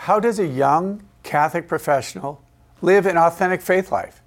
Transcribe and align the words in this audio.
how 0.00 0.18
does 0.18 0.38
a 0.38 0.46
young 0.46 1.02
Catholic 1.22 1.68
professional 1.68 2.42
live 2.80 3.04
an 3.04 3.18
authentic 3.18 3.60
faith 3.60 3.92
life? 3.92 4.22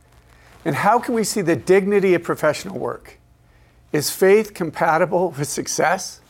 And 0.63 0.75
how 0.75 0.99
can 0.99 1.15
we 1.15 1.23
see 1.23 1.41
the 1.41 1.55
dignity 1.55 2.13
of 2.13 2.21
professional 2.21 2.77
work? 2.77 3.17
Is 3.91 4.11
faith 4.11 4.53
compatible 4.53 5.31
with 5.31 5.49
success? 5.49 6.21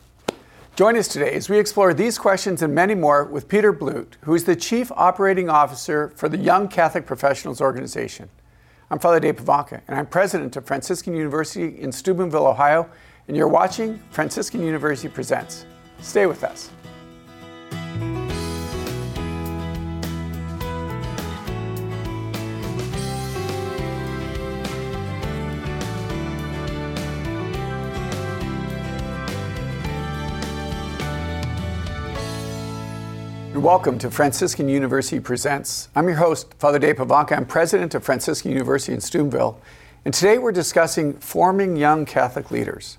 Join 0.78 0.96
us 0.96 1.10
today 1.10 1.34
as 1.34 1.50
we 1.50 1.60
explore 1.60 1.94
these 1.94 2.18
questions 2.18 2.62
and 2.62 2.74
many 2.74 2.96
more 2.96 3.26
with 3.26 3.50
Peter 3.50 3.74
Blute, 3.74 4.16
who 4.22 4.34
is 4.34 4.46
the 4.46 4.56
Chief 4.56 4.90
Operating 4.94 5.50
Officer 5.50 6.14
for 6.16 6.30
the 6.30 6.38
Young 6.38 6.70
Catholic 6.70 7.06
Professionals 7.06 7.60
Organization. 7.60 8.30
I'm 8.90 9.00
Father 9.00 9.20
Dave 9.20 9.36
Pivonka, 9.36 9.82
and 9.90 9.98
I'm 10.00 10.06
president 10.06 10.56
of 10.56 10.66
Franciscan 10.66 11.18
University 11.18 11.82
in 11.82 11.92
Steubenville, 11.92 12.48
Ohio, 12.48 12.90
and 13.28 13.36
you're 13.36 13.50
watching 13.50 14.00
Franciscan 14.10 14.62
University 14.62 15.10
Presents. 15.10 15.66
Stay 16.00 16.28
with 16.28 16.46
us. 16.46 16.70
Welcome 33.64 33.98
to 34.00 34.12
Franciscan 34.12 34.68
University 34.68 35.22
Presents. 35.22 35.88
I'm 35.96 36.06
your 36.10 36.18
host, 36.18 36.54
Father 36.56 36.80
Dave 36.80 36.98
Pivonka. 36.98 37.38
I'm 37.38 37.46
president 37.46 37.96
of 37.96 38.04
Franciscan 38.04 38.52
University 38.52 38.92
in 38.92 39.00
Steubenville, 39.00 39.58
and 40.04 40.14
today 40.14 40.38
we're 40.38 40.52
discussing 40.52 41.14
forming 41.14 41.78
young 41.78 42.06
Catholic 42.06 42.52
leaders. 42.52 42.98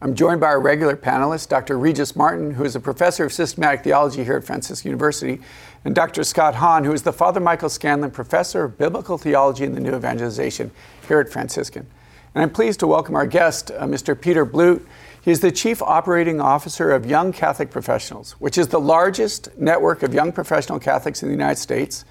I'm 0.00 0.14
joined 0.14 0.40
by 0.40 0.46
our 0.46 0.60
regular 0.60 0.96
panelist, 0.96 1.50
Dr. 1.50 1.78
Regis 1.78 2.16
Martin, 2.16 2.52
who 2.52 2.64
is 2.64 2.74
a 2.74 2.80
professor 2.80 3.26
of 3.26 3.34
systematic 3.34 3.84
theology 3.84 4.24
here 4.24 4.38
at 4.38 4.44
Franciscan 4.44 4.88
University, 4.88 5.42
and 5.84 5.94
Dr. 5.94 6.24
Scott 6.24 6.54
Hahn, 6.54 6.84
who 6.84 6.94
is 6.94 7.02
the 7.02 7.12
Father 7.12 7.38
Michael 7.38 7.68
Scanlon 7.68 8.10
Professor 8.10 8.64
of 8.64 8.78
Biblical 8.78 9.18
Theology 9.18 9.64
and 9.64 9.76
the 9.76 9.80
New 9.80 9.94
Evangelization 9.94 10.70
here 11.06 11.20
at 11.20 11.28
Franciscan. 11.28 11.86
And 12.34 12.42
I'm 12.42 12.50
pleased 12.50 12.80
to 12.80 12.86
welcome 12.86 13.14
our 13.14 13.26
guest, 13.26 13.72
uh, 13.72 13.82
Mr. 13.82 14.18
Peter 14.18 14.46
Blute. 14.46 14.86
He 15.28 15.32
is 15.32 15.40
the 15.40 15.52
Chief 15.52 15.82
Operating 15.82 16.40
Officer 16.40 16.90
of 16.90 17.04
Young 17.04 17.34
Catholic 17.34 17.70
Professionals, 17.70 18.32
which 18.38 18.56
is 18.56 18.68
the 18.68 18.80
largest 18.80 19.50
network 19.58 20.02
of 20.02 20.14
young 20.14 20.32
professional 20.32 20.78
Catholics 20.78 21.22
in 21.22 21.28
the 21.28 21.34
United 21.34 21.60
States. 21.60 22.06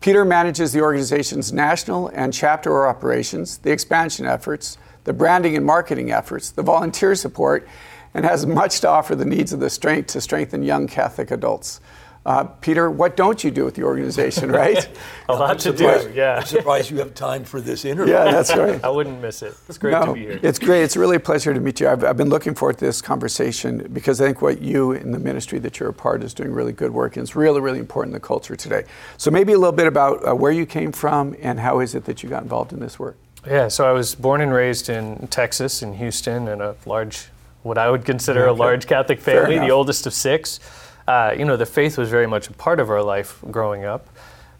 Peter 0.00 0.24
manages 0.24 0.72
the 0.72 0.80
organization's 0.80 1.52
national 1.52 2.08
and 2.08 2.34
chapter 2.34 2.88
operations, 2.88 3.58
the 3.58 3.70
expansion 3.70 4.26
efforts, 4.26 4.76
the 5.04 5.12
branding 5.12 5.56
and 5.56 5.64
marketing 5.64 6.10
efforts, 6.10 6.50
the 6.50 6.64
volunteer 6.64 7.14
support, 7.14 7.68
and 8.12 8.24
has 8.24 8.44
much 8.44 8.80
to 8.80 8.88
offer 8.88 9.14
the 9.14 9.24
needs 9.24 9.52
of 9.52 9.60
the 9.60 9.70
strength 9.70 10.08
to 10.08 10.20
strengthen 10.20 10.64
young 10.64 10.88
Catholic 10.88 11.30
adults. 11.30 11.80
Uh, 12.28 12.44
Peter, 12.44 12.90
what 12.90 13.16
don't 13.16 13.42
you 13.42 13.50
do 13.50 13.64
with 13.64 13.74
the 13.74 13.82
organization, 13.82 14.52
right? 14.64 14.86
a 15.30 15.32
lot 15.32 15.58
to 15.58 15.72
do, 15.72 16.12
yeah. 16.14 16.36
I'm 16.36 16.44
surprised 16.44 16.90
you 16.90 16.98
have 16.98 17.14
time 17.14 17.42
for 17.42 17.58
this 17.58 17.86
interview. 17.86 18.12
Yeah, 18.12 18.30
that's 18.30 18.54
right. 18.54 18.78
I 18.84 18.90
wouldn't 18.90 19.22
miss 19.22 19.40
it. 19.40 19.54
It's 19.66 19.78
great 19.78 19.92
no, 19.92 20.04
to 20.04 20.12
be 20.12 20.20
here. 20.20 20.40
It's 20.42 20.58
great. 20.58 20.82
It's 20.82 20.94
really 20.94 21.16
a 21.16 21.20
pleasure 21.20 21.54
to 21.54 21.60
meet 21.60 21.80
you. 21.80 21.88
I've, 21.88 22.04
I've, 22.04 22.18
been 22.18 22.28
looking 22.28 22.54
forward 22.54 22.76
to 22.80 22.84
this 22.84 23.00
conversation 23.00 23.88
because 23.94 24.20
I 24.20 24.26
think 24.26 24.42
what 24.42 24.60
you 24.60 24.92
in 24.92 25.10
the 25.10 25.18
ministry 25.18 25.58
that 25.60 25.80
you're 25.80 25.88
a 25.88 25.94
part 25.94 26.22
is 26.22 26.34
doing 26.34 26.52
really 26.52 26.74
good 26.74 26.92
work 26.92 27.16
and 27.16 27.22
it's 27.22 27.34
really, 27.34 27.62
really 27.62 27.78
important 27.78 28.14
in 28.14 28.20
the 28.20 28.26
culture 28.26 28.54
today. 28.54 28.84
So 29.16 29.30
maybe 29.30 29.54
a 29.54 29.58
little 29.58 29.72
bit 29.72 29.86
about 29.86 30.28
uh, 30.28 30.34
where 30.34 30.52
you 30.52 30.66
came 30.66 30.92
from 30.92 31.34
and 31.40 31.58
how 31.58 31.80
is 31.80 31.94
it 31.94 32.04
that 32.04 32.22
you 32.22 32.28
got 32.28 32.42
involved 32.42 32.74
in 32.74 32.80
this 32.80 32.98
work? 32.98 33.16
Yeah, 33.46 33.68
so 33.68 33.88
I 33.88 33.92
was 33.92 34.14
born 34.14 34.42
and 34.42 34.52
raised 34.52 34.90
in 34.90 35.28
Texas, 35.28 35.82
in 35.82 35.94
Houston, 35.94 36.46
in 36.48 36.60
a 36.60 36.74
large, 36.84 37.28
what 37.62 37.78
I 37.78 37.90
would 37.90 38.04
consider 38.04 38.44
a 38.44 38.52
large 38.52 38.86
Catholic 38.86 39.18
family, 39.18 39.58
the 39.58 39.70
oldest 39.70 40.06
of 40.06 40.12
six 40.12 40.60
uh, 41.08 41.34
you 41.36 41.46
know, 41.46 41.56
the 41.56 41.64
faith 41.64 41.96
was 41.96 42.10
very 42.10 42.26
much 42.26 42.48
a 42.48 42.52
part 42.52 42.78
of 42.78 42.90
our 42.90 43.02
life 43.02 43.42
growing 43.50 43.86
up. 43.86 44.06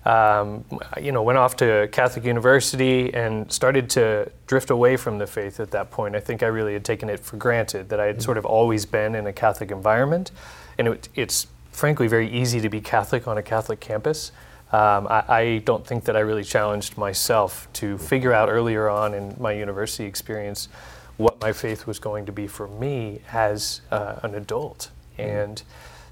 Um, 0.07 0.65
you 0.99 1.13
know, 1.13 1.23
went 1.23 1.37
off 1.37 1.57
to 1.57 1.91
Catholic 1.93 2.25
University 2.25 3.13
and 3.13 3.53
started 3.53 3.91
to 3.91 4.33
drift 4.47 4.71
away 4.71 4.97
from 4.97 5.19
the 5.19 5.27
faith 5.27 5.61
at 5.61 5.71
that 5.73 5.91
point. 5.91 6.17
I 6.17 6.21
think 6.21 6.43
I 6.43 6.47
really 6.47 6.73
had 6.73 6.87
taken 6.87 7.11
it 7.11 7.21
for 7.21 7.37
granted 7.37 7.91
that 7.91 8.01
I 8.01 8.07
had 8.07 8.23
sort 8.23 8.39
of 8.39 8.47
always 8.47 8.87
been 8.87 9.15
in 9.15 9.27
a 9.27 9.33
Catholic 9.33 9.71
environment, 9.71 10.31
and 10.79 10.89
it, 10.89 11.11
it's 11.15 11.49
frankly 11.71 12.09
very 12.09 12.31
easy 12.31 12.63
to 12.63 12.71
be 12.71 12.81
Catholic 12.81 13.29
on 13.29 13.37
a 13.37 13.43
Catholic 13.43 13.81
campus. 13.81 14.33
Um, 14.73 15.07
I, 15.09 15.25
I, 15.29 15.59
don't 15.67 15.87
think 15.87 16.05
that 16.05 16.17
I 16.17 16.21
really 16.21 16.45
challenged 16.45 16.97
myself 16.97 17.69
to 17.75 17.99
figure 17.99 18.33
out 18.33 18.49
earlier 18.49 18.89
on 18.89 19.15
in 19.15 19.35
my 19.39 19.53
university 19.53 20.05
experience 20.05 20.69
what 21.17 21.41
my 21.41 21.53
faith 21.53 21.87
was 21.87 21.99
going 21.99 22.27
to 22.27 22.33
be 22.33 22.47
for 22.47 22.69
me 22.69 23.21
as 23.33 23.81
uh, 23.91 24.21
an 24.23 24.35
adult. 24.35 24.91
Mm-hmm. 25.19 25.31
And 25.31 25.63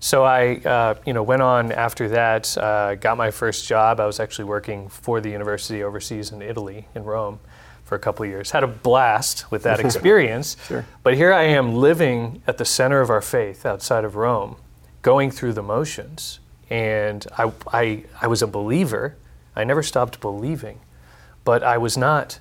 so 0.00 0.24
I, 0.24 0.56
uh, 0.56 0.94
you 1.06 1.12
know, 1.12 1.22
went 1.22 1.42
on 1.42 1.72
after 1.72 2.08
that, 2.10 2.56
uh, 2.58 2.94
got 2.96 3.16
my 3.16 3.30
first 3.30 3.66
job. 3.66 4.00
I 4.00 4.06
was 4.06 4.20
actually 4.20 4.44
working 4.44 4.88
for 4.88 5.20
the 5.20 5.30
university 5.30 5.82
overseas 5.82 6.32
in 6.32 6.42
Italy, 6.42 6.86
in 6.94 7.04
Rome, 7.04 7.40
for 7.84 7.94
a 7.94 7.98
couple 7.98 8.24
of 8.24 8.30
years. 8.30 8.50
Had 8.50 8.64
a 8.64 8.68
blast 8.68 9.50
with 9.50 9.62
that 9.62 9.80
experience. 9.84 10.56
sure. 10.66 10.84
But 11.02 11.14
here 11.14 11.32
I 11.32 11.44
am 11.44 11.74
living 11.74 12.42
at 12.46 12.58
the 12.58 12.64
center 12.64 13.00
of 13.00 13.10
our 13.10 13.22
faith 13.22 13.64
outside 13.64 14.04
of 14.04 14.16
Rome, 14.16 14.56
going 15.02 15.30
through 15.30 15.54
the 15.54 15.62
motions. 15.62 16.40
And 16.68 17.26
I, 17.38 17.52
I, 17.72 18.04
I 18.20 18.26
was 18.26 18.42
a 18.42 18.46
believer. 18.46 19.16
I 19.54 19.64
never 19.64 19.82
stopped 19.82 20.20
believing, 20.20 20.80
but 21.44 21.62
I 21.62 21.78
was 21.78 21.96
not 21.96 22.40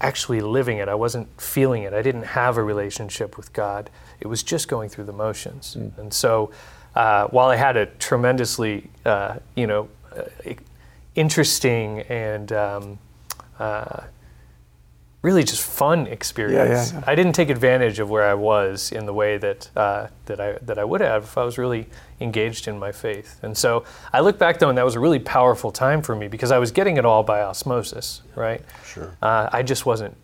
actually 0.00 0.40
living 0.40 0.78
it. 0.78 0.88
I 0.88 0.94
wasn't 0.94 1.40
feeling 1.40 1.82
it. 1.82 1.92
I 1.92 2.02
didn't 2.02 2.22
have 2.22 2.56
a 2.56 2.62
relationship 2.62 3.36
with 3.36 3.52
God. 3.52 3.90
It 4.20 4.26
was 4.26 4.42
just 4.42 4.68
going 4.68 4.88
through 4.88 5.04
the 5.04 5.12
motions. 5.12 5.76
Mm. 5.78 5.98
And 5.98 6.14
so 6.14 6.50
uh, 6.96 7.28
while 7.28 7.48
I 7.48 7.56
had 7.56 7.76
a 7.76 7.86
tremendously, 7.86 8.88
uh, 9.04 9.36
you 9.54 9.66
know, 9.66 9.88
uh, 10.16 10.22
interesting 11.14 12.00
and 12.00 12.50
um, 12.52 12.98
uh, 13.58 14.04
really 15.20 15.44
just 15.44 15.62
fun 15.62 16.06
experience, 16.06 16.92
yeah, 16.92 16.98
yeah, 16.98 17.04
yeah. 17.04 17.10
I 17.10 17.14
didn't 17.14 17.34
take 17.34 17.50
advantage 17.50 17.98
of 17.98 18.08
where 18.08 18.24
I 18.24 18.32
was 18.32 18.92
in 18.92 19.04
the 19.04 19.12
way 19.12 19.36
that 19.36 19.70
uh, 19.76 20.06
that 20.24 20.40
I 20.40 20.52
that 20.62 20.78
I 20.78 20.84
would 20.84 21.02
have 21.02 21.24
if 21.24 21.36
I 21.36 21.44
was 21.44 21.58
really 21.58 21.86
engaged 22.20 22.66
in 22.66 22.78
my 22.78 22.92
faith. 22.92 23.40
And 23.42 23.56
so 23.56 23.84
I 24.14 24.20
look 24.20 24.38
back 24.38 24.58
though, 24.58 24.70
and 24.70 24.78
that 24.78 24.84
was 24.84 24.94
a 24.94 25.00
really 25.00 25.18
powerful 25.18 25.70
time 25.70 26.00
for 26.00 26.16
me 26.16 26.28
because 26.28 26.50
I 26.50 26.58
was 26.58 26.70
getting 26.70 26.96
it 26.96 27.04
all 27.04 27.22
by 27.22 27.42
osmosis, 27.42 28.22
right? 28.34 28.62
Sure. 28.86 29.14
I 29.20 29.62
just 29.62 29.84
wasn't 29.84 30.16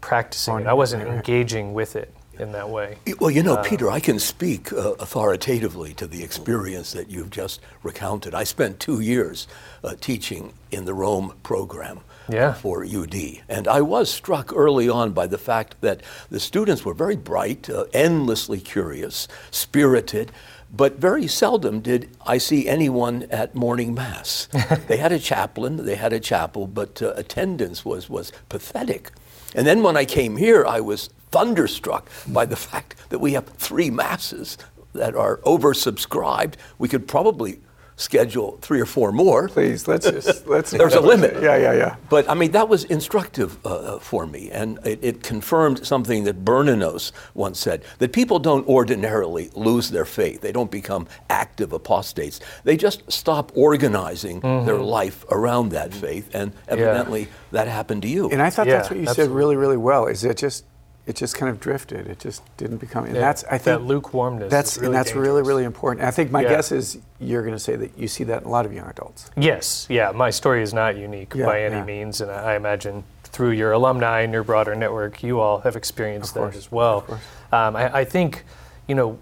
practicing 0.00 0.60
it. 0.60 0.66
I 0.66 0.72
wasn't 0.72 1.06
engaging 1.06 1.74
with 1.74 1.94
it 1.94 2.12
in 2.42 2.52
that 2.52 2.68
way. 2.68 2.98
Well, 3.18 3.30
you 3.30 3.42
know, 3.42 3.54
uh, 3.54 3.62
Peter, 3.62 3.90
I 3.90 4.00
can 4.00 4.18
speak 4.18 4.72
uh, 4.72 4.92
authoritatively 4.94 5.94
to 5.94 6.06
the 6.06 6.22
experience 6.22 6.92
that 6.92 7.08
you've 7.08 7.30
just 7.30 7.60
recounted. 7.82 8.34
I 8.34 8.44
spent 8.44 8.80
two 8.80 9.00
years 9.00 9.48
uh, 9.82 9.94
teaching 10.00 10.52
in 10.70 10.84
the 10.84 10.92
Rome 10.92 11.34
program. 11.42 12.00
Yeah. 12.28 12.52
For 12.54 12.84
UD. 12.84 13.16
And 13.48 13.66
I 13.66 13.80
was 13.80 14.08
struck 14.08 14.52
early 14.54 14.88
on 14.88 15.10
by 15.10 15.26
the 15.26 15.38
fact 15.38 15.74
that 15.80 16.02
the 16.30 16.38
students 16.38 16.84
were 16.84 16.94
very 16.94 17.16
bright, 17.16 17.68
uh, 17.68 17.86
endlessly 17.92 18.60
curious, 18.60 19.26
spirited, 19.50 20.30
but 20.72 20.98
very 20.98 21.26
seldom 21.26 21.80
did 21.80 22.08
I 22.24 22.38
see 22.38 22.68
anyone 22.68 23.24
at 23.24 23.56
morning 23.56 23.92
mass. 23.92 24.46
they 24.86 24.98
had 24.98 25.10
a 25.10 25.18
chaplain, 25.18 25.84
they 25.84 25.96
had 25.96 26.12
a 26.12 26.20
chapel, 26.20 26.68
but 26.68 27.02
uh, 27.02 27.12
attendance 27.16 27.84
was, 27.84 28.08
was 28.08 28.30
pathetic. 28.48 29.10
And 29.52 29.66
then 29.66 29.82
when 29.82 29.96
I 29.96 30.04
came 30.04 30.36
here, 30.36 30.64
I 30.64 30.80
was 30.80 31.10
thunderstruck 31.32 32.08
by 32.28 32.46
the 32.46 32.56
fact 32.56 32.96
that 33.08 33.18
we 33.18 33.32
have 33.32 33.48
three 33.48 33.90
masses 33.90 34.58
that 34.92 35.16
are 35.16 35.38
oversubscribed. 35.38 36.54
We 36.78 36.88
could 36.88 37.08
probably 37.08 37.60
schedule 37.96 38.58
three 38.60 38.80
or 38.80 38.86
four 38.86 39.12
more. 39.12 39.48
Please, 39.48 39.86
let's 39.86 40.08
just 40.08 40.46
let's. 40.46 40.70
There's 40.82 40.94
a 40.94 41.00
limit. 41.00 41.42
Yeah, 41.42 41.56
yeah, 41.56 41.72
yeah. 41.72 41.96
But 42.08 42.28
I 42.28 42.34
mean, 42.34 42.52
that 42.52 42.68
was 42.68 42.84
instructive 42.84 43.64
uh, 43.64 43.68
uh, 43.68 43.98
for 43.98 44.26
me, 44.26 44.50
and 44.50 44.78
it, 44.84 44.98
it, 45.02 45.22
confirmed 45.22 45.86
something 45.86 46.24
that 46.24 46.44
Bernanos 46.44 47.12
once 47.34 47.58
said: 47.58 47.84
that 47.98 48.12
people 48.12 48.38
don't 48.38 48.66
ordinarily 48.66 49.50
lose 49.54 49.90
their 49.90 50.04
faith. 50.04 50.40
They 50.40 50.52
don't 50.52 50.70
become 50.70 51.06
active 51.30 51.72
apostates. 51.72 52.40
They 52.64 52.76
just 52.76 53.10
stop 53.10 53.52
organizing 53.54 54.40
mm-hmm. 54.40 54.66
their 54.66 54.78
life 54.78 55.24
around 55.30 55.70
that 55.70 55.94
faith, 55.94 56.34
and 56.34 56.52
evidently 56.68 57.22
yeah. 57.22 57.26
that 57.52 57.68
happened 57.68 58.02
to 58.02 58.08
you. 58.08 58.28
And 58.30 58.42
I 58.42 58.50
thought 58.50 58.66
yeah, 58.66 58.78
that's 58.78 58.90
what 58.90 58.98
you 58.98 59.06
absolutely. 59.06 59.32
said 59.32 59.36
really, 59.36 59.56
really 59.56 59.76
well. 59.76 60.06
Is 60.06 60.24
it 60.24 60.36
just 60.36 60.64
it 61.06 61.16
just 61.16 61.36
kind 61.36 61.50
of 61.50 61.58
drifted. 61.58 62.06
It 62.06 62.20
just 62.20 62.42
didn't 62.56 62.76
become. 62.78 63.04
And 63.04 63.14
yeah, 63.14 63.20
that's 63.20 63.44
I 63.44 63.58
think 63.58 63.64
that 63.64 63.82
lukewarmness. 63.82 64.50
That's 64.50 64.76
really 64.76 64.86
and 64.86 64.94
that's 64.94 65.10
dangerous. 65.10 65.28
really 65.28 65.42
really 65.42 65.64
important. 65.64 66.06
I 66.06 66.10
think 66.10 66.30
my 66.30 66.42
yeah. 66.42 66.50
guess 66.50 66.72
is 66.72 66.98
you're 67.18 67.42
going 67.42 67.54
to 67.54 67.60
say 67.60 67.76
that 67.76 67.98
you 67.98 68.08
see 68.08 68.24
that 68.24 68.42
in 68.42 68.48
a 68.48 68.50
lot 68.50 68.66
of 68.66 68.72
young 68.72 68.88
adults. 68.88 69.30
Yes, 69.36 69.86
yeah. 69.90 70.12
My 70.12 70.30
story 70.30 70.62
is 70.62 70.72
not 70.72 70.96
unique 70.96 71.34
yeah, 71.34 71.46
by 71.46 71.62
any 71.62 71.84
means, 71.84 72.20
and 72.20 72.30
I 72.30 72.54
imagine 72.54 73.04
through 73.24 73.52
your 73.52 73.72
alumni 73.72 74.20
and 74.20 74.32
your 74.32 74.44
broader 74.44 74.74
network, 74.74 75.22
you 75.22 75.40
all 75.40 75.60
have 75.60 75.74
experienced 75.74 76.34
that 76.34 76.54
as 76.54 76.70
well. 76.70 77.04
Um, 77.50 77.74
I, 77.76 78.00
I, 78.00 78.04
think, 78.04 78.44
you 78.86 78.94
know, 78.94 79.18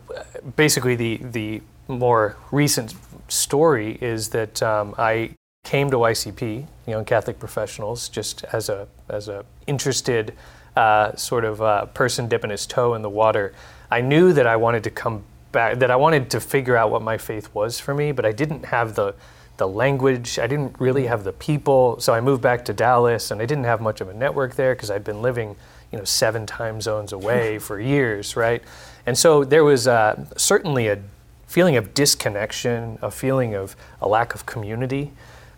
basically 0.56 0.96
the 0.96 1.18
the 1.18 1.62
more 1.88 2.36
recent 2.50 2.94
story 3.28 3.98
is 4.00 4.28
that 4.30 4.62
um, 4.62 4.94
I 4.98 5.36
came 5.64 5.90
to 5.90 5.96
YCP, 5.96 6.66
Young 6.86 7.04
Catholic 7.04 7.38
Professionals, 7.38 8.08
just 8.08 8.44
as 8.52 8.68
a 8.68 8.88
as 9.08 9.28
a 9.28 9.44
interested 9.66 10.34
uh, 10.76 11.14
sort 11.16 11.44
of 11.44 11.60
uh, 11.60 11.86
person 11.86 12.28
dipping 12.28 12.50
his 12.50 12.66
toe 12.66 12.94
in 12.94 13.02
the 13.02 13.10
water, 13.10 13.52
I 13.90 14.00
knew 14.00 14.32
that 14.32 14.46
I 14.46 14.56
wanted 14.56 14.84
to 14.84 14.90
come 14.90 15.24
back 15.52 15.78
that 15.80 15.90
I 15.90 15.96
wanted 15.96 16.30
to 16.30 16.40
figure 16.40 16.76
out 16.76 16.90
what 16.90 17.02
my 17.02 17.18
faith 17.18 17.52
was 17.54 17.80
for 17.80 17.92
me, 17.94 18.12
but 18.12 18.24
I 18.24 18.32
didn't 18.32 18.66
have 18.66 18.94
the 18.94 19.14
the 19.60 19.68
language. 19.68 20.38
I 20.38 20.46
didn't 20.46 20.74
really 20.80 21.06
have 21.06 21.22
the 21.22 21.32
people. 21.32 22.00
So 22.00 22.14
I 22.14 22.20
moved 22.20 22.42
back 22.42 22.64
to 22.64 22.72
Dallas, 22.72 23.30
and 23.30 23.40
I 23.40 23.46
didn't 23.46 23.64
have 23.64 23.80
much 23.80 24.00
of 24.00 24.08
a 24.08 24.14
network 24.14 24.56
there 24.56 24.74
because 24.74 24.90
I'd 24.90 25.04
been 25.04 25.22
living, 25.22 25.54
you 25.92 25.98
know, 25.98 26.04
seven 26.04 26.46
time 26.46 26.80
zones 26.80 27.12
away 27.12 27.58
for 27.66 27.78
years, 27.78 28.36
right? 28.36 28.62
And 29.06 29.16
so 29.16 29.44
there 29.44 29.64
was 29.64 29.86
uh, 29.86 30.24
certainly 30.36 30.88
a 30.88 30.98
feeling 31.46 31.76
of 31.76 31.94
disconnection, 31.94 32.98
a 33.02 33.10
feeling 33.10 33.54
of 33.54 33.76
a 34.00 34.08
lack 34.08 34.34
of 34.34 34.46
community. 34.46 35.12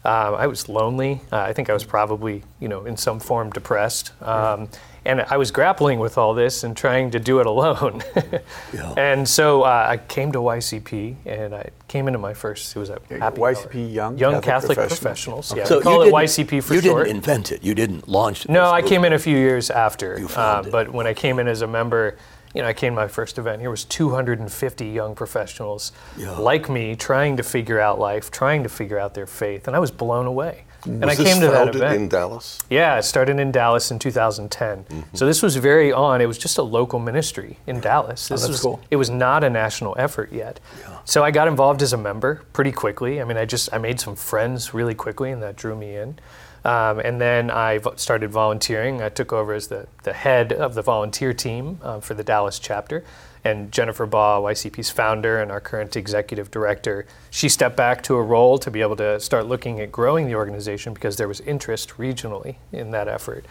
Uh, 0.04 0.32
I 0.32 0.46
was 0.48 0.68
lonely. 0.68 1.20
Uh, 1.30 1.36
I 1.36 1.52
think 1.52 1.70
I 1.70 1.72
was 1.72 1.84
probably, 1.84 2.42
you 2.58 2.68
know, 2.68 2.84
in 2.86 2.96
some 2.96 3.20
form 3.20 3.50
depressed. 3.50 4.12
Um, 4.20 4.68
and 5.04 5.20
I 5.22 5.36
was 5.36 5.50
grappling 5.50 5.98
with 5.98 6.16
all 6.16 6.34
this 6.34 6.64
and 6.64 6.76
trying 6.76 7.10
to 7.10 7.18
do 7.18 7.40
it 7.40 7.46
alone. 7.46 8.02
yeah. 8.72 8.94
And 8.96 9.28
so 9.28 9.62
uh, 9.62 9.86
I 9.90 9.96
came 9.96 10.32
to 10.32 10.38
YCP, 10.38 11.16
and 11.26 11.54
I 11.54 11.70
came 11.88 12.06
into 12.06 12.18
my 12.18 12.34
first. 12.34 12.74
It 12.76 12.78
was 12.78 12.90
a 12.90 13.00
happy 13.10 13.40
YCP 13.40 13.74
hour. 13.74 13.90
Young 13.90 14.18
Young 14.18 14.42
Catholic, 14.42 14.76
Catholic 14.76 14.88
Professionals. 14.88 15.50
Okay. 15.52 15.60
Yeah, 15.60 15.66
so 15.66 15.78
we 15.78 15.82
call 15.82 16.02
it 16.02 16.12
YCP 16.12 16.62
for 16.62 16.74
you 16.74 16.80
short. 16.80 16.98
You 17.00 17.04
didn't 17.04 17.16
invent 17.16 17.52
it. 17.52 17.62
You 17.64 17.74
didn't 17.74 18.08
launch 18.08 18.44
it. 18.44 18.50
No, 18.50 18.70
I 18.70 18.82
came 18.82 19.04
in 19.04 19.12
a 19.12 19.18
few 19.18 19.36
years 19.36 19.70
after. 19.70 20.18
You 20.18 20.28
uh, 20.28 20.62
it. 20.64 20.70
But 20.70 20.92
when 20.92 21.06
I 21.06 21.14
came 21.14 21.38
in 21.38 21.48
as 21.48 21.62
a 21.62 21.66
member, 21.66 22.16
you 22.54 22.62
know, 22.62 22.68
I 22.68 22.72
came 22.72 22.92
to 22.92 22.96
my 22.96 23.08
first 23.08 23.38
event. 23.38 23.60
Here 23.60 23.70
was 23.70 23.84
250 23.84 24.86
young 24.86 25.14
professionals 25.14 25.92
Yeah. 26.16 26.32
like 26.32 26.68
me, 26.68 26.94
trying 26.96 27.36
to 27.38 27.42
figure 27.42 27.80
out 27.80 27.98
life, 27.98 28.30
trying 28.30 28.62
to 28.62 28.68
figure 28.68 28.98
out 28.98 29.14
their 29.14 29.26
faith, 29.26 29.66
and 29.66 29.74
I 29.74 29.78
was 29.78 29.90
blown 29.90 30.26
away. 30.26 30.64
And 30.84 31.04
Was 31.04 31.20
I 31.20 31.24
came 31.24 31.40
to 31.40 31.48
that 31.48 31.74
event. 31.74 31.94
in 31.96 32.08
Dallas? 32.08 32.58
Yeah, 32.68 32.98
it 32.98 33.02
started 33.04 33.38
in 33.38 33.52
Dallas 33.52 33.90
in 33.90 33.98
2010. 33.98 35.04
So 35.14 35.26
this 35.26 35.42
was 35.42 35.56
very 35.56 35.92
on. 35.92 36.20
It 36.20 36.26
was 36.26 36.38
just 36.38 36.58
a 36.58 36.62
local 36.62 36.98
ministry 36.98 37.58
in 37.66 37.80
Dallas. 37.80 38.28
This 38.28 38.40
that's 38.42 38.48
was 38.50 38.60
cool. 38.60 38.80
it 38.90 38.96
was 38.96 39.08
not 39.10 39.44
a 39.44 39.50
national 39.50 39.94
effort 39.98 40.32
yet. 40.32 40.58
Yeah. 40.80 40.98
So 41.04 41.22
I 41.22 41.30
got 41.30 41.46
involved 41.48 41.82
as 41.82 41.92
a 41.92 41.96
member 41.96 42.42
pretty 42.52 42.72
quickly. 42.72 43.20
I 43.20 43.24
mean, 43.24 43.36
I 43.36 43.44
just 43.44 43.72
I 43.72 43.78
made 43.78 44.00
some 44.00 44.16
friends 44.16 44.74
really 44.74 44.94
quickly, 44.94 45.30
and 45.30 45.42
that 45.42 45.56
drew 45.56 45.76
me 45.76 45.96
in. 45.96 46.18
Um, 46.64 47.00
and 47.00 47.20
then 47.20 47.50
I 47.50 47.80
started 47.96 48.30
volunteering. 48.30 49.02
I 49.02 49.08
took 49.08 49.32
over 49.32 49.52
as 49.52 49.66
the, 49.66 49.88
the 50.04 50.12
head 50.12 50.52
of 50.52 50.74
the 50.74 50.82
volunteer 50.82 51.32
team 51.34 51.80
uh, 51.82 51.98
for 52.00 52.14
the 52.14 52.22
Dallas 52.22 52.58
chapter. 52.60 53.04
And 53.44 53.72
Jennifer 53.72 54.06
Baugh, 54.06 54.40
YCP's 54.40 54.90
founder 54.90 55.40
and 55.40 55.50
our 55.50 55.60
current 55.60 55.96
executive 55.96 56.50
director, 56.50 57.06
she 57.30 57.48
stepped 57.48 57.76
back 57.76 58.02
to 58.04 58.14
a 58.14 58.22
role 58.22 58.58
to 58.58 58.70
be 58.70 58.80
able 58.82 58.96
to 58.96 59.18
start 59.18 59.46
looking 59.46 59.80
at 59.80 59.90
growing 59.90 60.26
the 60.26 60.34
organization 60.36 60.94
because 60.94 61.16
there 61.16 61.28
was 61.28 61.40
interest 61.40 61.90
regionally 61.98 62.56
in 62.70 62.92
that 62.92 63.08
effort. 63.08 63.44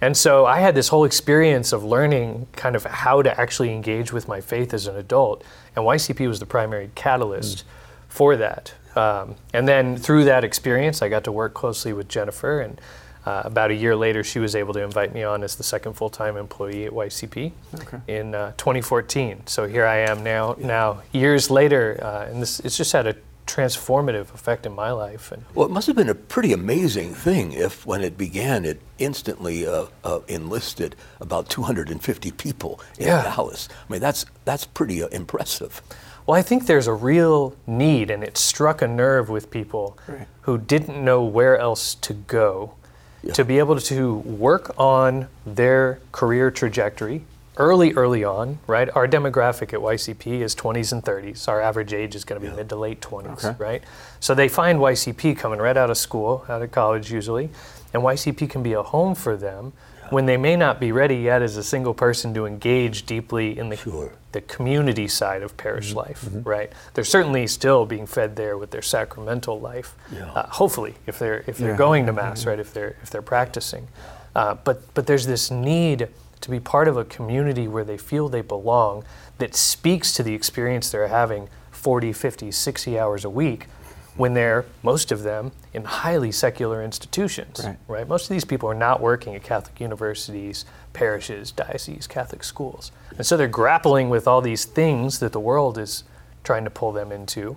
And 0.00 0.16
so 0.16 0.44
I 0.44 0.60
had 0.60 0.74
this 0.74 0.88
whole 0.88 1.04
experience 1.04 1.72
of 1.72 1.82
learning 1.82 2.48
kind 2.52 2.76
of 2.76 2.84
how 2.84 3.22
to 3.22 3.40
actually 3.40 3.72
engage 3.72 4.12
with 4.12 4.28
my 4.28 4.40
faith 4.40 4.74
as 4.74 4.86
an 4.86 4.96
adult. 4.96 5.42
And 5.74 5.84
YCP 5.84 6.28
was 6.28 6.40
the 6.40 6.46
primary 6.46 6.90
catalyst 6.94 7.64
for 8.08 8.36
that. 8.36 8.74
Um, 8.94 9.36
and 9.52 9.68
then 9.68 9.96
through 9.96 10.24
that 10.24 10.44
experience, 10.44 11.02
I 11.02 11.08
got 11.08 11.24
to 11.24 11.32
work 11.32 11.54
closely 11.54 11.92
with 11.92 12.08
Jennifer. 12.08 12.60
And 12.60 12.80
uh, 13.26 13.42
about 13.44 13.70
a 13.72 13.74
year 13.74 13.96
later, 13.96 14.22
she 14.22 14.38
was 14.38 14.54
able 14.54 14.72
to 14.72 14.82
invite 14.82 15.12
me 15.12 15.24
on 15.24 15.42
as 15.42 15.56
the 15.56 15.62
second 15.64 15.94
full 15.94 16.08
time 16.10 16.36
employee 16.36 16.86
at 16.86 16.92
YCP 16.92 17.52
Okay. 17.82 17.98
in 18.06 18.34
uh, 18.34 18.52
2014. 18.56 19.46
So 19.46 19.66
here 19.66 19.84
I 19.84 19.96
am 19.98 20.22
now, 20.22 20.54
now 20.58 21.02
years 21.12 21.50
later. 21.50 21.98
Uh, 22.00 22.26
and 22.30 22.40
this, 22.40 22.60
it's 22.60 22.76
just 22.76 22.92
had 22.92 23.06
a 23.08 23.16
transformative 23.46 24.32
effect 24.34 24.64
in 24.66 24.72
my 24.72 24.90
life. 24.92 25.32
And 25.32 25.44
Well, 25.54 25.66
it 25.66 25.72
must 25.72 25.86
have 25.88 25.96
been 25.96 26.08
a 26.08 26.14
pretty 26.14 26.52
amazing 26.52 27.14
thing 27.14 27.52
if, 27.52 27.84
when 27.86 28.02
it 28.02 28.16
began, 28.16 28.64
it 28.64 28.80
instantly 28.98 29.66
uh, 29.66 29.86
uh, 30.04 30.20
enlisted 30.28 30.94
about 31.20 31.48
250 31.48 32.30
people 32.32 32.80
in 32.98 33.06
Yeah. 33.08 33.22
Dallas. 33.22 33.68
I 33.88 33.92
mean, 33.92 34.00
that's 34.00 34.24
that's 34.44 34.64
pretty 34.64 35.02
uh, 35.02 35.08
impressive. 35.08 35.82
Well, 36.26 36.36
I 36.36 36.42
think 36.42 36.66
there's 36.66 36.88
a 36.88 36.92
real 36.92 37.54
need, 37.68 38.10
and 38.10 38.24
it 38.24 38.36
struck 38.36 38.82
a 38.82 38.88
nerve 38.88 39.28
with 39.28 39.48
people 39.50 39.96
Right. 40.08 40.26
who 40.42 40.58
didn't 40.58 41.04
know 41.04 41.22
where 41.24 41.56
else 41.56 41.94
to 41.96 42.14
go 42.14 42.74
Yeah. 43.26 43.32
to 43.34 43.44
be 43.44 43.58
able 43.58 43.78
to 43.80 44.14
work 44.18 44.74
on 44.78 45.28
their 45.44 45.98
career 46.12 46.50
trajectory 46.50 47.22
early, 47.58 47.92
early 47.94 48.22
on, 48.22 48.58
right? 48.66 48.88
Our 48.94 49.08
demographic 49.08 49.72
at 49.72 49.80
YCP 49.80 50.40
is 50.42 50.54
20s 50.54 50.92
and 50.92 51.02
30s. 51.02 51.48
Our 51.48 51.60
average 51.60 51.92
age 51.94 52.14
is 52.14 52.24
going 52.24 52.40
to 52.40 52.50
be 52.50 52.54
mid 52.54 52.68
to 52.68 52.76
late 52.76 53.00
20s, 53.00 53.44
Okay. 53.44 53.56
right? 53.58 53.82
So 54.20 54.34
they 54.34 54.48
find 54.48 54.78
YCP 54.78 55.36
coming 55.38 55.58
right 55.58 55.76
out 55.76 55.90
of 55.90 55.96
school, 55.96 56.44
out 56.48 56.60
of 56.62 56.70
college 56.70 57.10
usually, 57.10 57.48
and 57.94 58.02
YCP 58.02 58.48
can 58.50 58.62
be 58.62 58.74
a 58.74 58.82
home 58.82 59.14
for 59.14 59.36
them 59.36 59.72
when 60.10 60.26
they 60.26 60.36
may 60.36 60.54
not 60.54 60.78
be 60.78 60.92
ready 60.92 61.16
yet 61.16 61.42
as 61.42 61.56
a 61.56 61.62
single 61.64 61.94
person 61.94 62.32
to 62.34 62.46
engage 62.46 63.06
deeply 63.06 63.58
in 63.58 63.70
the, 63.70 63.76
Sure. 63.76 64.12
The 64.36 64.42
community 64.42 65.08
side 65.08 65.42
of 65.42 65.56
parish 65.56 65.94
life, 65.94 66.28
right? 66.44 66.70
They're 66.92 67.04
certainly 67.04 67.46
still 67.46 67.86
being 67.86 68.06
fed 68.06 68.36
there 68.36 68.58
with 68.58 68.70
their 68.70 68.82
sacramental 68.82 69.58
life. 69.58 69.94
Yeah. 70.12 70.30
Uh, 70.30 70.46
hopefully, 70.48 70.94
if 71.06 71.18
they're 71.18 71.42
if 71.46 71.56
they're 71.56 71.70
Yeah. 71.70 71.76
going 71.86 72.04
to 72.06 72.12
mass, 72.12 72.44
right? 72.44 72.58
If 72.60 72.74
they're 72.74 72.96
if 73.02 73.08
they're 73.08 73.22
practicing, 73.22 73.88
uh, 74.34 74.54
but 74.62 74.82
but 74.94 75.06
there's 75.06 75.24
this 75.26 75.50
need 75.50 76.08
to 76.42 76.50
be 76.50 76.60
part 76.60 76.86
of 76.86 76.98
a 76.98 77.04
community 77.04 77.66
where 77.66 77.84
they 77.84 77.96
feel 77.96 78.28
they 78.28 78.42
belong 78.42 79.04
that 79.38 79.54
speaks 79.54 80.12
to 80.12 80.22
the 80.22 80.34
experience 80.34 80.90
they're 80.90 81.08
having 81.08 81.48
40, 81.70 82.12
50, 82.12 82.50
60 82.50 82.98
hours 82.98 83.24
a 83.24 83.30
week 83.30 83.68
when 84.16 84.34
they're 84.34 84.64
most 84.82 85.10
of 85.12 85.22
them 85.22 85.52
in 85.72 85.84
highly 85.84 86.30
secular 86.32 86.82
institutions 86.82 87.66
Right. 87.88 88.06
most 88.08 88.24
of 88.24 88.28
these 88.36 88.44
people 88.46 88.68
are 88.68 88.74
not 88.88 89.00
working 89.00 89.34
at 89.34 89.42
catholic 89.42 89.78
universities 89.80 90.64
parishes 90.96 91.52
dioceses 91.52 92.06
catholic 92.06 92.42
schools. 92.42 92.90
And 93.16 93.26
so 93.26 93.36
they're 93.36 93.48
grappling 93.48 94.08
with 94.08 94.26
all 94.26 94.40
these 94.40 94.64
things 94.64 95.20
that 95.20 95.32
the 95.32 95.40
world 95.40 95.78
is 95.78 96.04
trying 96.42 96.64
to 96.64 96.70
pull 96.70 96.92
them 96.92 97.12
into 97.12 97.56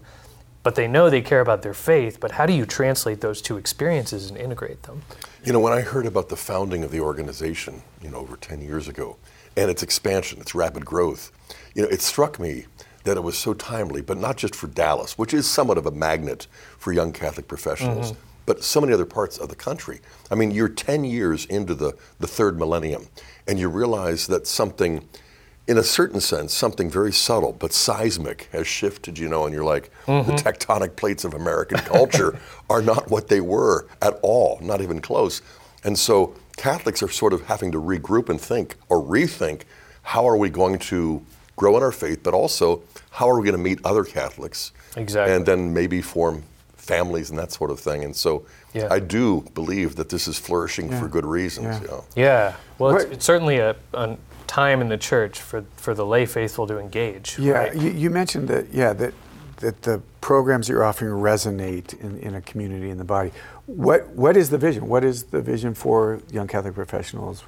but 0.61 0.75
they 0.75 0.87
know 0.87 1.09
they 1.09 1.21
care 1.21 1.39
about 1.39 1.61
their 1.61 1.73
faith 1.73 2.19
but 2.19 2.31
how 2.31 2.45
do 2.45 2.53
you 2.53 2.65
translate 2.65 3.21
those 3.21 3.41
two 3.41 3.57
experiences 3.57 4.29
and 4.29 4.37
integrate 4.37 4.83
them? 4.83 5.01
You 5.43 5.53
know, 5.53 5.59
when 5.59 5.73
I 5.73 5.81
heard 5.81 6.05
about 6.05 6.27
the 6.27 6.35
founding 6.35 6.83
of 6.83 6.91
the 6.91 6.99
organization, 6.99 7.81
you 8.01 8.09
know, 8.09 8.17
over 8.17 8.35
10 8.35 8.61
years 8.61 8.87
ago, 8.89 9.17
and 9.55 9.71
its 9.71 9.83
expansion, 9.83 10.39
its 10.41 10.53
rapid 10.53 10.85
growth, 10.85 11.31
you 11.73 11.81
know, 11.81 11.87
it 11.87 12.01
struck 12.01 12.39
me 12.39 12.65
that 13.05 13.17
it 13.17 13.23
was 13.23 13.37
so 13.37 13.53
timely, 13.53 14.01
but 14.01 14.17
not 14.17 14.37
just 14.37 14.53
for 14.53 14.67
Dallas, 14.67 15.17
which 15.17 15.33
is 15.33 15.49
somewhat 15.49 15.77
of 15.77 15.85
a 15.85 15.91
magnet 15.91 16.47
for 16.77 16.91
young 16.91 17.11
Catholic 17.13 17.47
professionals, 17.47 18.11
mm-hmm. 18.11 18.28
But 18.49 18.63
so 18.63 18.81
many 18.81 18.91
other 18.91 19.05
parts 19.05 19.37
of 19.37 19.47
the 19.47 19.55
country. 19.55 19.99
I 20.31 20.33
mean, 20.33 20.49
you're 20.49 20.69
10 20.69 21.03
years 21.03 21.45
into 21.45 21.75
the, 21.75 21.95
the 22.19 22.25
third 22.25 22.57
millennium, 22.57 23.05
and 23.47 23.59
you 23.59 23.69
realize 23.69 24.25
that 24.25 24.47
something, 24.47 25.07
in 25.67 25.77
a 25.77 25.83
certain 25.83 26.19
sense, 26.19 26.51
something 26.51 26.89
very 26.89 27.13
subtle 27.13 27.53
but 27.53 27.73
seismic 27.73 28.49
has 28.51 28.65
shifted, 28.65 29.19
you 29.19 29.29
know, 29.29 29.45
and 29.45 29.53
you're 29.53 29.63
like, 29.63 29.91
the 30.07 30.13
mm-hmm. 30.13 30.31
tectonic 30.31 30.95
plates 30.95 31.23
of 31.23 31.35
American 31.35 31.77
culture 31.81 32.39
are 32.71 32.81
not 32.81 33.11
what 33.11 33.27
they 33.27 33.39
were 33.39 33.85
at 34.01 34.19
all, 34.23 34.57
not 34.63 34.81
even 34.81 34.99
close. 34.99 35.43
And 35.83 35.99
so 35.99 36.33
Catholics 36.57 37.03
are 37.03 37.07
sort 37.07 37.33
of 37.33 37.43
having 37.43 37.71
to 37.73 37.79
regroup 37.79 38.29
and 38.29 38.41
think 38.41 38.77
or 38.89 38.99
rethink 38.99 39.61
how 40.01 40.27
are 40.27 40.37
we 40.37 40.49
going 40.49 40.79
to 40.79 41.23
grow 41.55 41.77
in 41.77 41.83
our 41.83 41.91
faith, 41.91 42.23
but 42.23 42.33
also 42.33 42.81
how 43.11 43.29
are 43.29 43.39
we 43.39 43.45
going 43.45 43.63
to 43.63 43.63
meet 43.63 43.79
other 43.85 44.03
Catholics? 44.03 44.71
Exactly. 44.97 45.35
And 45.35 45.45
then 45.45 45.71
maybe 45.71 46.01
form 46.01 46.45
families 46.93 47.29
and 47.29 47.37
that 47.39 47.51
sort 47.51 47.71
of 47.71 47.79
thing. 47.79 48.03
And 48.03 48.15
so 48.15 48.31
Yeah. 48.73 48.87
I 48.97 48.99
do 48.99 49.41
believe 49.53 49.89
that 49.99 50.09
this 50.09 50.27
is 50.27 50.37
flourishing 50.47 50.87
for 50.99 51.07
good 51.07 51.25
reasons. 51.25 51.67
Yeah. 51.67 51.81
You 51.81 51.87
know? 51.87 52.03
yeah 52.15 52.53
well 52.79 52.95
it's, 52.95 53.11
it's 53.15 53.25
certainly 53.25 53.57
a, 53.69 53.75
a 53.93 54.17
time 54.47 54.81
in 54.81 54.89
the 54.89 54.97
church 54.97 55.35
for, 55.49 55.63
for 55.75 55.93
the 55.93 56.05
lay 56.05 56.25
faithful 56.25 56.65
to 56.67 56.79
engage 56.79 57.37
Yeah, 57.39 57.51
right? 57.53 57.75
you, 57.75 57.89
you 58.03 58.09
mentioned 58.09 58.47
that. 58.53 58.65
Yeah, 58.73 58.93
that 59.01 59.13
that 59.57 59.81
the 59.81 60.01
programs 60.21 60.67
that 60.67 60.73
you're 60.73 60.85
offering 60.85 61.11
resonate 61.11 61.89
in, 61.99 62.17
in 62.19 62.33
a 62.35 62.41
community 62.41 62.89
in 62.89 62.97
the 62.97 63.03
body. 63.17 63.31
What 63.75 64.09
what 64.09 64.35
is 64.35 64.49
the 64.49 64.57
vision? 64.57 64.87
What 64.87 65.03
is 65.03 65.25
the 65.25 65.41
vision 65.41 65.75
for 65.75 66.21
young 66.31 66.47
Catholic 66.47 66.73
professionals? 66.73 67.43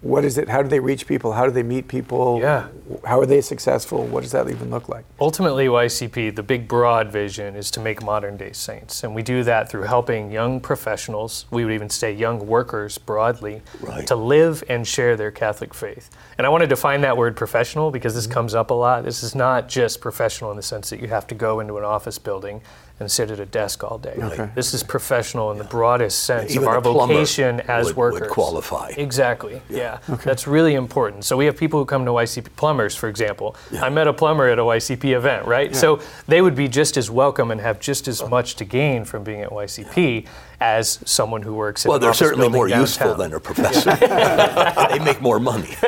What 0.00 0.24
is 0.24 0.38
it? 0.38 0.48
How 0.48 0.62
do 0.62 0.68
they 0.68 0.78
reach 0.78 1.06
people? 1.06 1.32
How 1.32 1.46
do 1.46 1.50
they 1.50 1.64
meet 1.64 1.88
people? 1.88 2.38
Yeah. 2.38 2.68
How 3.04 3.18
are 3.18 3.26
they 3.26 3.40
successful? 3.40 4.06
What 4.06 4.22
does 4.22 4.30
that 4.32 4.48
even 4.48 4.70
look 4.70 4.88
like? 4.88 5.04
Ultimately, 5.20 5.66
YCP, 5.66 6.36
the 6.36 6.44
big 6.44 6.68
broad 6.68 7.10
vision 7.10 7.56
is 7.56 7.72
to 7.72 7.80
make 7.80 8.02
modern 8.04 8.36
day 8.36 8.52
saints. 8.52 9.02
And 9.02 9.16
we 9.16 9.22
do 9.22 9.42
that 9.42 9.68
through 9.68 9.82
helping 9.82 10.30
young 10.30 10.60
professionals, 10.60 11.46
we 11.50 11.64
would 11.64 11.74
even 11.74 11.90
say 11.90 12.12
young 12.12 12.46
workers 12.46 12.96
broadly, 12.96 13.62
Right. 13.80 14.06
to 14.06 14.14
live 14.14 14.62
and 14.68 14.86
share 14.86 15.16
their 15.16 15.32
Catholic 15.32 15.74
faith. 15.74 16.08
And 16.38 16.46
I 16.46 16.50
want 16.50 16.62
to 16.62 16.68
define 16.68 17.00
that 17.00 17.16
word 17.16 17.36
professional 17.36 17.90
because 17.90 18.14
this 18.14 18.26
mm-hmm. 18.26 18.34
comes 18.34 18.54
up 18.54 18.70
a 18.70 18.74
lot. 18.74 19.04
This 19.04 19.24
is 19.24 19.34
not 19.34 19.68
just 19.68 20.00
professional 20.00 20.52
in 20.52 20.56
the 20.56 20.62
sense 20.62 20.88
that 20.90 21.00
you 21.00 21.08
have 21.08 21.26
to 21.26 21.34
go 21.34 21.58
into 21.58 21.78
an 21.78 21.84
office 21.84 22.18
building 22.18 22.60
and 22.98 23.10
sit 23.10 23.30
at 23.30 23.38
a 23.38 23.44
desk 23.46 23.84
all 23.84 23.98
day. 23.98 24.14
Okay. 24.18 24.48
This 24.54 24.72
is 24.72 24.82
professional 24.82 25.50
in 25.52 25.58
the 25.58 25.64
broadest 25.64 26.24
sense 26.24 26.52
Even 26.52 26.62
of 26.62 26.68
our 26.68 26.80
vocation 26.80 27.60
as 27.68 27.88
would- 27.88 27.96
would 27.96 28.12
workers. 28.14 28.30
qualify. 28.32 28.88
Exactly. 28.96 29.60
Yeah. 29.68 29.98
That's 30.24 30.46
really 30.46 30.74
important. 30.74 31.24
So 31.26 31.36
we 31.36 31.44
have 31.44 31.58
people 31.58 31.78
who 31.78 31.84
come 31.84 32.06
to 32.06 32.10
YCP 32.12 32.48
plumbers, 32.56 32.96
for 32.96 33.08
example. 33.08 33.54
I 33.82 33.90
met 33.90 34.06
a 34.06 34.14
plumber 34.14 34.48
at 34.48 34.58
a 34.58 34.62
YCP 34.64 35.12
event, 35.14 35.46
right? 35.46 35.76
So 35.76 36.00
they 36.26 36.40
would 36.40 36.54
be 36.54 36.68
just 36.68 36.96
as 36.96 37.10
welcome 37.10 37.50
and 37.50 37.60
have 37.60 37.80
just 37.80 38.08
as 38.08 38.26
much 38.28 38.56
to 38.56 38.64
gain 38.64 39.04
from 39.04 39.22
being 39.24 39.42
at 39.42 39.50
YCP 39.50 40.26
as 40.58 40.98
someone 41.04 41.42
who 41.42 41.52
works 41.52 41.84
at 41.84 41.90
Well, 41.90 41.98
they're 41.98 42.14
certainly 42.14 42.48
more 42.48 42.66
useful 42.66 43.14
than 43.14 43.34
a 43.34 43.40
professor. 43.40 43.94
they 44.90 44.98
make 45.04 45.20
more 45.20 45.38
money. 45.38 45.74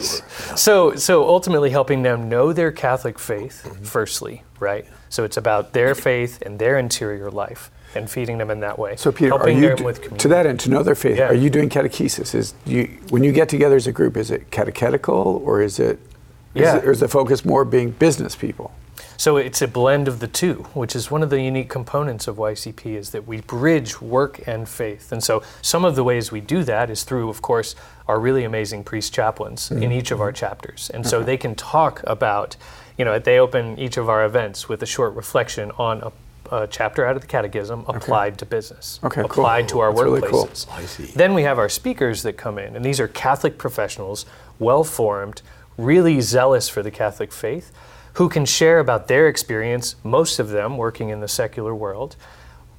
Sure. 0.00 0.56
So, 0.56 0.94
so 0.96 1.28
ultimately 1.28 1.70
helping 1.70 2.02
them 2.02 2.28
know 2.28 2.52
their 2.52 2.72
Catholic 2.72 3.18
faith, 3.18 3.62
Mm-hmm. 3.64 3.84
firstly, 3.84 4.42
right? 4.58 4.84
So 5.10 5.24
it's 5.24 5.36
about 5.36 5.72
their 5.72 5.94
faith 5.94 6.40
and 6.42 6.58
their 6.58 6.78
interior 6.78 7.30
life 7.30 7.70
and 7.94 8.08
feeding 8.08 8.38
them 8.38 8.50
in 8.50 8.60
that 8.60 8.78
way. 8.78 8.94
So, 8.96 9.10
Peter, 9.10 9.34
are 9.34 9.38
helping 9.38 9.58
you 9.58 9.74
them 9.74 9.84
with 9.84 10.16
to 10.18 10.28
that 10.28 10.46
end 10.46 10.60
to 10.60 10.70
know 10.70 10.82
their 10.82 10.94
faith? 10.94 11.18
Yeah. 11.18 11.28
Are 11.28 11.34
you 11.34 11.50
doing 11.50 11.68
catechesis? 11.68 12.34
Is 12.34 12.54
you 12.64 12.84
when 13.10 13.24
you 13.24 13.32
get 13.32 13.48
together 13.48 13.76
as 13.76 13.86
a 13.86 13.92
group? 13.92 14.16
Is 14.16 14.30
it 14.30 14.50
catechetical 14.50 15.42
or 15.44 15.60
is 15.60 15.78
it? 15.78 15.98
is 16.54 16.62
Yeah. 16.62 16.76
it- 16.76 16.84
or 16.84 16.92
is 16.92 17.00
the 17.00 17.08
focus 17.08 17.44
more 17.44 17.64
being 17.64 17.90
business 17.90 18.34
people? 18.34 18.72
So 19.20 19.36
it's 19.36 19.60
a 19.60 19.68
blend 19.68 20.08
of 20.08 20.20
the 20.20 20.26
two, 20.26 20.66
which 20.72 20.96
is 20.96 21.10
one 21.10 21.22
of 21.22 21.28
the 21.28 21.42
unique 21.42 21.68
components 21.68 22.26
of 22.26 22.38
YCP 22.38 22.96
is 22.96 23.10
that 23.10 23.26
we 23.26 23.42
bridge 23.42 24.00
work 24.00 24.40
and 24.46 24.66
faith. 24.66 25.12
And 25.12 25.22
so 25.22 25.42
some 25.60 25.84
of 25.84 25.94
the 25.94 26.02
ways 26.02 26.32
we 26.32 26.40
do 26.40 26.64
that 26.64 26.88
is 26.88 27.02
through, 27.02 27.28
of 27.28 27.42
course, 27.42 27.76
our 28.08 28.18
really 28.18 28.44
amazing 28.44 28.82
priest 28.82 29.12
chaplains 29.12 29.70
in 29.70 29.80
mm-hmm. 29.80 29.92
each 29.92 30.10
of 30.10 30.22
our 30.22 30.32
chapters. 30.32 30.90
And 30.94 31.06
so 31.06 31.22
they 31.22 31.36
can 31.36 31.54
talk 31.54 32.02
about, 32.06 32.56
you 33.00 33.04
know, 33.06 33.18
they 33.18 33.38
open 33.38 33.78
each 33.78 33.96
of 33.96 34.10
our 34.10 34.26
events 34.26 34.68
with 34.68 34.82
a 34.82 34.86
short 34.86 35.14
reflection 35.14 35.70
on 35.78 36.02
a, 36.02 36.54
a 36.54 36.66
chapter 36.66 37.06
out 37.06 37.16
of 37.16 37.22
the 37.22 37.28
catechism 37.28 37.82
applied 37.88 38.36
to 38.36 38.44
business, 38.44 39.00
Okay, 39.02 39.22
cool. 39.22 39.30
applied 39.30 39.70
to 39.70 39.80
our 39.80 39.90
That's 39.90 40.02
really 40.02 40.20
cool. 40.20 40.44
workplaces. 40.44 40.70
I 40.70 40.84
see. 40.84 41.04
Then 41.04 41.32
we 41.32 41.42
have 41.44 41.58
our 41.58 41.70
speakers 41.70 42.22
that 42.24 42.34
come 42.34 42.58
in, 42.58 42.76
and 42.76 42.84
these 42.84 43.00
are 43.00 43.08
Catholic 43.08 43.56
professionals, 43.56 44.26
well 44.58 44.84
formed, 44.84 45.40
really 45.78 46.20
zealous 46.20 46.68
for 46.68 46.82
the 46.82 46.90
Catholic 46.90 47.32
faith, 47.32 47.72
who 48.14 48.28
can 48.28 48.44
share 48.44 48.80
about 48.80 49.08
their 49.08 49.28
experience, 49.28 49.96
most 50.04 50.38
of 50.38 50.50
them 50.50 50.76
working 50.76 51.08
in 51.08 51.20
the 51.20 51.28
secular 51.28 51.74
world, 51.74 52.16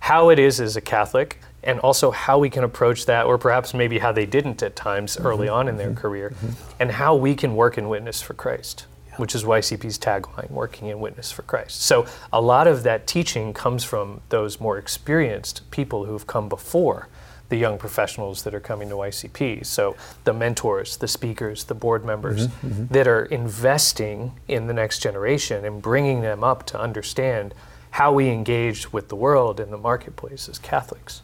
how 0.01 0.29
it 0.29 0.37
is 0.37 0.61
as 0.61 0.75
a 0.75 0.81
Catholic, 0.81 1.39
and 1.63 1.79
also 1.79 2.11
how 2.11 2.37
we 2.37 2.51
can 2.51 2.63
approach 2.63 3.07
that, 3.07 3.25
or 3.25 3.39
perhaps 3.39 3.73
maybe 3.73 3.97
how 3.97 4.11
they 4.11 4.27
didn't 4.27 4.61
at 4.61 4.75
times 4.75 5.17
early 5.17 5.47
mm-hmm. 5.47 5.55
on 5.55 5.67
in 5.67 5.77
their 5.77 5.87
mm-hmm. 5.87 5.97
career, 5.97 6.29
mm-hmm. 6.29 6.73
and 6.79 6.91
how 6.91 7.15
we 7.15 7.33
can 7.33 7.55
work 7.55 7.79
in 7.79 7.89
witness 7.89 8.21
for 8.21 8.35
Christ. 8.35 8.85
Which 9.17 9.35
is 9.35 9.43
YCP's 9.43 9.99
tagline, 9.99 10.49
working 10.49 10.87
in 10.87 10.99
witness 10.99 11.31
for 11.31 11.41
Christ. 11.41 11.81
So, 11.81 12.05
a 12.31 12.39
lot 12.39 12.67
of 12.67 12.83
that 12.83 13.07
teaching 13.07 13.53
comes 13.53 13.83
from 13.83 14.21
those 14.29 14.59
more 14.59 14.77
experienced 14.77 15.69
people 15.69 16.05
who've 16.05 16.25
come 16.25 16.47
before 16.47 17.09
the 17.51 17.57
young 17.57 17.77
professionals 17.77 18.43
that 18.43 18.55
are 18.55 18.61
coming 18.61 18.87
to 18.87 18.95
YCP. 18.95 19.65
So 19.65 19.97
the 20.23 20.31
mentors, 20.31 20.95
the 20.95 21.07
speakers, 21.07 21.65
the 21.65 21.75
board 21.75 22.05
members 22.05 22.47
mm-hmm, 22.47 22.67
mm-hmm. 22.67 22.93
that 22.93 23.09
are 23.09 23.25
investing 23.25 24.39
in 24.47 24.67
the 24.67 24.73
next 24.73 24.99
generation 24.99 25.65
and 25.65 25.81
bringing 25.81 26.21
them 26.21 26.45
up 26.45 26.65
to 26.67 26.79
understand 26.79 27.53
how 27.91 28.13
we 28.13 28.29
engage 28.29 28.93
with 28.93 29.09
the 29.09 29.17
world 29.17 29.59
and 29.59 29.71
the 29.71 29.77
marketplace 29.77 30.47
as 30.47 30.57
Catholics. 30.57 31.21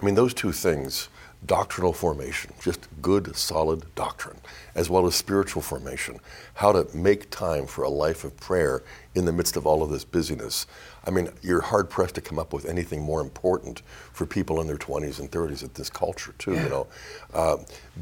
I 0.00 0.04
mean, 0.04 0.14
those 0.14 0.34
two 0.34 0.52
things 0.52 1.08
doctrinal 1.46 1.92
formation, 1.92 2.52
just 2.60 2.86
good, 3.00 3.34
solid 3.34 3.84
doctrine, 3.94 4.38
as 4.74 4.88
well 4.88 5.06
as 5.06 5.14
spiritual 5.14 5.60
formation, 5.60 6.20
how 6.54 6.70
to 6.72 6.86
make 6.96 7.30
time 7.30 7.66
for 7.66 7.82
a 7.82 7.88
life 7.88 8.22
of 8.22 8.36
prayer 8.38 8.82
in 9.14 9.24
the 9.24 9.32
midst 9.32 9.56
of 9.56 9.66
all 9.66 9.82
of 9.82 9.90
this 9.90 10.04
busyness. 10.04 10.66
I 11.04 11.10
mean, 11.10 11.30
you're 11.42 11.60
hard 11.60 11.90
pressed 11.90 12.14
to 12.14 12.20
come 12.20 12.38
up 12.38 12.52
with 12.52 12.64
anything 12.64 13.02
more 13.02 13.20
important 13.20 13.82
for 14.12 14.24
people 14.24 14.60
in 14.60 14.68
their 14.68 14.76
20s 14.76 15.18
and 15.18 15.30
30s 15.30 15.64
at 15.64 15.74
this 15.74 15.90
culture, 15.90 16.32
too, 16.38 16.52
you 16.52 16.68
know. 16.68 16.86
Uh, 17.34 17.56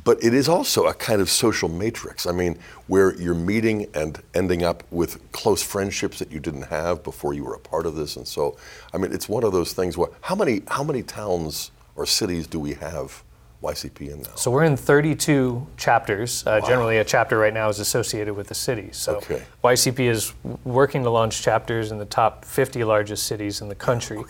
but 0.05 0.23
it 0.23 0.35
is 0.35 0.49
also 0.49 0.87
a 0.87 0.93
kind 0.93 1.23
of 1.23 1.31
social 1.31 1.69
matrix. 1.69 2.27
I 2.27 2.33
mean, 2.33 2.59
where 2.89 3.19
you're 3.19 3.35
meeting 3.35 3.87
and 3.95 4.21
ending 4.35 4.63
up 4.63 4.85
with 4.91 5.33
close 5.33 5.63
friendships 5.63 6.19
that 6.19 6.31
you 6.31 6.41
didn't 6.41 6.65
have 6.65 7.03
before 7.03 7.33
you 7.33 7.45
were 7.45 7.55
a 7.55 7.59
part 7.59 7.87
of 7.87 7.95
this. 7.95 8.17
And 8.17 8.29
so, 8.29 8.59
I 8.93 8.99
mean, 8.99 9.13
it's 9.13 9.31
one 9.31 9.45
of 9.45 9.53
those 9.53 9.73
things 9.73 9.97
where 9.97 10.11
how 10.21 10.35
many, 10.35 10.61
how 10.69 10.85
many 10.85 11.03
towns 11.03 11.71
or 11.97 12.05
cities 12.05 12.47
do 12.47 12.61
we 12.61 12.75
have 12.75 13.23
YCP 13.63 14.11
in 14.13 14.23
now? 14.23 14.35
So 14.37 14.51
we're 14.51 14.65
in 14.65 14.77
32 14.77 15.67
chapters. 15.77 16.47
Uh, 16.47 16.61
Generally, 16.61 16.99
a 16.99 17.05
chapter 17.05 17.37
right 17.39 17.53
now 17.53 17.69
is 17.69 17.79
associated 17.79 18.35
with 18.35 18.49
the 18.49 18.55
city. 18.55 18.89
So 18.93 19.17
Okay. 19.17 19.43
YCP 19.63 20.01
is 20.09 20.33
working 20.65 21.03
to 21.05 21.11
launch 21.11 21.43
chapters 21.43 21.93
in 21.93 21.99
the 21.99 22.07
top 22.07 22.45
50 22.45 22.85
largest 22.85 23.27
cities 23.27 23.61
in 23.61 23.69
the 23.69 23.75
country 23.75 24.23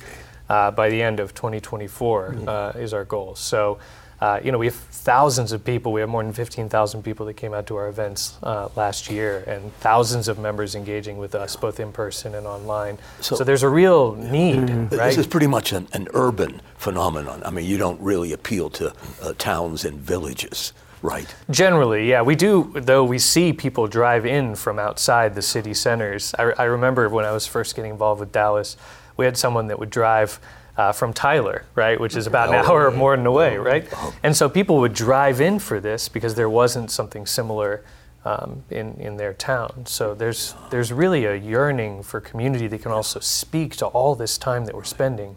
uh, 0.48 0.72
by 0.72 0.88
the 0.90 1.00
end 1.00 1.20
of 1.20 1.32
2024 1.34 2.34
uh, 2.48 2.72
is 2.76 2.92
our 2.92 3.04
goal. 3.04 3.36
So, 3.36 3.78
uh, 4.20 4.38
you 4.44 4.52
know, 4.52 4.58
we 4.58 4.66
have 4.66 4.74
thousands 4.74 5.52
of 5.52 5.64
people. 5.64 5.92
We 5.92 6.00
have 6.00 6.10
more 6.10 6.22
than 6.22 6.32
15,000 6.32 7.02
people 7.02 7.24
that 7.26 7.34
came 7.34 7.54
out 7.54 7.66
to 7.68 7.76
our 7.76 7.88
events 7.88 8.36
uh, 8.42 8.68
last 8.76 9.10
year, 9.10 9.44
and 9.46 9.72
thousands 9.76 10.28
of 10.28 10.38
members 10.38 10.74
engaging 10.74 11.16
with 11.16 11.34
us, 11.34 11.56
both 11.56 11.80
in 11.80 11.90
person 11.90 12.34
and 12.34 12.46
online. 12.46 12.98
So, 13.20 13.36
So- 13.36 13.44
there's 13.44 13.62
a 13.62 13.68
real 13.68 14.14
need, 14.16 14.68
right? 14.70 14.90
This 15.08 15.18
is 15.18 15.26
pretty 15.26 15.46
much 15.46 15.72
an, 15.72 15.88
an 15.94 16.06
urban 16.12 16.60
phenomenon. 16.76 17.42
I 17.46 17.50
mean, 17.50 17.64
you 17.64 17.78
don't 17.78 18.00
really 18.00 18.32
appeal 18.32 18.68
to 18.70 18.92
uh, 19.22 19.32
towns 19.38 19.86
and 19.86 19.98
villages, 19.98 20.74
right? 21.00 21.34
Generally, 21.50 22.06
yeah, 22.10 22.20
we 22.20 22.34
do. 22.36 22.72
Though 22.74 23.04
we 23.04 23.18
see 23.18 23.54
people 23.54 23.86
drive 23.86 24.26
in 24.26 24.54
from 24.54 24.78
outside 24.78 25.34
the 25.34 25.42
city 25.42 25.72
centers. 25.72 26.34
I, 26.38 26.52
I 26.58 26.64
remember 26.64 27.08
when 27.08 27.24
I 27.24 27.32
was 27.32 27.46
first 27.46 27.74
getting 27.74 27.90
involved 27.92 28.20
with 28.20 28.32
Dallas, 28.32 28.76
we 29.16 29.24
had 29.24 29.38
someone 29.38 29.68
that 29.68 29.78
would 29.78 29.90
drive 29.90 30.38
uh, 30.80 30.92
from 30.92 31.12
Tyler, 31.12 31.64
right, 31.74 32.00
which 32.00 32.16
is 32.16 32.26
about 32.26 32.48
an 32.48 32.54
hour 32.54 32.86
or 32.86 32.90
more 32.90 33.14
than 33.16 33.26
away, 33.26 33.58
right? 33.58 33.84
And 34.22 34.34
so 34.34 34.48
people 34.48 34.78
would 34.78 34.94
drive 34.94 35.38
in 35.40 35.58
for 35.58 35.78
this 35.78 36.08
because 36.08 36.34
there 36.36 36.48
wasn't 36.48 36.90
something 36.90 37.26
similar 37.26 37.82
um, 38.24 38.64
in 38.70 38.94
in 38.98 39.16
their 39.16 39.34
town. 39.34 39.84
So 39.86 40.14
there's 40.14 40.54
there's 40.70 40.90
really 40.92 41.26
a 41.26 41.36
yearning 41.36 42.02
for 42.02 42.20
community 42.20 42.66
that 42.68 42.80
can 42.82 42.92
also 42.92 43.20
speak 43.20 43.76
to 43.76 43.86
all 43.86 44.14
this 44.14 44.38
time 44.38 44.64
that 44.66 44.74
we're 44.74 44.92
spending 44.98 45.36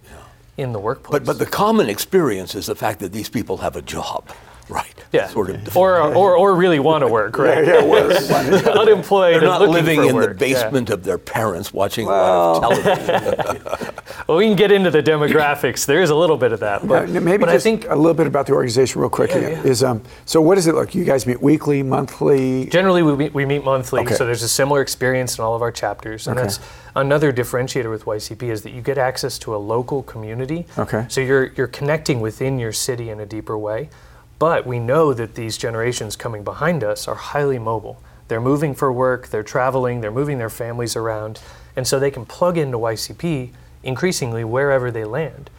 in 0.55 0.71
the 0.71 0.79
workplace. 0.79 1.19
But, 1.19 1.25
but 1.25 1.39
the 1.39 1.51
common 1.51 1.89
experience 1.89 2.55
is 2.55 2.65
the 2.67 2.75
fact 2.75 3.00
that 3.00 3.12
these 3.12 3.29
people 3.29 3.57
have 3.57 3.75
a 3.75 3.81
job? 3.81 4.23
Yeah, 5.13 5.27
Sort 5.27 5.51
of. 5.51 5.77
or, 5.77 6.00
or 6.01 6.36
or 6.36 6.55
really 6.55 6.79
want 6.79 7.03
to 7.03 7.08
work, 7.08 7.38
right? 7.38 7.63
Unemployed, 7.67 9.36
They're 9.36 9.41
not 9.41 9.62
looking 9.62 9.74
living 9.74 9.98
for 9.98 10.03
in 10.03 10.08
the 10.10 10.13
work, 10.15 10.29
yeah. 10.32 10.34
basement 10.53 10.89
of 10.89 11.03
their 11.03 11.17
parents 11.20 11.72
watching 11.72 12.08
a 12.08 12.10
lot 12.10 12.63
of 12.63 12.84
television. 12.84 13.89
Well, 14.27 14.38
we 14.38 14.46
can 14.48 14.55
get 14.55 14.72
into 14.72 14.89
the 14.89 15.01
demographics. 15.03 15.86
There 15.86 16.01
is 16.01 16.10
a 16.10 16.15
little 16.15 16.38
bit 16.38 16.51
of 16.53 16.60
that, 16.62 16.88
but, 16.88 17.10
Uh, 17.10 17.20
maybe 17.20 17.39
but 17.43 17.51
just 17.51 17.65
I 17.65 17.70
think 17.70 17.86
a 17.89 17.96
little 17.96 18.13
bit 18.13 18.25
about 18.27 18.46
the 18.46 18.53
organization, 18.53 19.01
real 19.01 19.10
quick. 19.10 19.32
Yeah, 19.32 19.50
yeah. 19.50 19.63
Is 19.63 19.84
um, 19.84 20.01
so 20.25 20.39
what 20.41 20.55
does 20.55 20.67
it 20.67 20.75
look? 20.75 20.96
You 20.96 21.03
guys 21.03 21.25
meet 21.27 21.41
weekly, 21.41 21.84
monthly? 21.84 22.65
generally 22.67 23.03
we 23.03 23.15
meet, 23.15 23.34
we 23.34 23.46
meet 23.46 23.63
monthly, 23.65 24.01
Okay. 24.01 24.15
so 24.15 24.25
there's 24.25 24.43
a 24.43 24.48
similar 24.48 24.82
experience 24.82 25.38
in 25.38 25.43
all 25.43 25.55
of 25.55 25.62
our 25.62 25.72
chapters, 25.72 26.27
and 26.27 26.38
Okay. 26.38 26.46
that's 26.48 26.60
another 26.96 27.34
differentiator 27.34 27.89
with 27.89 28.05
YCP 28.05 28.43
is 28.50 28.62
that 28.62 28.72
you 28.72 28.82
get 28.82 28.98
access 28.98 29.38
to 29.39 29.55
a 29.55 29.58
local 29.58 30.03
community. 30.03 30.67
Okay. 30.77 31.05
So 31.10 31.20
you're 31.20 31.48
you're 31.58 31.67
connecting 31.67 32.22
within 32.22 32.60
your 32.60 32.72
city 32.72 33.10
in 33.10 33.20
a 33.20 33.25
deeper 33.25 33.58
way, 33.58 33.89
but 34.39 34.65
we 34.65 34.79
know 34.79 35.13
that 35.13 35.35
these 35.35 35.57
generations 35.57 36.15
coming 36.15 36.43
behind 36.43 36.83
us 36.83 37.07
are 37.07 37.15
highly 37.15 37.59
mobile. 37.59 38.01
They're 38.27 38.41
moving 38.41 38.73
for 38.73 38.91
work, 38.91 39.27
they're 39.27 39.43
traveling, 39.43 40.01
they're 40.01 40.11
moving 40.11 40.37
their 40.37 40.49
families 40.49 40.95
around, 40.95 41.39
and 41.75 41.87
so 41.87 41.99
they 41.99 42.11
can 42.11 42.25
plug 42.25 42.57
into 42.57 42.77
YCP 42.77 43.51
increasingly 43.83 44.43
wherever 44.43 44.91
they 44.91 45.05
land. 45.05 45.49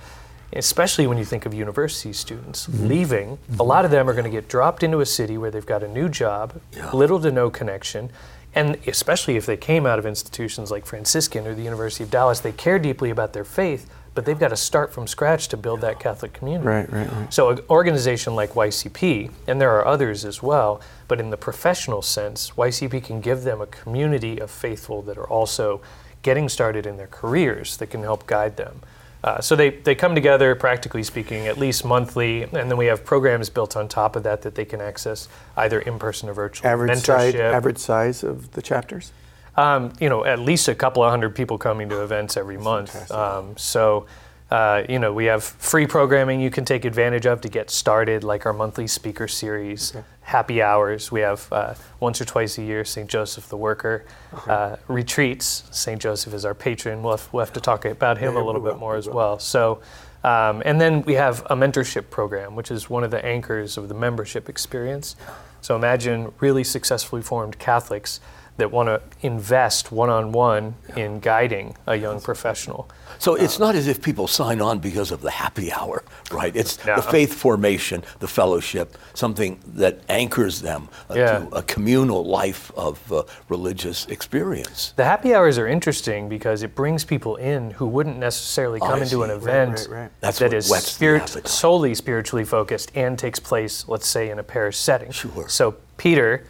Especially 0.52 1.06
when 1.06 1.18
you 1.18 1.24
think 1.24 1.46
of 1.46 1.54
university 1.54 2.12
students 2.12 2.66
mm-hmm. 2.66 2.86
leaving, 2.86 3.32
a 3.32 3.36
mm-hmm. 3.36 3.62
lot 3.62 3.84
of 3.84 3.90
them 3.90 4.08
are 4.08 4.12
going 4.12 4.24
to 4.24 4.30
get 4.30 4.48
dropped 4.48 4.82
into 4.82 5.00
a 5.00 5.06
city 5.06 5.36
where 5.36 5.50
they've 5.50 5.66
got 5.66 5.82
a 5.82 5.88
new 5.88 6.08
job, 6.08 6.60
little 6.92 7.20
to 7.20 7.30
no 7.30 7.50
connection, 7.50 8.10
and 8.54 8.78
especially 8.86 9.36
if 9.36 9.46
they 9.46 9.56
came 9.56 9.84
out 9.84 9.98
of 9.98 10.06
institutions 10.06 10.70
like 10.70 10.86
Franciscan 10.86 11.46
or 11.46 11.54
the 11.54 11.62
University 11.62 12.04
of 12.04 12.10
Dallas, 12.10 12.40
they 12.40 12.52
care 12.52 12.78
deeply 12.78 13.10
about 13.10 13.32
their 13.32 13.44
faith, 13.44 13.90
but 14.14 14.25
they've 14.25 14.38
got 14.38 14.49
to 14.49 14.56
start 14.56 14.92
from 14.92 15.06
scratch 15.06 15.49
to 15.49 15.56
build 15.56 15.80
that 15.80 15.99
Catholic 15.99 16.33
community. 16.33 16.66
Right, 16.66 16.92
right, 16.92 17.12
right. 17.12 17.35
So, 17.35 17.50
an 17.50 17.61
organization 17.68 18.35
like 18.35 18.50
YCP, 18.50 19.30
and 19.47 19.61
there 19.61 19.71
are 19.71 19.87
others 19.87 20.25
as 20.25 20.42
well, 20.42 20.80
but 21.09 21.21
in 21.21 21.30
the 21.30 21.37
professional 21.37 22.02
sense, 22.02 22.50
YCP 22.52 23.04
can 23.04 23.21
give 23.21 23.42
them 23.42 23.61
a 23.61 23.66
community 23.66 24.38
of 24.38 24.50
faithful 24.50 25.02
that 25.02 25.18
are 25.18 25.28
also 25.28 25.80
getting 26.23 26.49
started 26.49 26.87
in 26.87 26.97
their 26.97 27.09
careers 27.09 27.76
that 27.76 27.88
can 27.88 28.02
help 28.02 28.26
guide 28.26 28.56
them. 28.56 28.80
Uh, 29.25 29.40
so 29.40 29.56
they, 29.56 29.71
they 29.71 29.94
come 29.94 30.14
together, 30.14 30.54
practically 30.54 31.02
speaking, 31.02 31.47
at 31.47 31.56
least 31.56 31.83
monthly, 31.83 32.42
and 32.42 32.52
then 32.52 32.76
we 32.76 32.87
have 32.87 33.04
programs 33.06 33.49
built 33.49 33.75
on 33.75 33.88
top 33.88 34.16
of 34.16 34.23
that 34.23 34.42
that 34.42 34.54
they 34.54 34.66
can 34.66 34.83
access 34.83 35.28
either 35.56 35.80
in 35.80 35.99
person 35.99 36.28
or 36.28 36.35
virtual. 36.35 36.66
Average 36.66 36.99
size, 36.99 37.35
average 37.35 37.78
size 37.78 38.23
of 38.23 38.52
the 38.52 38.61
chapters? 38.61 39.12
Um, 39.56 39.92
you 40.00 40.08
know, 40.08 40.25
at 40.25 40.38
least 40.38 40.68
a 40.68 40.75
couple 40.75 41.02
of 41.02 41.11
hundred 41.11 41.34
people 41.34 41.58
coming 41.58 41.88
to 41.88 42.02
events 42.02 42.37
every 42.37 42.58
month. 42.58 43.11
Um, 43.11 43.56
so, 43.56 44.06
Uh, 44.50 44.84
you 44.88 44.99
know, 44.99 45.12
we 45.12 45.25
have 45.25 45.42
free 45.42 45.87
programming 45.87 46.38
you 46.38 46.50
can 46.50 46.64
take 46.64 46.84
advantage 46.84 47.26
of 47.26 47.40
to 47.40 47.49
get 47.49 47.70
started, 47.70 48.23
like 48.23 48.46
our 48.46 48.52
monthly 48.52 48.87
speaker 48.87 49.26
series, 49.26 49.96
okay. 49.96 50.04
happy 50.20 50.62
hours. 50.62 51.11
We 51.11 51.23
have 51.23 51.49
uh, 51.50 51.75
once 51.99 52.20
or 52.20 52.26
twice 52.26 52.58
a 52.58 52.62
year 52.62 52.84
St. 52.84 53.08
Joseph 53.11 53.49
the 53.49 53.56
Worker 53.56 54.04
okay. 54.32 54.52
uh, 54.52 54.76
retreats. 54.87 55.64
St. 55.70 56.00
Joseph 56.00 56.34
is 56.34 56.44
our 56.44 56.54
patron. 56.54 57.02
We'll 57.02 57.16
have, 57.16 57.28
we'll 57.32 57.44
have 57.44 57.54
to 57.54 57.61
talk 57.61 57.84
about 57.84 58.18
him 58.18 58.34
yeah, 58.34 58.42
a 58.42 58.44
little 58.44 58.61
bit 58.61 58.78
more 58.78 58.96
as 58.96 59.08
well. 59.08 59.38
So, 59.38 59.80
um, 60.23 60.62
and 60.64 60.78
then 60.78 61.02
we 61.02 61.14
have 61.14 61.40
a 61.46 61.56
mentorship 61.56 62.11
program, 62.11 62.54
which 62.54 62.70
is 62.70 62.90
one 62.90 63.02
of 63.02 63.11
the 63.11 63.25
anchors 63.25 63.78
of 63.78 63.88
the 63.88 63.94
membership 63.94 64.49
experience. 64.49 65.16
So 65.62 65.75
imagine 65.75 66.32
really 66.38 66.64
successfully 66.64 67.23
formed 67.23 67.58
Catholics 67.58 68.20
that 68.56 68.70
want 68.70 68.88
to 68.88 69.02
invest 69.26 69.90
one 69.90 70.11
on 70.11 70.32
one 70.32 70.75
in 70.96 71.18
guiding 71.18 71.76
a 71.87 71.96
young 71.96 72.20
professional. 72.20 72.88
So 73.18 73.34
it's 73.34 73.58
not 73.58 73.75
as 73.75 73.88
if 73.88 74.02
people 74.02 74.26
sign 74.26 74.61
on 74.61 74.78
because 74.78 75.11
of 75.11 75.20
the 75.20 75.30
happy 75.30 75.73
hour, 75.73 76.04
right? 76.30 76.54
It's 76.54 76.84
no. 76.84 76.96
the 76.96 77.02
faith 77.02 77.32
formation, 77.32 78.02
the 78.18 78.28
fellowship, 78.28 78.96
something 79.14 79.61
that 79.75 80.00
anchors 80.08 80.61
them 80.61 80.88
uh, 81.11 81.14
yeah. 81.14 81.38
to 81.38 81.49
a 81.56 81.62
communal 81.62 82.25
life 82.25 82.70
of 82.76 83.12
uh, 83.12 83.23
religious 83.49 84.06
experience. 84.06 84.92
The 84.96 85.04
happy 85.04 85.34
hours 85.34 85.58
are 85.58 85.66
interesting 85.66 86.28
because 86.28 86.62
it 86.62 86.75
brings 86.75 87.04
people 87.04 87.37
in 87.37 87.70
who 87.73 87.87
wouldn't 87.87 88.18
necessarily 88.18 88.80
come 88.80 89.02
into 89.02 89.23
an 89.23 89.30
event 89.30 89.87
right, 89.88 89.88
right, 89.88 90.11
right. 90.23 90.34
that 90.34 90.52
is 90.52 90.66
spirit, 90.66 91.28
solely 91.49 91.94
spiritually 91.94 92.44
focused 92.44 92.92
and 92.94 93.18
takes 93.18 93.38
place, 93.38 93.88
let's 93.88 94.06
say, 94.06 94.30
in 94.30 94.38
a 94.38 94.42
parish 94.42 94.76
setting. 94.76 95.11
Sure. 95.11 95.49
So 95.49 95.76
Peter 95.96 96.44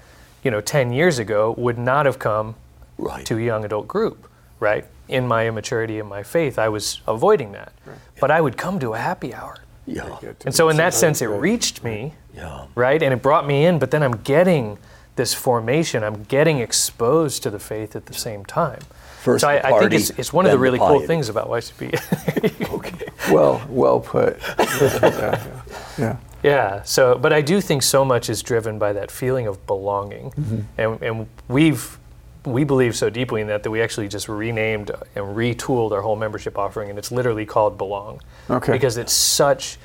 you 0.45 0.51
know, 0.51 0.61
10 0.61 0.93
years 0.93 1.19
ago 1.19 1.55
would 1.59 1.79
not 1.79 2.07
have 2.07 2.19
come 2.19 2.55
right. 2.99 3.27
to 3.27 3.37
a 3.37 3.41
young 3.41 3.65
adult 3.65 3.89
group, 3.89 4.29
right? 4.61 4.85
In 5.09 5.27
my 5.27 5.49
immaturity 5.49 5.99
and 5.99 6.09
my 6.09 6.23
faith, 6.23 6.59
I 6.59 6.69
was 6.69 7.01
avoiding 7.09 7.53
that. 7.53 7.73
Right. 7.85 7.99
But 8.21 8.31
I 8.31 8.41
would 8.41 8.57
come 8.57 8.79
to 8.81 8.95
a 8.95 8.99
happy 8.99 9.35
hour. 9.35 9.57
Yeah. 9.87 10.19
And 10.45 10.55
so 10.55 10.69
in 10.69 10.77
that 10.77 10.95
sense, 10.95 11.21
it 11.21 11.27
reached 11.27 11.83
me, 11.83 12.15
yeah. 12.35 12.67
right? 12.75 13.03
And 13.03 13.13
it 13.13 13.21
brought 13.21 13.47
me 13.47 13.67
in, 13.67 13.79
but 13.79 13.91
then 13.91 14.03
I'm 14.03 14.23
getting 14.23 14.79
this 15.17 15.35
formation. 15.35 16.03
I'm 16.03 16.25
getting 16.25 16.59
exposed 16.59 17.43
to 17.43 17.51
the 17.51 17.59
faith 17.59 17.95
at 17.97 18.07
the 18.07 18.15
same 18.15 18.45
time. 18.45 18.81
First 19.21 19.43
so 19.43 19.49
I, 19.49 19.61
party, 19.61 19.75
I, 19.75 19.81
think 19.81 19.93
it's, 19.95 20.11
it's 20.11 20.33
one 20.33 20.45
of 20.45 20.53
the 20.53 20.59
really 20.59 20.79
the 20.79 20.87
cool 20.87 21.01
things 21.01 21.29
about 21.29 21.49
YCP. 21.49 22.69
okay. 22.75 23.09
Well, 23.33 23.63
well 23.69 24.01
put. 24.01 24.39
yeah. 24.59 25.47
yeah. 25.99 26.17
Yeah. 26.45 26.83
So, 26.83 27.17
but 27.19 27.33
I 27.33 27.41
do 27.41 27.61
think 27.61 27.83
so 27.83 28.05
much 28.05 28.29
is 28.29 28.43
driven 28.43 28.79
by 28.79 28.93
that 28.93 29.11
feeling 29.11 29.47
of 29.47 29.67
belonging, 29.67 30.31
mm-hmm. 30.31 30.61
and 30.79 31.03
and 31.03 31.27
we've 31.49 31.99
we 32.45 32.63
believe 32.65 32.95
so 32.95 33.09
deeply 33.09 33.41
in 33.41 33.47
that 33.47 33.63
that 33.63 33.71
we 33.71 33.81
actually 33.81 34.09
just 34.09 34.29
renamed 34.29 34.91
and 35.15 35.25
retooled 35.37 35.93
our 35.93 36.03
whole 36.03 36.17
membership 36.17 36.59
offering, 36.59 36.91
and 36.91 36.99
it's 36.99 37.11
literally 37.11 37.47
called 37.47 37.79
Belong. 37.79 38.21
Okay. 38.51 38.73
Because 38.73 38.99
it's 38.99 39.13
such 39.13 39.79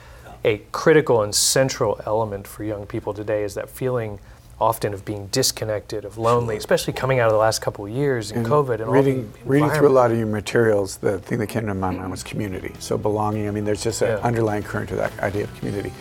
a 0.43 0.57
critical 0.71 1.23
and 1.23 1.33
central 1.33 1.99
element 2.05 2.47
for 2.47 2.63
young 2.63 2.85
people 2.85 3.13
today 3.13 3.43
is 3.43 3.53
that 3.55 3.69
feeling 3.69 4.19
often 4.59 4.93
of 4.93 5.05
being 5.05 5.27
disconnected, 5.27 6.03
of 6.03 6.17
lonely, 6.17 6.57
especially 6.57 6.91
coming 6.91 7.19
out 7.19 7.27
of 7.27 7.31
the 7.31 7.37
last 7.37 7.61
couple 7.61 7.85
of 7.85 7.91
years 7.91 8.31
in 8.31 8.43
COVID 8.43 8.81
and 8.81 8.91
reading 8.91 9.31
reading 9.45 9.69
through 9.69 9.87
a 9.87 9.89
lot 9.89 10.11
of 10.11 10.17
your 10.17 10.27
materials. 10.27 10.97
The 10.97 11.19
thing 11.19 11.39
that 11.39 11.47
came 11.47 11.65
to 11.67 11.73
my 11.73 11.91
mind 11.91 12.11
was 12.11 12.23
community. 12.23 12.73
So 12.79 12.97
belonging. 12.97 13.47
I 13.47 13.51
mean, 13.51 13.63
there's 13.63 13.83
just 13.83 14.01
an 14.01 14.09
yeah. 14.09 14.17
underlying 14.17 14.63
current 14.63 14.89
to 14.89 14.95
that 14.95 15.17
idea 15.19 15.45
of 15.45 15.55
community. 15.55 15.93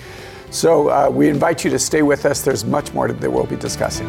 So 0.51 0.89
uh, 0.89 1.11
we 1.11 1.29
invite 1.29 1.65
you 1.65 1.71
to 1.71 1.79
stay 1.79 2.03
with 2.03 2.25
us. 2.25 2.43
There's 2.43 2.65
much 2.65 2.93
more 2.93 3.09
that 3.09 3.31
we'll 3.31 3.47
be 3.47 3.57
discussing. 3.57 4.09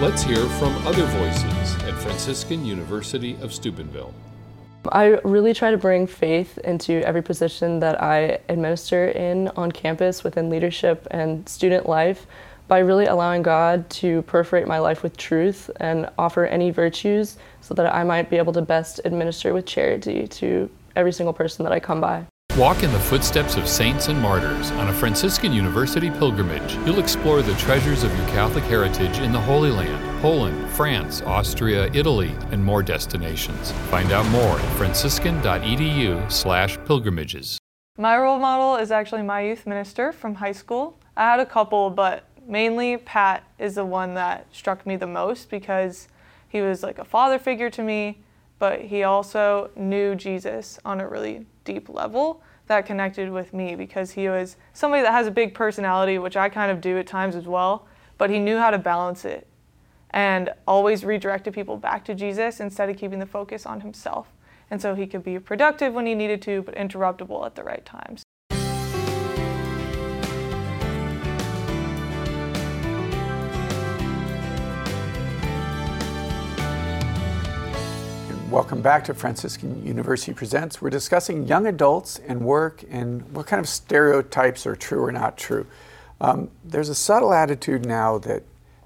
Let's 0.00 0.22
hear 0.22 0.44
from 0.58 0.76
other 0.86 1.04
voices 1.04 1.74
at 1.84 1.94
Franciscan 2.02 2.64
University 2.64 3.36
of 3.40 3.54
Steubenville. 3.54 4.12
I 4.90 5.20
really 5.22 5.54
try 5.54 5.70
to 5.70 5.78
bring 5.78 6.08
faith 6.08 6.58
into 6.58 6.94
every 7.06 7.22
position 7.22 7.78
that 7.80 8.02
I 8.02 8.40
administer 8.48 9.08
in 9.08 9.48
on 9.50 9.70
campus 9.70 10.24
within 10.24 10.50
leadership 10.50 11.06
and 11.12 11.48
student 11.48 11.88
life 11.88 12.26
by 12.66 12.80
really 12.80 13.06
allowing 13.06 13.42
God 13.42 13.88
to 13.90 14.22
perforate 14.22 14.66
my 14.66 14.80
life 14.80 15.02
with 15.02 15.16
truth 15.16 15.70
and 15.78 16.10
offer 16.18 16.46
any 16.46 16.70
virtues 16.70 17.36
so 17.60 17.74
that 17.74 17.94
I 17.94 18.02
might 18.02 18.28
be 18.28 18.38
able 18.38 18.52
to 18.54 18.62
best 18.62 19.00
administer 19.04 19.54
with 19.54 19.66
charity 19.66 20.26
to 20.26 20.68
every 20.96 21.12
single 21.12 21.32
person 21.32 21.62
that 21.64 21.72
I 21.72 21.78
come 21.78 22.00
by. 22.00 22.26
Walk 22.58 22.82
in 22.82 22.92
the 22.92 23.00
footsteps 23.00 23.56
of 23.56 23.66
saints 23.66 24.08
and 24.08 24.20
martyrs 24.20 24.70
on 24.72 24.88
a 24.88 24.92
Franciscan 24.92 25.54
University 25.54 26.10
pilgrimage. 26.10 26.74
You'll 26.84 26.98
explore 26.98 27.40
the 27.40 27.54
treasures 27.54 28.02
of 28.02 28.14
your 28.14 28.28
Catholic 28.28 28.64
heritage 28.64 29.20
in 29.20 29.32
the 29.32 29.40
Holy 29.40 29.70
Land, 29.70 30.20
Poland, 30.20 30.68
France, 30.72 31.22
Austria, 31.22 31.90
Italy, 31.94 32.34
and 32.50 32.62
more 32.62 32.82
destinations. 32.82 33.72
Find 33.88 34.12
out 34.12 34.26
more 34.26 34.60
at 34.60 34.76
franciscan.edu/pilgrimages. 34.76 37.58
My 37.96 38.18
role 38.18 38.38
model 38.38 38.76
is 38.76 38.90
actually 38.90 39.22
my 39.22 39.40
youth 39.40 39.66
minister 39.66 40.12
from 40.12 40.34
high 40.34 40.52
school. 40.52 40.98
I 41.16 41.22
had 41.22 41.40
a 41.40 41.46
couple, 41.46 41.88
but 41.88 42.24
mainly 42.46 42.98
Pat 42.98 43.44
is 43.58 43.76
the 43.76 43.86
one 43.86 44.12
that 44.12 44.44
struck 44.52 44.84
me 44.84 44.96
the 44.96 45.06
most 45.06 45.48
because 45.48 46.06
he 46.50 46.60
was 46.60 46.82
like 46.82 46.98
a 46.98 47.04
father 47.04 47.38
figure 47.38 47.70
to 47.70 47.82
me, 47.82 48.18
but 48.58 48.82
he 48.82 49.04
also 49.04 49.70
knew 49.74 50.14
Jesus 50.14 50.78
on 50.84 51.00
a 51.00 51.08
really 51.08 51.46
deep 51.64 51.88
level 51.88 52.42
that 52.66 52.86
connected 52.86 53.30
with 53.30 53.52
me 53.52 53.74
because 53.74 54.12
he 54.12 54.28
was 54.28 54.56
somebody 54.72 55.02
that 55.02 55.12
has 55.12 55.26
a 55.26 55.30
big 55.30 55.54
personality, 55.54 56.18
which 56.18 56.36
I 56.36 56.48
kind 56.48 56.70
of 56.70 56.80
do 56.80 56.98
at 56.98 57.06
times 57.06 57.34
as 57.34 57.46
well, 57.46 57.86
but 58.18 58.30
he 58.30 58.38
knew 58.38 58.58
how 58.58 58.70
to 58.70 58.78
balance 58.78 59.24
it 59.24 59.46
and 60.10 60.50
always 60.66 61.04
redirected 61.04 61.54
people 61.54 61.76
back 61.76 62.04
to 62.04 62.14
Jesus 62.14 62.60
instead 62.60 62.88
of 62.88 62.96
keeping 62.96 63.18
the 63.18 63.26
focus 63.26 63.66
on 63.66 63.80
himself. 63.80 64.28
And 64.70 64.80
so 64.80 64.94
he 64.94 65.06
could 65.06 65.24
be 65.24 65.38
productive 65.38 65.92
when 65.92 66.06
he 66.06 66.14
needed 66.14 66.40
to, 66.42 66.62
but 66.62 66.74
interruptible 66.74 67.44
at 67.44 67.54
the 67.54 67.64
right 67.64 67.84
times. 67.84 68.22
Welcome 78.52 78.82
back 78.82 79.04
to 79.04 79.14
Franciscan 79.14 79.82
University 79.82 80.34
Presents. 80.34 80.82
We're 80.82 80.90
discussing 80.90 81.46
young 81.46 81.66
adults 81.66 82.20
and 82.28 82.42
work 82.42 82.84
and 82.90 83.22
what 83.32 83.46
kind 83.46 83.58
of 83.58 83.66
stereotypes 83.66 84.66
are 84.66 84.76
true 84.76 85.02
or 85.02 85.10
not 85.10 85.38
true. 85.38 85.66
Um, 86.20 86.50
there's 86.62 86.90
a 86.90 86.94
subtle 86.94 87.32
attitude 87.32 87.86
now 87.86 88.18
that 88.18 88.42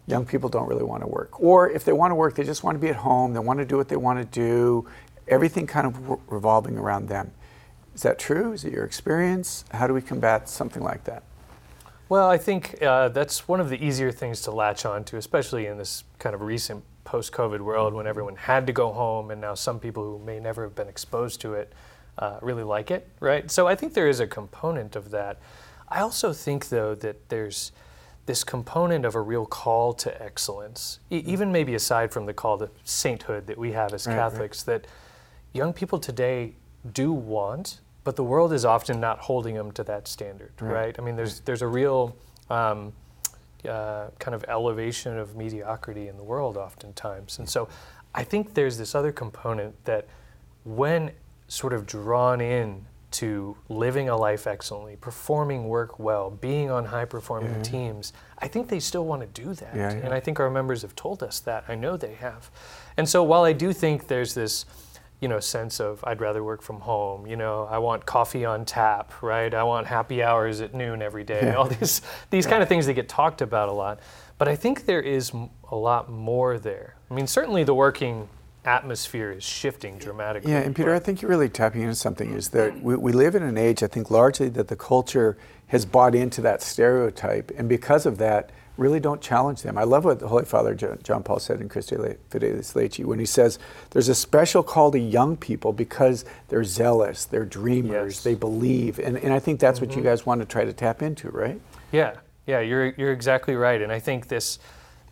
young 0.06 0.24
people 0.24 0.48
don't 0.48 0.68
really 0.68 0.84
want 0.84 1.02
to 1.02 1.08
work. 1.08 1.40
Or 1.40 1.68
if 1.68 1.84
they 1.84 1.92
want 1.92 2.12
to 2.12 2.14
work, 2.14 2.36
they 2.36 2.44
just 2.44 2.62
want 2.62 2.76
to 2.76 2.78
be 2.78 2.90
at 2.90 2.94
home, 2.94 3.32
they 3.32 3.40
want 3.40 3.58
to 3.58 3.64
do 3.64 3.76
what 3.76 3.88
they 3.88 3.96
want 3.96 4.20
to 4.20 4.24
do, 4.24 4.88
everything 5.26 5.66
kind 5.66 5.88
of 5.88 6.20
revolving 6.30 6.78
around 6.78 7.08
them. 7.08 7.32
Is 7.92 8.02
that 8.02 8.20
true? 8.20 8.52
Is 8.52 8.64
it 8.64 8.72
your 8.72 8.84
experience? 8.84 9.64
How 9.72 9.88
do 9.88 9.94
we 9.94 10.00
combat 10.00 10.48
something 10.48 10.84
like 10.84 11.02
that? 11.04 11.24
Well, 12.08 12.30
I 12.30 12.38
think 12.38 12.80
uh, 12.80 13.08
that's 13.08 13.48
one 13.48 13.58
of 13.58 13.68
the 13.68 13.84
easier 13.84 14.12
things 14.12 14.42
to 14.42 14.52
latch 14.52 14.86
on 14.86 15.02
to, 15.06 15.16
especially 15.16 15.66
in 15.66 15.76
this 15.76 16.04
kind 16.20 16.36
of 16.36 16.40
recent 16.40 16.84
post 17.06 17.32
COVID 17.32 17.60
world 17.60 17.94
when 17.94 18.06
everyone 18.06 18.36
had 18.36 18.66
to 18.66 18.72
go 18.72 18.92
home, 18.92 19.30
and 19.30 19.40
now 19.40 19.54
some 19.54 19.80
people 19.80 20.02
who 20.02 20.18
may 20.18 20.38
never 20.38 20.64
have 20.64 20.74
been 20.74 20.88
exposed 20.88 21.40
to 21.40 21.54
it 21.54 21.72
uh, 22.18 22.38
really 22.42 22.64
like 22.64 22.90
it, 22.90 23.08
right? 23.20 23.50
So 23.50 23.66
I 23.66 23.74
think 23.74 23.94
there 23.94 24.08
is 24.08 24.20
a 24.20 24.26
component 24.26 24.96
of 24.96 25.10
that. 25.12 25.38
I 25.88 26.00
also 26.00 26.32
think, 26.32 26.68
though, 26.68 26.94
that 26.96 27.28
there's 27.28 27.72
this 28.26 28.42
component 28.42 29.04
of 29.04 29.14
a 29.14 29.20
real 29.20 29.46
call 29.46 29.92
to 29.94 30.22
excellence, 30.22 30.98
e- 31.10 31.20
mm-hmm. 31.20 31.30
even 31.30 31.52
maybe 31.52 31.74
aside 31.74 32.12
from 32.12 32.26
the 32.26 32.34
call 32.34 32.58
to 32.58 32.68
sainthood 32.84 33.46
that 33.46 33.56
we 33.56 33.72
have 33.72 33.94
as 33.94 34.06
right, 34.06 34.16
Catholics, 34.16 34.66
right. 34.66 34.82
that 34.82 34.90
young 35.52 35.72
people 35.72 35.98
today 35.98 36.54
do 36.92 37.12
want, 37.12 37.80
but 38.02 38.16
the 38.16 38.24
world 38.24 38.52
is 38.52 38.64
often 38.64 39.00
not 39.00 39.18
holding 39.20 39.54
them 39.54 39.70
to 39.72 39.84
that 39.84 40.08
standard, 40.08 40.52
right? 40.60 40.72
right? 40.72 40.96
I 40.98 41.02
mean, 41.02 41.16
there's 41.16 41.40
there's 41.40 41.62
a 41.62 41.68
real 41.68 42.16
um, 42.50 42.92
uh, 43.68 44.10
kind 44.18 44.34
of 44.34 44.44
elevation 44.48 45.18
of 45.18 45.36
mediocrity 45.36 46.08
in 46.08 46.16
the 46.16 46.24
world 46.24 46.56
oftentimes. 46.56 47.38
And 47.38 47.48
so 47.48 47.68
I 48.14 48.24
think 48.24 48.54
there's 48.54 48.78
this 48.78 48.94
other 48.94 49.12
component 49.12 49.84
that 49.84 50.06
when 50.64 51.12
sort 51.48 51.72
of 51.72 51.86
drawn 51.86 52.40
in 52.40 52.86
to 53.12 53.56
living 53.68 54.08
a 54.08 54.16
life 54.16 54.46
excellently, 54.46 54.96
performing 54.96 55.68
work 55.68 55.98
well, 55.98 56.30
being 56.30 56.70
on 56.70 56.84
high 56.84 57.04
performing 57.04 57.54
yeah. 57.54 57.62
teams, 57.62 58.12
I 58.38 58.48
think 58.48 58.68
they 58.68 58.80
still 58.80 59.06
want 59.06 59.22
to 59.22 59.42
do 59.42 59.54
that. 59.54 59.74
Yeah, 59.74 59.92
yeah. 59.92 59.98
And 60.04 60.12
I 60.12 60.20
think 60.20 60.40
our 60.40 60.50
members 60.50 60.82
have 60.82 60.94
told 60.96 61.22
us 61.22 61.40
that. 61.40 61.64
I 61.68 61.76
know 61.76 61.96
they 61.96 62.14
have. 62.14 62.50
And 62.96 63.08
so 63.08 63.22
while 63.22 63.44
I 63.44 63.52
do 63.52 63.72
think 63.72 64.08
there's 64.08 64.34
this 64.34 64.66
you 65.20 65.28
know, 65.28 65.40
sense 65.40 65.80
of 65.80 66.04
I'd 66.04 66.20
rather 66.20 66.44
work 66.44 66.62
from 66.62 66.80
home. 66.80 67.26
You 67.26 67.36
know, 67.36 67.66
I 67.70 67.78
want 67.78 68.04
coffee 68.04 68.44
on 68.44 68.64
tap, 68.64 69.22
right? 69.22 69.52
I 69.52 69.62
want 69.62 69.86
happy 69.86 70.22
hours 70.22 70.60
at 70.60 70.74
noon 70.74 71.02
every 71.02 71.24
day. 71.24 71.40
Yeah. 71.42 71.54
All 71.54 71.66
these 71.66 72.02
these 72.30 72.46
kind 72.46 72.62
of 72.62 72.68
things 72.68 72.86
that 72.86 72.94
get 72.94 73.08
talked 73.08 73.40
about 73.40 73.68
a 73.68 73.72
lot. 73.72 74.00
But 74.38 74.48
I 74.48 74.56
think 74.56 74.84
there 74.84 75.00
is 75.00 75.32
a 75.70 75.76
lot 75.76 76.10
more 76.10 76.58
there. 76.58 76.96
I 77.10 77.14
mean, 77.14 77.26
certainly 77.26 77.64
the 77.64 77.74
working 77.74 78.28
atmosphere 78.66 79.32
is 79.32 79.44
shifting 79.44 79.96
dramatically. 79.96 80.50
Yeah, 80.50 80.58
and 80.58 80.74
Peter, 80.74 80.92
I 80.92 80.98
think 80.98 81.22
you're 81.22 81.30
really 81.30 81.48
tapping 81.48 81.82
into 81.82 81.94
something. 81.94 82.34
Is 82.34 82.50
that 82.50 82.82
we, 82.82 82.96
we 82.96 83.12
live 83.12 83.34
in 83.34 83.42
an 83.42 83.56
age, 83.56 83.82
I 83.82 83.86
think, 83.86 84.10
largely 84.10 84.48
that 84.50 84.68
the 84.68 84.76
culture 84.76 85.38
has 85.68 85.86
bought 85.86 86.14
into 86.14 86.40
that 86.42 86.62
stereotype, 86.62 87.50
and 87.56 87.68
because 87.68 88.04
of 88.04 88.18
that, 88.18 88.50
really 88.76 89.00
don't 89.00 89.20
challenge 89.20 89.62
them. 89.62 89.78
I 89.78 89.84
love 89.84 90.04
what 90.04 90.20
the 90.20 90.28
Holy 90.28 90.44
Father 90.44 90.74
John 90.74 91.22
Paul 91.22 91.38
said 91.38 91.60
in 91.60 91.68
Christi 91.68 91.96
Fidelis 92.30 92.74
Leci 92.74 93.04
when 93.04 93.18
he 93.18 93.26
says 93.26 93.58
there's 93.90 94.08
a 94.08 94.14
special 94.14 94.62
call 94.62 94.90
to 94.92 94.98
young 94.98 95.36
people 95.36 95.72
because 95.72 96.24
they're 96.48 96.64
zealous, 96.64 97.24
they're 97.24 97.44
dreamers, 97.44 98.16
Yes. 98.16 98.24
they 98.24 98.34
believe. 98.34 98.98
And, 98.98 99.16
and 99.16 99.32
I 99.32 99.38
think 99.38 99.60
that's 99.60 99.80
what 99.80 99.90
you 99.90 99.96
Mm-hmm. 99.96 100.04
guys 100.06 100.26
want 100.26 100.40
to 100.40 100.46
try 100.46 100.64
to 100.64 100.72
tap 100.72 101.02
into, 101.02 101.28
right? 101.30 101.60
Yeah, 101.92 102.14
yeah, 102.46 102.60
you're 102.60 102.88
you're 102.96 103.12
exactly 103.12 103.56
right, 103.56 103.80
and 103.80 103.90
I 103.90 103.98
think 104.00 104.28
this 104.28 104.58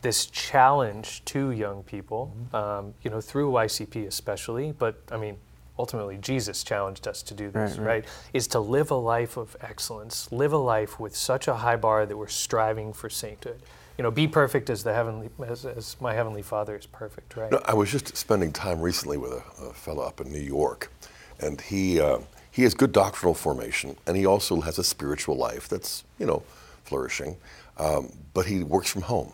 this 0.02 0.26
challenge 0.26 1.24
to 1.26 1.50
young 1.50 1.82
people, 1.82 2.34
Mm-hmm. 2.52 2.56
um, 2.56 2.94
you 3.02 3.10
know, 3.10 3.20
through 3.20 3.50
YCP 3.50 4.06
especially, 4.06 4.72
but 4.72 5.00
I 5.10 5.16
mean, 5.16 5.36
ultimately 5.78 6.16
Jesus 6.18 6.62
challenged 6.62 7.06
us 7.08 7.22
to 7.22 7.34
do 7.34 7.50
this, 7.50 7.72
Right, 7.72 7.78
right. 7.78 7.86
right? 7.86 8.04
Is 8.32 8.46
to 8.48 8.60
live 8.60 8.90
a 8.90 8.96
life 8.96 9.36
of 9.36 9.56
excellence, 9.60 10.30
live 10.32 10.52
a 10.52 10.58
life 10.58 11.00
with 11.00 11.16
such 11.16 11.48
a 11.48 11.54
high 11.54 11.76
bar 11.76 12.06
that 12.06 12.16
we're 12.16 12.28
striving 12.28 12.92
for 12.92 13.10
sainthood. 13.10 13.60
You 13.98 14.02
know, 14.02 14.10
be 14.10 14.26
perfect 14.26 14.70
as 14.70 14.82
the 14.82 14.92
heavenly 14.92 15.30
as, 15.46 15.64
as 15.64 15.96
my 16.00 16.14
heavenly 16.14 16.42
Father 16.42 16.76
is 16.76 16.86
perfect, 16.86 17.36
right? 17.36 17.50
No, 17.52 17.60
I 17.64 17.74
was 17.74 17.90
just 17.90 18.16
spending 18.16 18.52
time 18.52 18.80
recently 18.80 19.16
with 19.16 19.32
a, 19.32 19.44
a 19.62 19.72
fellow 19.72 20.02
up 20.02 20.20
in 20.20 20.32
New 20.32 20.40
York, 20.40 20.90
and 21.38 21.60
he 21.60 22.00
uh, 22.00 22.18
he 22.50 22.62
has 22.62 22.74
good 22.74 22.90
doctrinal 22.92 23.34
formation, 23.34 23.96
and 24.06 24.16
he 24.16 24.26
also 24.26 24.60
has 24.62 24.78
a 24.78 24.84
spiritual 24.84 25.36
life 25.36 25.68
that's 25.68 26.04
you 26.18 26.26
know 26.26 26.42
flourishing, 26.82 27.36
um, 27.78 28.12
but 28.32 28.46
he 28.46 28.64
works 28.64 28.90
from 28.90 29.02
home, 29.02 29.32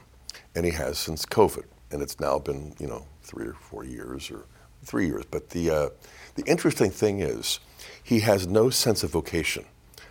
and 0.54 0.66
he 0.66 0.72
has 0.72 0.98
since 0.98 1.24
COVID, 1.24 1.64
and 1.90 2.02
it's 2.02 2.20
now 2.20 2.38
been 2.38 2.74
you 2.78 2.86
know 2.86 3.06
three 3.22 3.46
or 3.46 3.54
four 3.54 3.84
years 3.84 4.30
or 4.30 4.44
three 4.84 5.06
years. 5.06 5.24
But 5.30 5.50
the 5.50 5.70
uh, 5.70 5.88
the 6.34 6.44
interesting 6.44 6.90
thing 6.90 7.20
is, 7.20 7.60
he 8.02 8.20
has 8.20 8.46
no 8.46 8.70
sense 8.70 9.02
of 9.02 9.10
vocation. 9.10 9.64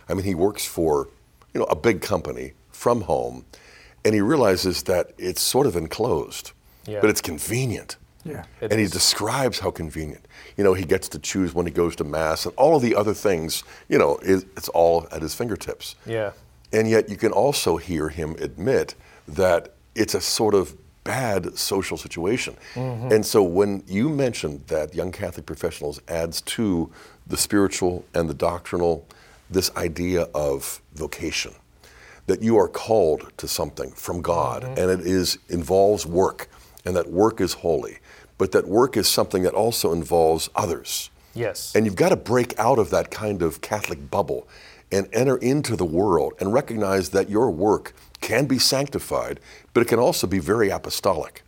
I 0.08 0.14
mean, 0.14 0.24
he 0.24 0.34
works 0.34 0.64
for 0.66 1.08
you 1.54 1.60
know 1.60 1.66
a 1.66 1.76
big 1.76 2.00
company 2.00 2.52
from 2.72 3.02
home, 3.02 3.44
and 4.04 4.14
he 4.14 4.20
realizes 4.20 4.84
that 4.84 5.12
it's 5.18 5.42
sort 5.42 5.66
of 5.66 5.76
enclosed, 5.76 6.52
Yeah. 6.86 7.00
but 7.00 7.10
it's 7.10 7.20
convenient. 7.20 7.96
Yeah. 8.24 8.44
It 8.60 8.70
and 8.70 8.78
he 8.80 8.86
describes 8.86 9.60
how 9.60 9.70
convenient. 9.70 10.26
You 10.56 10.64
know, 10.64 10.74
he 10.74 10.84
gets 10.84 11.08
to 11.08 11.18
choose 11.18 11.54
when 11.54 11.64
he 11.66 11.72
goes 11.72 11.96
to 11.96 12.04
mass, 12.04 12.44
and 12.46 12.54
all 12.56 12.76
of 12.76 12.82
the 12.82 12.94
other 12.94 13.14
things. 13.14 13.64
You 13.88 13.98
know, 13.98 14.18
is, 14.18 14.44
it's 14.56 14.68
all 14.68 15.06
at 15.10 15.22
his 15.22 15.34
fingertips. 15.34 15.94
Yeah. 16.06 16.32
And 16.72 16.88
yet, 16.88 17.08
you 17.08 17.16
can 17.16 17.32
also 17.32 17.76
hear 17.78 18.08
him 18.10 18.36
admit 18.38 18.94
that 19.26 19.74
it's 19.94 20.14
a 20.14 20.20
sort 20.20 20.54
of 20.54 20.76
bad 21.04 21.56
social 21.56 21.96
situation. 21.96 22.56
Mm-hmm. 22.74 23.12
And 23.12 23.24
so, 23.24 23.42
when 23.42 23.82
you 23.86 24.08
mentioned 24.08 24.62
that 24.66 24.94
Young 24.94 25.12
Catholic 25.12 25.46
Professionals 25.46 26.00
adds 26.08 26.40
to 26.42 26.90
the 27.26 27.36
spiritual 27.36 28.04
and 28.14 28.28
the 28.28 28.34
doctrinal 28.34 29.06
this 29.48 29.74
idea 29.76 30.22
of 30.34 30.80
vocation, 30.94 31.52
that 32.26 32.42
you 32.42 32.56
are 32.56 32.68
called 32.68 33.32
to 33.38 33.48
something 33.48 33.90
from 33.92 34.22
God, 34.22 34.62
Mm-hmm. 34.62 34.78
and 34.78 35.00
it 35.00 35.06
is 35.06 35.38
involves 35.48 36.06
work, 36.06 36.48
and 36.84 36.94
that 36.96 37.10
work 37.10 37.40
is 37.40 37.54
holy, 37.54 37.98
but 38.38 38.52
that 38.52 38.68
work 38.68 38.96
is 38.96 39.08
something 39.08 39.42
that 39.42 39.54
also 39.54 39.92
involves 39.92 40.48
others. 40.54 41.10
Yes. 41.34 41.72
And 41.74 41.84
you've 41.86 41.96
got 41.96 42.08
to 42.10 42.16
break 42.16 42.58
out 42.58 42.78
of 42.78 42.90
that 42.90 43.10
kind 43.10 43.42
of 43.42 43.60
Catholic 43.60 44.10
bubble 44.10 44.48
and 44.92 45.08
enter 45.12 45.36
into 45.36 45.76
the 45.76 45.84
world 45.84 46.34
and 46.40 46.52
recognize 46.52 47.10
that 47.10 47.30
your 47.30 47.50
work 47.50 47.94
can 48.20 48.46
be 48.46 48.58
sanctified, 48.58 49.40
but 49.74 49.80
it 49.82 49.88
can 49.88 49.98
also 49.98 50.26
be 50.26 50.38
very 50.38 50.70
apostolic. 50.70 51.42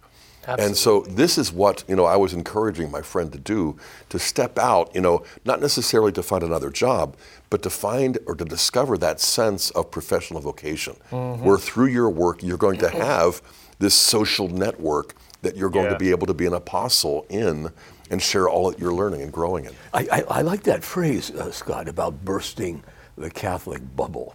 And 0.49 0.77
so 0.77 1.03
this 1.03 1.39
is 1.39 1.53
what, 1.53 1.85
you 1.87 1.95
know, 1.95 2.05
I 2.05 2.17
was 2.17 2.33
encouraging 2.33 2.91
my 2.91 3.01
friend 3.01 3.31
to 3.31 3.39
do, 3.39 3.77
to 4.09 4.19
step 4.19 4.59
out, 4.59 4.93
you 4.93 5.01
know, 5.01 5.23
not 5.45 5.61
necessarily 5.61 6.11
to 6.13 6.23
find 6.23 6.43
another 6.43 6.69
job, 6.69 7.17
but 7.49 7.63
to 7.63 7.71
find 7.71 8.19
or 8.27 8.35
to 8.35 8.45
discover 8.45 8.99
that 8.99 9.21
sense 9.21 9.71
of 9.71 9.93
professional 9.93 10.41
vocation, 10.41 10.95
where 11.11 11.59
through 11.59 11.87
your 11.87 12.11
work 12.11 12.43
you're 12.43 12.57
going 12.59 12.79
to 12.81 12.89
have 13.07 13.41
this 13.79 13.95
social 13.95 14.49
network 14.49 15.15
that 15.43 15.57
you're 15.57 15.71
going 15.71 15.87
Yeah. 15.87 15.93
to 15.93 15.99
be 15.99 16.11
able 16.11 16.27
to 16.27 16.35
be 16.35 16.47
an 16.47 16.55
apostle 16.55 17.25
in 17.29 17.71
and 18.11 18.21
share 18.21 18.49
all 18.49 18.69
that 18.71 18.81
you're 18.81 18.93
learning 18.95 19.23
and 19.23 19.33
growing 19.33 19.65
in. 19.67 19.73
I, 19.95 20.09
I, 20.11 20.23
I 20.39 20.43
like 20.43 20.65
that 20.65 20.83
phrase, 20.83 21.31
uh, 21.31 21.53
Scott, 21.53 21.89
about 21.89 22.25
bursting 22.25 22.83
the 23.17 23.31
Catholic 23.31 23.81
bubble 23.97 24.35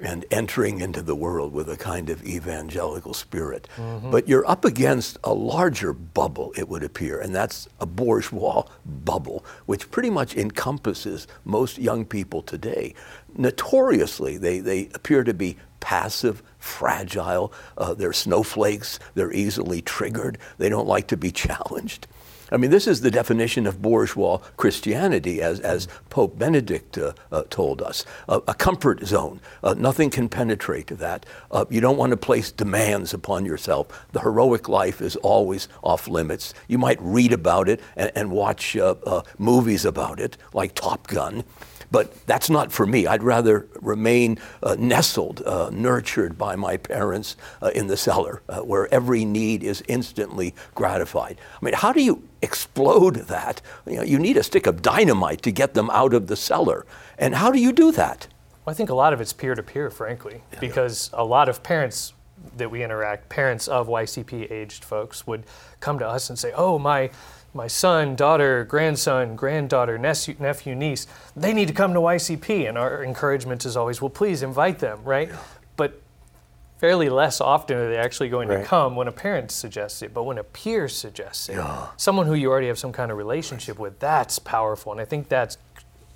and 0.00 0.24
entering 0.30 0.80
into 0.80 1.02
the 1.02 1.14
world 1.14 1.52
with 1.52 1.68
a 1.68 1.76
kind 1.76 2.10
of 2.10 2.24
evangelical 2.24 3.14
spirit. 3.14 3.68
Mm-hmm. 3.76 4.10
But 4.10 4.28
you're 4.28 4.48
up 4.48 4.64
against 4.64 5.18
a 5.24 5.32
larger 5.32 5.92
bubble, 5.92 6.52
it 6.56 6.68
would 6.68 6.82
appear, 6.82 7.20
and 7.20 7.34
that's 7.34 7.68
a 7.80 7.86
bourgeois 7.86 8.64
bubble, 8.84 9.44
which 9.66 9.90
pretty 9.90 10.10
much 10.10 10.36
encompasses 10.36 11.26
most 11.44 11.78
young 11.78 12.04
people 12.04 12.42
today. 12.42 12.94
Notoriously, 13.36 14.36
they, 14.36 14.58
they 14.58 14.88
appear 14.94 15.24
to 15.24 15.34
be 15.34 15.56
passive, 15.80 16.42
fragile, 16.64 17.52
uh, 17.78 17.94
they're 17.94 18.12
snowflakes, 18.12 18.98
they're 19.14 19.32
easily 19.32 19.82
triggered, 19.82 20.38
they 20.58 20.68
don't 20.68 20.88
like 20.88 21.06
to 21.08 21.16
be 21.16 21.30
challenged. 21.44 22.06
I 22.52 22.56
mean, 22.56 22.70
this 22.70 22.86
is 22.86 23.00
the 23.00 23.10
definition 23.10 23.66
of 23.66 23.80
bourgeois 23.80 24.38
Christianity, 24.56 25.40
as, 25.40 25.60
as 25.60 25.88
Pope 26.10 26.38
Benedict 26.38 26.98
uh, 26.98 27.12
uh, 27.32 27.44
told 27.48 27.80
us 27.80 28.04
uh, 28.28 28.40
a 28.46 28.54
comfort 28.54 29.04
zone. 29.04 29.40
Uh, 29.62 29.74
nothing 29.76 30.10
can 30.10 30.28
penetrate 30.28 30.86
that. 30.86 31.26
Uh, 31.50 31.64
you 31.70 31.80
don't 31.80 31.96
want 31.96 32.10
to 32.10 32.16
place 32.16 32.52
demands 32.52 33.14
upon 33.14 33.46
yourself. 33.46 34.06
The 34.12 34.20
heroic 34.20 34.68
life 34.68 35.00
is 35.00 35.16
always 35.16 35.68
off 35.82 36.06
limits. 36.06 36.54
You 36.68 36.78
might 36.78 36.98
read 37.00 37.32
about 37.32 37.68
it 37.68 37.80
and, 37.96 38.12
and 38.14 38.30
watch 38.30 38.76
movies 39.38 39.84
about 39.84 40.20
it, 40.20 40.36
like 40.52 40.74
Top 40.74 41.06
Gun. 41.06 41.44
But 41.94 42.26
that's 42.26 42.50
not 42.50 42.72
for 42.72 42.86
me. 42.86 43.06
I'd 43.06 43.22
rather 43.22 43.68
remain 43.80 44.40
uh, 44.64 44.74
nestled, 44.76 45.42
uh, 45.46 45.70
nurtured 45.72 46.36
by 46.36 46.56
my 46.56 46.76
parents 46.76 47.36
uh, 47.62 47.70
in 47.72 47.86
the 47.86 47.96
cellar, 47.96 48.42
uh, 48.48 48.62
where 48.62 48.92
every 48.92 49.24
need 49.24 49.62
is 49.62 49.80
instantly 49.86 50.56
gratified. 50.74 51.38
I 51.62 51.64
mean, 51.64 51.74
how 51.74 51.92
do 51.92 52.02
you 52.02 52.24
explode 52.42 53.28
that? 53.28 53.62
You, 53.86 53.98
know, 53.98 54.02
you 54.02 54.18
need 54.18 54.36
a 54.36 54.42
stick 54.42 54.66
of 54.66 54.82
dynamite 54.82 55.42
to 55.42 55.52
get 55.52 55.74
them 55.74 55.88
out 55.90 56.14
of 56.14 56.26
the 56.26 56.34
cellar. 56.34 56.84
And 57.16 57.36
how 57.36 57.52
do 57.52 57.60
you 57.60 57.70
do 57.70 57.92
that? 57.92 58.26
Well, 58.64 58.72
I 58.72 58.74
think 58.74 58.90
a 58.90 58.94
lot 58.96 59.12
of 59.12 59.20
it's 59.20 59.32
peer 59.32 59.54
to 59.54 59.62
peer, 59.62 59.88
frankly, 59.88 60.42
because 60.58 61.10
a 61.12 61.24
lot 61.24 61.48
of 61.48 61.62
parents 61.62 62.12
that 62.56 62.72
we 62.72 62.82
interact, 62.82 63.28
parents 63.28 63.68
of 63.68 63.86
YCP 63.86 64.50
aged 64.50 64.82
folks, 64.82 65.28
would 65.28 65.44
come 65.78 66.00
to 66.00 66.08
us 66.08 66.28
and 66.28 66.36
say, 66.36 66.50
"Oh, 66.56 66.76
my." 66.76 67.10
My 67.56 67.68
son, 67.68 68.16
daughter, 68.16 68.64
grandson, 68.64 69.36
granddaughter, 69.36 69.96
nephew, 69.96 70.34
nephew, 70.40 70.74
niece, 70.74 71.06
they 71.36 71.52
need 71.52 71.68
to 71.68 71.74
come 71.74 71.94
to 71.94 72.00
YCP. 72.00 72.68
And 72.68 72.76
our 72.76 73.04
encouragement 73.04 73.64
is 73.64 73.76
always, 73.76 74.02
well, 74.02 74.10
please 74.10 74.42
invite 74.42 74.80
them, 74.80 75.04
right? 75.04 75.30
But 75.76 76.02
fairly 76.78 77.08
less 77.08 77.40
often 77.40 77.76
are 77.76 77.88
they 77.88 77.96
actually 77.96 78.28
going 78.28 78.48
Right. 78.48 78.58
to 78.62 78.64
come 78.64 78.96
when 78.96 79.06
a 79.06 79.12
parent 79.12 79.52
suggests 79.52 80.02
it, 80.02 80.12
but 80.12 80.24
when 80.24 80.36
a 80.36 80.42
peer 80.44 80.88
suggests 80.88 81.48
it, 81.48 81.56
someone 81.96 82.26
who 82.26 82.34
you 82.34 82.50
already 82.50 82.66
have 82.66 82.78
some 82.78 82.92
kind 82.92 83.12
of 83.12 83.16
relationship 83.16 83.78
with, 83.78 84.00
that's 84.00 84.40
powerful. 84.40 84.90
And 84.90 85.00
I 85.00 85.04
think 85.04 85.28
that's 85.28 85.56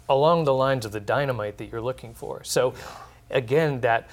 along 0.08 0.42
the 0.44 0.54
lines 0.54 0.84
of 0.84 0.90
the 0.90 1.00
dynamite 1.00 1.58
that 1.58 1.66
you're 1.70 1.80
looking 1.80 2.14
for. 2.14 2.42
So, 2.42 2.74
again, 3.30 3.80
that 3.82 4.08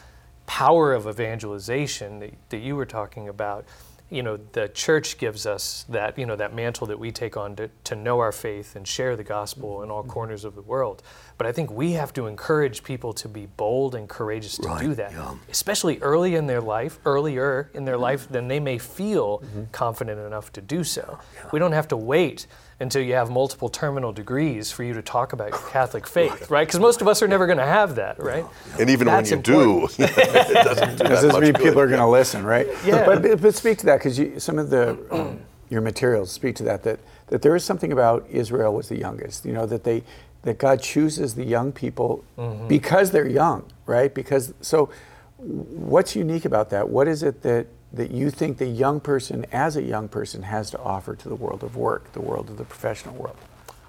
power 0.45 0.93
of 0.93 1.07
evangelization 1.07 2.19
that, 2.19 2.33
that 2.49 2.59
you 2.59 2.75
were 2.75 2.85
talking 2.85 3.27
about, 3.27 3.65
you 4.09 4.21
know, 4.21 4.37
the 4.51 4.67
church 4.67 5.17
gives 5.17 5.45
us 5.45 5.83
that, 5.89 6.17
you 6.17 6.25
know, 6.25 6.35
that 6.35 6.53
mantle 6.53 6.85
that 6.87 6.99
we 6.99 7.11
take 7.11 7.35
on 7.35 7.55
to, 7.55 7.69
to 7.85 7.95
know 7.95 8.19
our 8.19 8.31
faith 8.31 8.75
and 8.75 8.87
share 8.87 9.15
the 9.15 9.23
gospel 9.23 9.81
in 9.81 9.89
all 9.89 10.01
mm-hmm. 10.01 10.11
corners 10.11 10.45
of 10.45 10.55
the 10.55 10.61
world. 10.61 11.01
But 11.37 11.47
I 11.47 11.51
think 11.51 11.71
we 11.71 11.93
have 11.93 12.13
to 12.13 12.27
encourage 12.27 12.83
people 12.83 13.13
to 13.13 13.27
be 13.27 13.47
bold 13.47 13.95
and 13.95 14.07
courageous 14.07 14.57
to 14.59 14.67
Right, 14.67 14.81
do 14.81 14.95
that, 14.95 15.11
yeah. 15.11 15.33
especially 15.49 15.97
early 15.99 16.35
in 16.35 16.45
their 16.45 16.61
life, 16.61 16.99
earlier 17.05 17.71
in 17.73 17.85
their 17.85 17.95
mm-hmm. 17.95 18.03
life 18.03 18.29
than 18.29 18.47
they 18.47 18.59
may 18.59 18.77
feel 18.77 19.39
mm-hmm. 19.39 19.63
confident 19.71 20.19
enough 20.19 20.53
to 20.53 20.61
do 20.61 20.83
so. 20.83 21.19
We 21.51 21.59
don't 21.59 21.73
have 21.73 21.87
to 21.89 21.97
wait 21.97 22.45
until 22.79 23.01
you 23.01 23.13
have 23.13 23.29
multiple 23.29 23.69
terminal 23.69 24.11
degrees 24.11 24.71
for 24.71 24.83
you 24.83 24.93
to 24.93 25.01
talk 25.01 25.31
about 25.33 25.51
your 25.51 25.69
Catholic 25.69 26.05
faith, 26.05 26.49
right? 26.51 26.67
Because 26.67 26.79
most 26.79 27.01
of 27.01 27.07
us 27.07 27.21
are 27.23 27.27
never 27.27 27.45
going 27.45 27.57
to 27.57 27.65
have 27.65 27.95
that, 27.95 28.21
right? 28.21 28.45
And 28.79 28.89
even 28.89 29.07
That's 29.07 29.31
when 29.31 29.43
you 29.45 29.55
important. 29.55 29.97
do, 29.97 30.03
it 30.03 30.63
doesn't 30.63 30.97
do 30.97 30.97
Because 30.97 30.97
that 30.97 31.07
doesn't 31.07 31.31
much 31.31 31.41
mean 31.41 31.53
good. 31.53 31.63
people 31.63 31.79
are 31.79 31.87
going 31.87 31.99
to 32.01 32.07
listen, 32.07 32.43
right? 32.43 32.67
Yeah. 32.85 33.05
But, 33.05 33.41
but 33.41 33.55
speak 33.55 33.77
to 33.79 33.85
that 33.87 34.03
because 34.03 34.43
some 34.43 34.59
of 34.59 34.69
the 34.69 34.97
um, 35.11 35.39
your 35.69 35.81
materials 35.81 36.31
speak 36.31 36.55
to 36.57 36.63
that 36.63 36.83
that 36.83 36.99
that 37.27 37.41
there 37.41 37.55
is 37.55 37.63
something 37.65 37.91
about 37.91 38.27
Israel 38.29 38.73
was 38.73 38.89
the 38.89 38.97
youngest. 38.97 39.45
You 39.45 39.53
know 39.53 39.65
that 39.65 39.83
they 39.83 40.03
that 40.43 40.57
God 40.59 40.81
chooses 40.81 41.33
the 41.35 41.43
young 41.45 41.71
people 41.71 42.23
because 42.67 43.11
they're 43.11 43.27
young, 43.27 43.63
right? 43.87 44.13
Because 44.13 44.53
so, 44.61 44.89
what's 45.37 46.15
unique 46.15 46.45
about 46.45 46.69
that? 46.69 46.89
What 46.89 47.07
is 47.07 47.23
it 47.23 47.41
that 47.41 47.65
that 47.93 48.11
you 48.11 48.29
think 48.29 48.57
the 48.57 48.67
young 48.67 48.99
person, 48.99 49.45
as 49.51 49.77
a 49.77 49.81
young 49.81 50.07
person, 50.07 50.43
has 50.43 50.69
to 50.71 50.79
offer 50.79 51.15
to 51.15 51.29
the 51.29 51.35
world 51.35 51.63
of 51.63 51.75
work, 51.75 52.11
the 52.13 52.21
world 52.21 52.49
of 52.49 52.57
the 52.57 52.65
professional 52.65 53.15
world? 53.15 53.37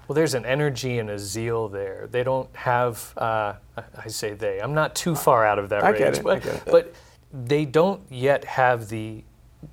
Well, 0.07 0.15
there's 0.15 0.33
an 0.33 0.45
energy 0.45 0.99
and 0.99 1.09
a 1.09 1.19
zeal 1.19 1.67
there. 1.67 2.07
They 2.09 2.23
don't 2.23 2.53
have, 2.55 3.13
uh, 3.17 3.53
I 3.77 4.07
say 4.07 4.33
they, 4.33 4.59
I'm 4.61 4.73
not 4.73 4.95
too 4.95 5.15
far 5.15 5.45
out 5.45 5.59
of 5.59 5.69
that 5.69 5.83
I 5.83 5.89
range, 5.89 5.99
get 5.99 6.13
it, 6.15 6.19
I 6.19 6.23
but, 6.23 6.43
get 6.43 6.55
it. 6.55 6.63
but 6.65 6.93
they 7.33 7.65
don't 7.65 8.01
yet 8.09 8.45
have 8.45 8.87
the 8.87 9.23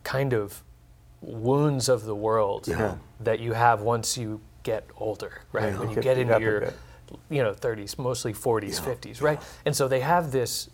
kind 0.03 0.33
of 0.33 0.63
wounds 1.21 1.89
of 1.89 2.05
the 2.05 2.15
world 2.15 2.69
that 3.21 3.39
you 3.39 3.53
have 3.53 3.83
once 3.83 4.19
you 4.19 4.41
get 4.65 4.89
older, 4.97 5.43
right? 5.53 5.79
When 5.79 5.91
you 5.91 5.95
Get 5.95 6.05
get 6.05 6.19
into 6.19 6.41
your, 6.41 6.73
you 7.31 7.43
know, 7.43 7.53
30s, 7.53 7.97
mostly 7.99 8.33
40s, 8.33 8.81
50s, 8.81 9.23
right? 9.23 9.41
And 9.65 9.77
so 9.77 9.87
they 9.87 10.01
have 10.01 10.33
this 10.33 10.69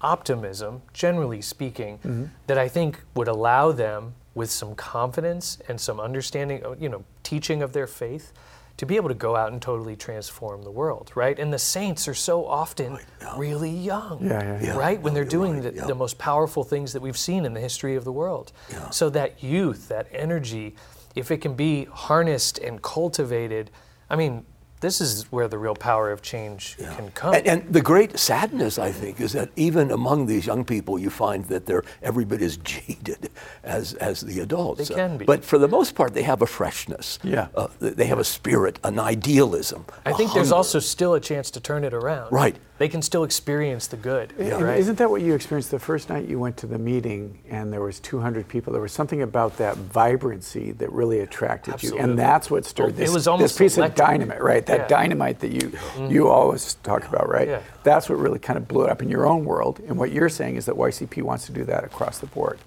optimism, 0.00 0.82
generally 0.92 1.42
speaking, 1.42 1.98
mm-hmm. 1.98 2.24
that 2.46 2.58
I 2.58 2.68
think 2.68 3.02
would 3.14 3.28
allow 3.28 3.72
them 3.72 4.14
with 4.34 4.50
some 4.50 4.74
confidence 4.74 5.58
and 5.68 5.80
some 5.80 5.98
understanding, 5.98 6.62
you 6.78 6.88
know, 6.88 7.04
teaching 7.22 7.62
of 7.62 7.72
their 7.72 7.86
faith, 7.86 8.32
to 8.78 8.86
be 8.86 8.94
able 8.94 9.08
to 9.08 9.14
go 9.14 9.34
out 9.34 9.50
and 9.52 9.60
totally 9.60 9.96
transform 9.96 10.62
the 10.62 10.70
world, 10.70 11.10
right? 11.16 11.36
And 11.38 11.52
the 11.52 11.58
saints 11.58 12.06
are 12.06 12.14
so 12.14 12.46
often 12.46 12.92
right, 12.92 13.04
yeah. 13.20 13.34
really 13.36 13.70
young, 13.70 14.20
yeah, 14.22 14.40
yeah, 14.40 14.62
yeah. 14.62 14.78
right? 14.78 15.02
When 15.02 15.14
they're 15.14 15.24
doing 15.24 15.60
right, 15.60 15.74
the, 15.74 15.86
the, 15.86 15.94
most 15.96 16.16
powerful 16.16 16.62
things 16.62 16.92
that 16.92 17.02
we've 17.02 17.16
seen 17.16 17.44
in 17.44 17.54
the 17.54 17.60
history 17.60 17.96
of 17.96 18.04
the 18.04 18.12
world. 18.12 18.52
So 18.92 19.10
that 19.10 19.42
youth, 19.42 19.88
that 19.88 20.06
energy, 20.12 20.76
if 21.16 21.32
it 21.32 21.38
can 21.38 21.54
be 21.54 21.86
harnessed 21.86 22.58
and 22.58 22.80
cultivated, 22.80 23.72
I 24.08 24.14
mean, 24.14 24.46
this 24.80 25.00
is 25.00 25.24
where 25.32 25.48
the 25.48 25.58
real 25.58 25.74
power 25.74 26.10
of 26.10 26.22
change 26.22 26.76
yeah. 26.78 26.94
can 26.94 27.10
come. 27.10 27.34
And, 27.34 27.46
and, 27.46 27.72
the 27.72 27.80
great 27.80 28.18
sadness, 28.18 28.78
I 28.78 28.92
think, 28.92 29.20
is 29.20 29.32
that 29.32 29.50
even 29.56 29.90
among 29.90 30.26
these 30.26 30.46
young 30.46 30.64
people, 30.64 30.98
you 30.98 31.10
find 31.10 31.44
that 31.46 31.66
they're 31.66 31.84
every 32.02 32.24
bit 32.24 32.42
as 32.42 32.56
jaded 32.64 33.30
as, 33.64 33.94
as 33.94 34.20
the 34.20 34.40
adults. 34.40 34.88
They 34.88 34.94
can 34.94 35.18
be. 35.18 35.24
But 35.24 35.44
for 35.44 35.58
the 35.58 35.68
most 35.68 35.94
part, 35.94 36.14
they 36.14 36.22
have 36.22 36.42
a 36.42 36.46
freshness. 36.46 37.18
Yeah. 37.22 37.48
Uh, 37.54 37.68
they 37.80 38.06
have 38.06 38.18
a 38.18 38.24
spirit, 38.24 38.78
an 38.84 38.98
idealism. 38.98 39.84
I 40.06 40.12
think 40.12 40.30
hunger. 40.30 40.34
there's 40.34 40.52
also 40.52 40.78
still 40.78 41.14
a 41.14 41.20
chance 41.20 41.50
to 41.52 41.60
turn 41.60 41.84
it 41.84 41.92
around. 41.94 42.32
Right 42.32 42.56
they 42.78 42.88
can 42.88 43.02
still 43.02 43.24
experience 43.24 43.88
the 43.88 43.96
good. 43.96 44.32
Yeah. 44.38 44.60
Right? 44.60 44.78
Isn't 44.78 44.98
that 44.98 45.10
what 45.10 45.20
you 45.20 45.34
experienced 45.34 45.70
the 45.70 45.78
first 45.78 46.08
night 46.08 46.28
you 46.28 46.38
went 46.38 46.56
to 46.58 46.66
the 46.66 46.78
meeting 46.78 47.38
and 47.50 47.72
there 47.72 47.80
was 47.80 48.00
200 48.00 48.48
people? 48.48 48.72
There 48.72 48.80
was 48.82 48.92
something 48.92 49.22
about 49.22 49.56
that 49.58 49.76
vibrancy 49.76 50.72
that 50.72 50.90
really 50.92 51.20
attracted 51.20 51.74
Absolutely. 51.74 51.98
you, 51.98 52.10
and 52.10 52.18
that's 52.18 52.50
what 52.50 52.64
stirred 52.64 52.86
well, 52.86 52.94
this, 52.94 53.12
was 53.12 53.26
almost 53.26 53.58
this 53.58 53.58
piece 53.58 53.76
electric. 53.76 54.00
of 54.00 54.06
dynamite, 54.06 54.42
right? 54.42 54.64
That 54.64 54.78
yeah. 54.80 54.88
dynamite 54.88 55.40
that 55.40 55.50
you 55.50 55.70
mm-hmm. 55.70 56.10
you 56.10 56.28
always 56.28 56.74
talk 56.82 57.06
about, 57.06 57.28
right? 57.28 57.48
Yeah. 57.48 57.62
That's 57.82 58.08
what 58.08 58.18
really 58.18 58.38
kind 58.38 58.56
of 58.56 58.68
blew 58.68 58.84
it 58.84 58.90
up 58.90 59.02
in 59.02 59.10
your 59.10 59.26
own 59.26 59.44
world. 59.44 59.80
And 59.80 59.98
what 59.98 60.12
you're 60.12 60.28
saying 60.28 60.56
is 60.56 60.66
that 60.66 60.76
YCP 60.76 61.22
wants 61.22 61.46
to 61.46 61.52
do 61.52 61.64
that 61.64 61.84
across 61.84 62.18
the 62.18 62.26
board 62.26 62.58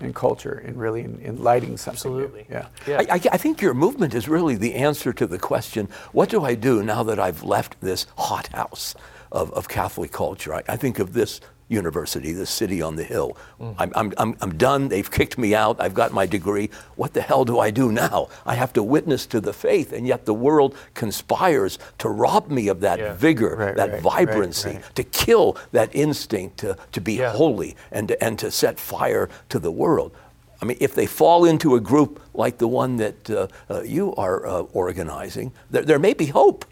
in 0.00 0.12
culture 0.14 0.62
and 0.64 0.80
really 0.80 1.02
in, 1.02 1.18
in 1.20 1.42
lighting 1.42 1.76
something. 1.76 1.96
Absolutely. 1.96 2.46
New. 2.48 2.56
Yeah. 2.56 2.66
yeah. 2.86 3.02
I, 3.08 3.20
I, 3.32 3.36
think 3.36 3.60
your 3.60 3.74
movement 3.74 4.14
is 4.14 4.28
really 4.28 4.56
the 4.56 4.74
answer 4.74 5.12
to 5.12 5.26
the 5.26 5.38
question 5.38 5.88
what 6.12 6.30
do 6.30 6.42
I 6.42 6.54
do 6.54 6.82
now 6.82 7.02
that 7.02 7.18
I've 7.18 7.42
left 7.42 7.78
this 7.80 8.06
hothouse? 8.16 8.94
Of, 9.32 9.52
of 9.52 9.68
Catholic 9.68 10.12
culture. 10.12 10.54
I, 10.54 10.62
I 10.68 10.76
think 10.76 10.98
of 10.98 11.12
this 11.12 11.40
university, 11.70 12.32
this 12.32 12.50
city 12.50 12.82
on 12.82 12.96
the 12.96 13.04
hill. 13.04 13.36
Mm. 13.60 13.74
I'm, 13.78 13.92
I'm, 13.94 14.12
I'm, 14.18 14.36
I'm 14.40 14.58
done. 14.58 14.88
They've 14.88 15.08
kicked 15.08 15.38
me 15.38 15.54
out. 15.54 15.80
I've 15.80 15.94
got 15.94 16.12
my 16.12 16.26
degree. 16.26 16.68
What 16.96 17.14
the 17.14 17.22
hell 17.22 17.44
do 17.44 17.60
I 17.60 17.70
do 17.70 17.92
now? 17.92 18.28
I 18.44 18.56
have 18.56 18.72
to 18.72 18.82
witness 18.82 19.24
to 19.26 19.40
the 19.40 19.52
faith, 19.52 19.92
and 19.92 20.06
yet 20.06 20.26
the 20.26 20.34
world 20.34 20.76
conspires 20.94 21.78
to 21.98 22.08
rob 22.08 22.50
me 22.50 22.68
of 22.68 22.80
that 22.80 22.98
yeah. 22.98 23.14
vigor, 23.14 23.54
right, 23.56 23.76
that 23.76 23.92
right, 23.92 24.02
vibrancy, 24.02 24.70
right, 24.70 24.94
to 24.96 25.04
kill 25.04 25.56
that 25.70 25.94
instinct 25.94 26.58
to, 26.58 26.76
to 26.90 27.00
be 27.00 27.14
yeah. 27.14 27.32
holy 27.32 27.76
and 27.92 28.08
to, 28.08 28.22
and 28.22 28.38
to 28.40 28.50
set 28.50 28.80
fire 28.80 29.28
to 29.48 29.60
the 29.60 29.70
world. 29.70 30.12
I 30.60 30.66
mean, 30.66 30.76
if 30.80 30.94
they 30.94 31.06
fall 31.06 31.44
into 31.44 31.76
a 31.76 31.80
group 31.80 32.20
like 32.34 32.58
the 32.58 32.68
one 32.68 32.96
that 32.96 33.30
uh, 33.30 33.46
uh, 33.70 33.82
you 33.82 34.14
are 34.16 34.46
uh, 34.46 34.60
organizing, 34.72 35.52
there, 35.70 35.82
there 35.82 35.98
may 35.98 36.14
be 36.14 36.26
hope. 36.26 36.64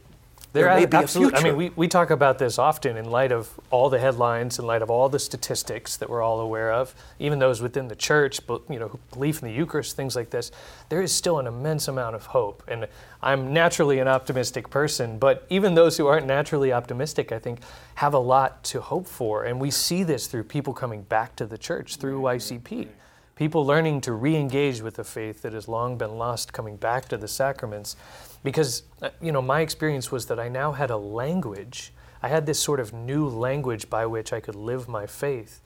There, 0.54 0.74
may 0.74 0.86
be 0.86 0.96
absolutely. 0.96 1.38
I 1.38 1.42
mean, 1.42 1.56
we, 1.56 1.70
we 1.76 1.88
talk 1.88 2.08
about 2.08 2.38
this 2.38 2.58
often 2.58 2.96
in 2.96 3.10
light 3.10 3.32
of 3.32 3.60
all 3.70 3.90
the 3.90 3.98
headlines, 3.98 4.58
in 4.58 4.66
light 4.66 4.80
of 4.80 4.88
all 4.88 5.10
the 5.10 5.18
statistics 5.18 5.96
that 5.98 6.08
we're 6.08 6.22
all 6.22 6.40
aware 6.40 6.72
of, 6.72 6.94
even 7.18 7.38
those 7.38 7.60
within 7.60 7.88
the 7.88 7.94
church, 7.94 8.46
but 8.46 8.62
you 8.70 8.78
know, 8.78 8.98
belief 9.12 9.42
in 9.42 9.48
the 9.48 9.54
Eucharist, 9.54 9.94
things 9.94 10.16
like 10.16 10.30
this. 10.30 10.50
There 10.88 11.02
is 11.02 11.14
still 11.14 11.38
an 11.38 11.46
immense 11.46 11.86
amount 11.86 12.16
of 12.16 12.26
hope, 12.26 12.62
and 12.66 12.88
I'm 13.22 13.52
naturally 13.52 13.98
an 13.98 14.08
optimistic 14.08 14.70
person. 14.70 15.18
But 15.18 15.46
even 15.50 15.74
those 15.74 15.98
who 15.98 16.06
aren't 16.06 16.26
naturally 16.26 16.72
optimistic, 16.72 17.30
I 17.30 17.38
think, 17.38 17.60
have 17.96 18.14
a 18.14 18.18
lot 18.18 18.64
to 18.64 18.80
hope 18.80 19.06
for, 19.06 19.44
and 19.44 19.60
we 19.60 19.70
see 19.70 20.02
this 20.02 20.28
through 20.28 20.44
people 20.44 20.72
coming 20.72 21.02
back 21.02 21.36
to 21.36 21.46
the 21.46 21.58
church 21.58 21.96
through 21.96 22.20
YCP 22.22 22.88
people 23.36 23.64
learning 23.64 24.00
to 24.00 24.12
re 24.12 24.34
engage 24.34 24.82
with 24.82 24.94
the 24.94 25.04
faith 25.04 25.42
that 25.42 25.52
has 25.52 25.68
long 25.68 25.96
been 25.96 26.18
lost, 26.18 26.52
coming 26.52 26.76
back 26.76 27.08
to 27.08 27.16
the 27.16 27.28
sacraments 27.28 27.94
because 28.42 28.84
uh, 29.02 29.10
you 29.20 29.32
know 29.32 29.42
my 29.42 29.60
experience 29.60 30.10
was 30.10 30.26
that 30.26 30.38
I 30.38 30.48
now 30.48 30.72
had 30.72 30.90
a 30.90 30.96
language. 30.96 31.92
I 32.22 32.28
had 32.28 32.46
this 32.46 32.58
sort 32.60 32.80
of 32.80 32.92
new 32.92 33.28
language 33.28 33.88
by 33.88 34.06
which 34.06 34.32
I 34.32 34.40
could 34.40 34.56
live 34.56 34.88
my 34.88 35.06
faith. 35.06 35.60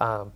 Um, 0.00 0.32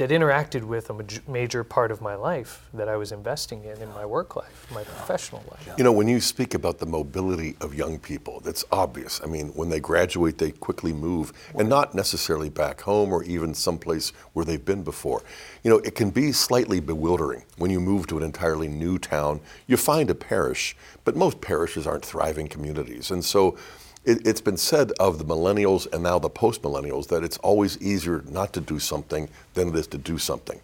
that 0.00 0.08
interacted 0.08 0.64
with 0.64 0.88
a 0.88 1.30
major 1.30 1.62
part 1.62 1.90
of 1.90 2.00
my 2.00 2.14
life 2.14 2.66
that 2.72 2.88
I 2.88 2.96
was 2.96 3.12
investing 3.12 3.64
in 3.64 3.82
in 3.82 3.88
my 3.90 4.06
work 4.06 4.34
life, 4.34 4.66
my 4.72 4.82
professional 4.82 5.44
life. 5.50 5.74
You 5.76 5.84
know, 5.84 5.92
when 5.92 6.08
you 6.08 6.22
speak 6.22 6.54
about 6.54 6.78
the 6.78 6.86
mobility 6.86 7.54
of 7.60 7.74
young 7.74 7.98
people, 7.98 8.40
that's 8.40 8.64
obvious. 8.72 9.20
I 9.22 9.26
mean, 9.26 9.48
when 9.48 9.68
they 9.68 9.78
graduate, 9.78 10.38
they 10.38 10.52
quickly 10.52 10.94
move, 10.94 11.34
and 11.54 11.68
not 11.68 11.94
necessarily 11.94 12.48
back 12.48 12.80
home 12.80 13.12
or 13.12 13.22
even 13.24 13.52
someplace 13.52 14.14
where 14.32 14.46
they've 14.46 14.64
been 14.64 14.82
before. 14.82 15.22
You 15.64 15.70
know, 15.70 15.78
it 15.80 15.94
can 15.96 16.08
be 16.08 16.32
slightly 16.32 16.80
bewildering 16.80 17.44
when 17.58 17.70
you 17.70 17.78
move 17.78 18.06
to 18.06 18.16
an 18.16 18.22
entirely 18.22 18.68
new 18.68 18.98
town. 18.98 19.42
You 19.66 19.76
find 19.76 20.08
a 20.08 20.14
parish, 20.14 20.74
but 21.04 21.14
most 21.14 21.42
parishes 21.42 21.86
aren't 21.86 22.06
thriving 22.06 22.48
communities. 22.48 23.10
And 23.10 23.22
so 23.22 23.58
it, 24.04 24.26
has 24.26 24.40
been 24.40 24.56
said 24.56 24.92
of 24.92 25.18
the 25.18 25.24
millennials 25.24 25.90
and 25.92 26.02
now 26.02 26.18
the 26.18 26.30
post 26.30 26.62
millennials 26.62 27.08
that 27.08 27.22
it's 27.22 27.38
always 27.38 27.80
easier 27.82 28.22
not 28.28 28.52
to 28.54 28.60
do 28.60 28.78
something 28.78 29.28
than 29.54 29.68
it 29.68 29.74
is 29.76 29.86
to 29.88 29.98
do 29.98 30.18
something, 30.18 30.60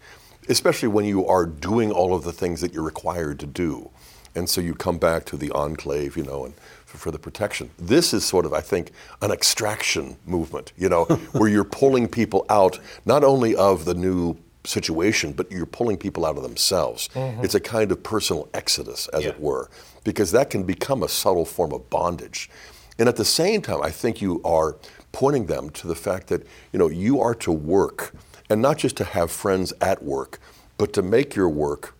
especially 0.49 0.89
when 0.89 1.05
you 1.05 1.27
are 1.27 1.47
doing 1.47 1.93
all 1.93 2.15
of 2.15 2.25
the 2.25 2.33
things 2.33 2.61
that 2.61 2.73
you're 2.73 2.83
required 2.83 3.39
to 3.41 3.47
do. 3.47 3.91
And 4.35 4.49
so 4.49 4.61
you 4.61 4.75
come 4.75 4.99
back 4.99 5.25
to 5.27 5.37
the 5.37 5.51
enclave, 5.53 6.17
you 6.17 6.23
know, 6.23 6.45
and 6.45 6.55
for, 6.85 6.99
for 6.99 7.11
the 7.11 7.19
protection. 7.19 7.71
This 7.79 8.13
is 8.13 8.25
sort 8.25 8.45
of, 8.45 8.53
I 8.53 8.61
think, 8.61 8.93
an 9.23 9.31
extraction 9.31 10.17
movement, 10.27 10.73
you 10.77 10.89
know, 10.89 11.05
where 11.33 11.49
you're 11.49 11.65
pulling 11.65 12.07
people 12.09 12.45
out 12.51 12.79
not 13.07 13.25
only 13.25 13.57
of 13.57 13.87
the 13.87 13.95
new 13.95 14.37
situation, 14.65 15.33
but 15.33 15.51
you're 15.51 15.67
pulling 15.67 15.97
people 15.97 16.27
out 16.27 16.37
of 16.37 16.43
themselves. 16.43 17.09
Mm-hmm. 17.15 17.45
It's 17.45 17.55
a 17.55 17.61
kind 17.61 17.91
of 17.93 18.03
personal 18.03 18.49
exodus, 18.53 19.09
as 19.09 19.25
yeah. 19.25 19.31
it 19.31 19.41
were, 19.41 19.71
because 20.05 20.33
that 20.33 20.51
can 20.51 20.65
become 20.65 21.03
a 21.03 21.09
subtle 21.09 21.45
form 21.45 21.73
of 21.73 21.89
bondage. 21.89 22.51
And 22.99 23.09
at 23.09 23.17
the 23.17 23.25
same 23.25 23.63
time, 23.63 23.83
I 23.83 23.91
think 23.91 24.23
you 24.23 24.41
are 24.45 24.77
pointing 25.13 25.47
them 25.47 25.71
to 25.71 25.87
the 25.87 25.95
fact 25.95 26.29
that 26.29 26.47
you 26.73 26.79
know 26.79 26.89
you 26.89 27.21
are 27.21 27.35
to 27.37 27.53
work, 27.53 28.15
and 28.49 28.63
not 28.63 28.79
just 28.79 28.97
to 28.99 29.05
have 29.05 29.31
friends 29.31 29.73
at 29.81 30.03
work, 30.03 30.39
but 30.79 30.93
to 30.95 31.03
make 31.03 31.35
your 31.35 31.49
work 31.49 31.95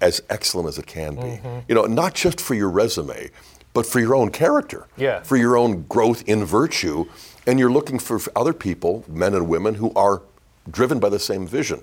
as 0.00 0.22
excellent 0.30 0.68
as 0.68 0.78
it 0.78 0.86
can 0.86 1.16
be. 1.16 1.22
Mm-hmm. 1.22 1.58
You 1.68 1.74
know, 1.74 1.84
not 1.84 2.14
just 2.14 2.40
for 2.40 2.54
your 2.54 2.70
resume, 2.70 3.30
but 3.74 3.86
for 3.86 4.00
your 4.00 4.14
own 4.14 4.30
character, 4.30 4.86
yeah. 4.96 5.22
for 5.22 5.36
your 5.36 5.56
own 5.56 5.82
growth 5.84 6.22
in 6.26 6.44
virtue. 6.44 7.06
And 7.46 7.58
you're 7.58 7.72
looking 7.72 7.98
for 7.98 8.20
other 8.36 8.52
people, 8.52 9.04
men 9.08 9.34
and 9.34 9.48
women, 9.48 9.74
who 9.74 9.92
are 9.94 10.22
driven 10.70 10.98
by 10.98 11.08
the 11.08 11.18
same 11.18 11.46
vision. 11.46 11.80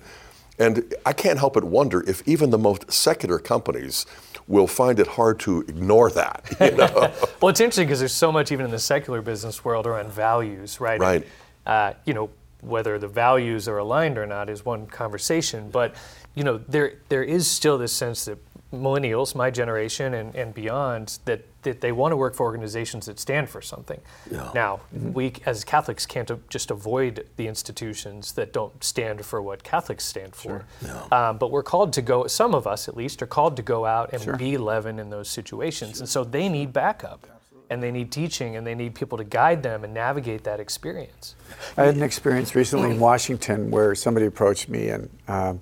And 0.57 0.93
I 1.05 1.13
can't 1.13 1.39
help 1.39 1.55
but 1.55 1.63
wonder 1.63 2.07
if 2.07 2.25
even 2.27 2.49
the 2.49 2.57
most 2.57 2.91
secular 2.91 3.39
companies 3.39 4.05
will 4.47 4.67
find 4.67 4.99
it 4.99 5.07
hard 5.07 5.39
to 5.39 5.61
ignore 5.61 6.11
that. 6.11 6.43
You 6.61 6.71
know? 6.71 7.11
well, 7.41 7.49
it's 7.49 7.59
interesting 7.59 7.87
because 7.87 7.99
there's 7.99 8.13
so 8.13 8.31
much 8.31 8.51
even 8.51 8.65
in 8.65 8.71
the 8.71 8.79
secular 8.79 9.21
business 9.21 9.65
world 9.65 9.85
around 9.85 10.11
values, 10.11 10.79
right? 10.79 10.99
Right. 10.99 11.27
Uh, 11.65 11.93
you 12.05 12.13
know, 12.13 12.29
whether 12.61 12.97
the 12.97 13.07
values 13.07 13.67
are 13.67 13.77
aligned 13.77 14.17
or 14.17 14.25
not 14.25 14.49
is 14.49 14.65
one 14.65 14.87
conversation, 14.87 15.69
but 15.69 15.95
you 16.33 16.43
know, 16.43 16.57
there 16.57 16.95
there 17.09 17.23
is 17.23 17.49
still 17.49 17.77
this 17.77 17.93
sense 17.93 18.25
that 18.25 18.37
millennials, 18.81 19.35
my 19.35 19.49
generation 19.49 20.13
and, 20.13 20.35
and 20.35 20.53
beyond, 20.53 21.19
that, 21.25 21.45
that 21.63 21.81
they 21.81 21.91
want 21.91 22.11
to 22.11 22.17
work 22.17 22.35
for 22.35 22.43
organizations 22.43 23.05
that 23.05 23.19
stand 23.19 23.49
for 23.49 23.61
something. 23.61 23.99
Yeah. 24.31 24.51
Now, 24.53 24.81
mm-hmm. 24.95 25.13
we 25.13 25.33
as 25.45 25.63
Catholics 25.63 26.05
can't 26.05 26.29
just 26.49 26.71
avoid 26.71 27.27
the 27.37 27.47
institutions 27.47 28.33
that 28.33 28.53
don't 28.53 28.83
stand 28.83 29.25
for 29.25 29.41
what 29.41 29.63
Catholics 29.63 30.05
stand 30.05 30.35
for. 30.35 30.65
Sure. 30.81 30.99
Yeah. 31.11 31.29
Um, 31.29 31.37
but 31.37 31.51
we're 31.51 31.63
called 31.63 31.93
to 31.93 32.01
go, 32.01 32.27
some 32.27 32.53
of 32.53 32.67
us 32.67 32.87
at 32.87 32.95
least, 32.95 33.21
are 33.21 33.27
called 33.27 33.55
to 33.57 33.63
go 33.63 33.85
out 33.85 34.13
and 34.13 34.21
sure. 34.21 34.37
be 34.37 34.57
leaven 34.57 34.99
in 34.99 35.09
those 35.09 35.29
situations. 35.29 35.95
Sure. 35.95 36.01
And 36.01 36.09
so 36.09 36.23
they 36.23 36.49
need 36.49 36.73
backup. 36.73 37.27
And 37.67 37.81
they 37.81 37.89
need 37.89 38.11
teaching 38.11 38.57
and 38.57 38.67
they 38.67 38.75
need 38.75 38.93
people 38.93 39.17
to 39.17 39.23
guide 39.23 39.63
them 39.63 39.83
and 39.83 39.91
navigate 39.91 40.43
that 40.43 40.59
experience. 40.59 41.33
I 41.75 41.85
had 41.85 41.95
an 41.95 42.03
experience 42.03 42.53
recently 42.53 42.91
in 42.91 42.99
Washington 43.11 43.71
where 43.71 43.95
somebody 43.95 44.27
approached 44.27 44.69
me 44.69 44.89
and 44.89 45.09
um, 45.27 45.61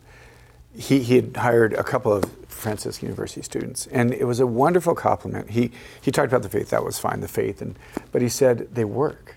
he, 0.75 0.99
he 0.99 1.15
had 1.17 1.37
hired 1.37 1.73
a 1.73 1.83
couple 1.83 2.11
of 2.11 2.25
Franciscan 2.47 3.07
University 3.07 3.41
students, 3.41 3.87
and 3.87 4.13
it 4.13 4.25
was 4.25 4.39
a 4.39 4.47
wonderful 4.47 4.95
compliment. 4.95 5.51
He 5.51 5.71
he 6.01 6.11
talked 6.11 6.31
about 6.31 6.43
the 6.43 6.49
faith, 6.49 6.69
that 6.69 6.83
was 6.83 6.99
fine, 6.99 7.19
the 7.21 7.27
faith, 7.27 7.61
and 7.61 7.77
but 8.11 8.21
he 8.21 8.29
said 8.29 8.73
they 8.73 8.85
work. 8.85 9.35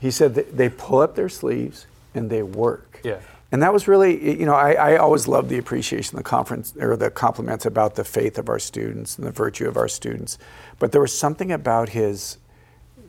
He 0.00 0.10
said 0.10 0.34
they 0.34 0.68
pull 0.68 1.00
up 1.00 1.14
their 1.14 1.28
sleeves 1.28 1.86
and 2.14 2.30
they 2.30 2.42
work. 2.42 3.00
Yeah. 3.04 3.20
And 3.50 3.62
that 3.62 3.72
was 3.72 3.86
really, 3.86 4.38
you 4.38 4.46
know, 4.46 4.54
I, 4.54 4.72
I 4.72 4.96
always 4.96 5.28
love 5.28 5.50
the 5.50 5.58
appreciation, 5.58 6.16
the 6.16 6.22
conference 6.22 6.74
or 6.78 6.96
the 6.96 7.10
compliments 7.10 7.66
about 7.66 7.96
the 7.96 8.04
faith 8.04 8.38
of 8.38 8.48
our 8.48 8.58
students 8.58 9.18
and 9.18 9.26
the 9.26 9.30
virtue 9.30 9.68
of 9.68 9.76
our 9.76 9.88
students. 9.88 10.38
But 10.78 10.92
there 10.92 11.02
was 11.02 11.16
something 11.16 11.52
about 11.52 11.90
his 11.90 12.38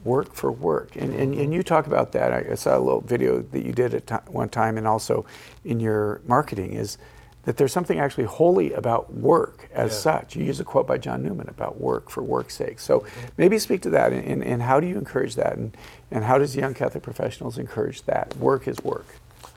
work 0.03 0.33
for 0.33 0.51
work. 0.51 0.97
And, 0.97 1.13
and, 1.13 1.33
and 1.33 1.53
you 1.53 1.63
talk 1.63 1.87
about 1.87 2.11
that. 2.11 2.33
I 2.33 2.55
saw 2.55 2.77
a 2.77 2.79
little 2.79 2.99
video 2.99 3.41
that 3.41 3.65
you 3.65 3.71
did 3.71 3.93
at 3.93 4.29
one 4.29 4.49
time 4.49 4.77
and 4.77 4.85
also 4.85 5.25
in 5.63 5.79
your 5.79 6.19
marketing 6.27 6.73
is 6.73 6.97
that 7.43 7.57
there's 7.57 7.73
something 7.73 7.99
actually 7.99 8.23
holy 8.23 8.73
about 8.73 9.13
work 9.13 9.69
as 9.73 9.91
yeah. 9.91 9.97
such. 9.97 10.35
You 10.35 10.45
use 10.45 10.59
a 10.59 10.63
quote 10.63 10.87
by 10.87 10.97
John 10.97 11.21
Newman 11.21 11.49
about 11.49 11.79
work 11.79 12.09
for 12.09 12.23
work's 12.23 12.55
sake. 12.55 12.79
So 12.79 13.05
maybe 13.37 13.59
speak 13.59 13.81
to 13.81 13.89
that 13.91 14.13
and, 14.13 14.25
and, 14.25 14.43
and, 14.43 14.61
how 14.61 14.79
do 14.79 14.87
you 14.87 14.97
encourage 14.97 15.35
that 15.35 15.57
and, 15.57 15.75
and 16.09 16.23
how 16.23 16.37
does 16.37 16.55
young 16.55 16.73
Catholic 16.73 17.03
professionals 17.03 17.57
encourage 17.57 18.03
that? 18.03 18.35
Work 18.37 18.67
is 18.67 18.81
work. 18.83 19.07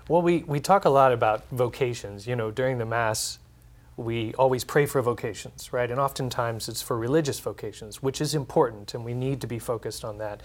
Well, 0.08 0.22
we, 0.22 0.38
we 0.38 0.58
talk 0.58 0.84
a 0.84 0.90
lot 0.90 1.12
about 1.12 1.44
vocations. 1.50 2.26
You 2.26 2.34
know, 2.34 2.50
during 2.50 2.78
the 2.78 2.86
Mass, 2.86 3.38
we 3.96 4.34
always 4.34 4.64
pray 4.64 4.86
for 4.86 5.00
vocations, 5.00 5.72
right? 5.72 5.90
And 5.90 6.00
oftentimes 6.00 6.68
it's 6.68 6.82
for 6.82 6.98
religious 6.98 7.38
vocations, 7.38 8.02
which 8.02 8.20
is 8.20 8.34
important 8.34 8.94
and 8.94 9.04
we 9.04 9.14
need 9.14 9.40
to 9.40 9.46
be 9.46 9.58
focused 9.58 10.04
on 10.04 10.18
that. 10.18 10.42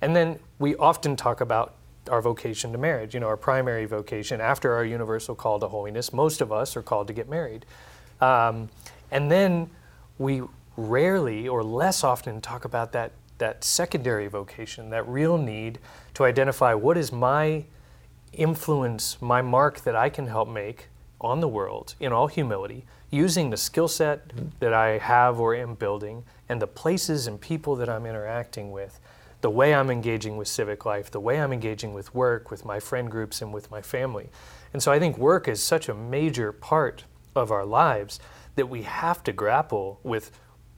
And 0.00 0.14
then 0.14 0.38
we 0.58 0.76
often 0.76 1.16
talk 1.16 1.40
about 1.40 1.74
our 2.10 2.20
vocation 2.20 2.72
to 2.72 2.78
marriage, 2.78 3.14
you 3.14 3.20
know, 3.20 3.26
our 3.26 3.36
primary 3.36 3.86
vocation 3.86 4.40
after 4.40 4.74
our 4.74 4.84
universal 4.84 5.34
call 5.34 5.58
to 5.60 5.68
holiness. 5.68 6.12
Most 6.12 6.40
of 6.40 6.52
us 6.52 6.76
are 6.76 6.82
called 6.82 7.06
to 7.08 7.12
get 7.12 7.28
married. 7.28 7.64
Um, 8.20 8.68
and 9.10 9.30
then 9.30 9.70
we 10.18 10.42
rarely 10.76 11.48
or 11.48 11.62
less 11.62 12.04
often 12.04 12.40
talk 12.40 12.64
about 12.64 12.92
that, 12.92 13.12
that 13.38 13.64
secondary 13.64 14.26
vocation, 14.26 14.90
that 14.90 15.06
real 15.08 15.38
need 15.38 15.78
to 16.14 16.24
identify 16.24 16.74
what 16.74 16.96
is 16.96 17.12
my 17.12 17.64
influence, 18.32 19.20
my 19.20 19.42
mark 19.42 19.80
that 19.82 19.94
I 19.94 20.08
can 20.08 20.26
help 20.26 20.48
make 20.48 20.88
on 21.20 21.40
the 21.40 21.48
world 21.48 21.94
in 22.00 22.12
all 22.12 22.26
humility, 22.26 22.84
using 23.10 23.50
the 23.50 23.56
skill 23.56 23.88
set 23.88 24.32
that 24.60 24.72
I 24.72 24.98
have 24.98 25.38
or 25.38 25.54
am 25.54 25.74
building 25.74 26.24
and 26.48 26.60
the 26.60 26.66
places 26.66 27.26
and 27.26 27.40
people 27.40 27.76
that 27.76 27.88
I'm 27.88 28.04
interacting 28.04 28.72
with 28.72 29.00
the 29.44 29.50
way 29.50 29.74
I'm 29.74 29.90
engaging 29.90 30.38
with 30.38 30.48
civic 30.48 30.86
life, 30.86 31.10
the 31.10 31.20
way 31.20 31.38
I'm 31.38 31.52
engaging 31.52 31.92
with 31.92 32.14
work, 32.14 32.50
with 32.50 32.64
my 32.64 32.80
friend 32.80 33.10
groups, 33.10 33.42
and 33.42 33.52
with 33.52 33.70
my 33.70 33.82
family. 33.82 34.30
And 34.72 34.82
so 34.82 34.90
I 34.90 34.98
think 34.98 35.18
work 35.18 35.48
is 35.48 35.62
such 35.62 35.86
a 35.90 35.92
major 35.92 36.50
part 36.50 37.04
of 37.36 37.52
our 37.52 37.66
lives 37.66 38.20
that 38.54 38.70
we 38.70 38.84
have 38.84 39.22
to 39.24 39.34
grapple 39.34 40.00
with 40.02 40.30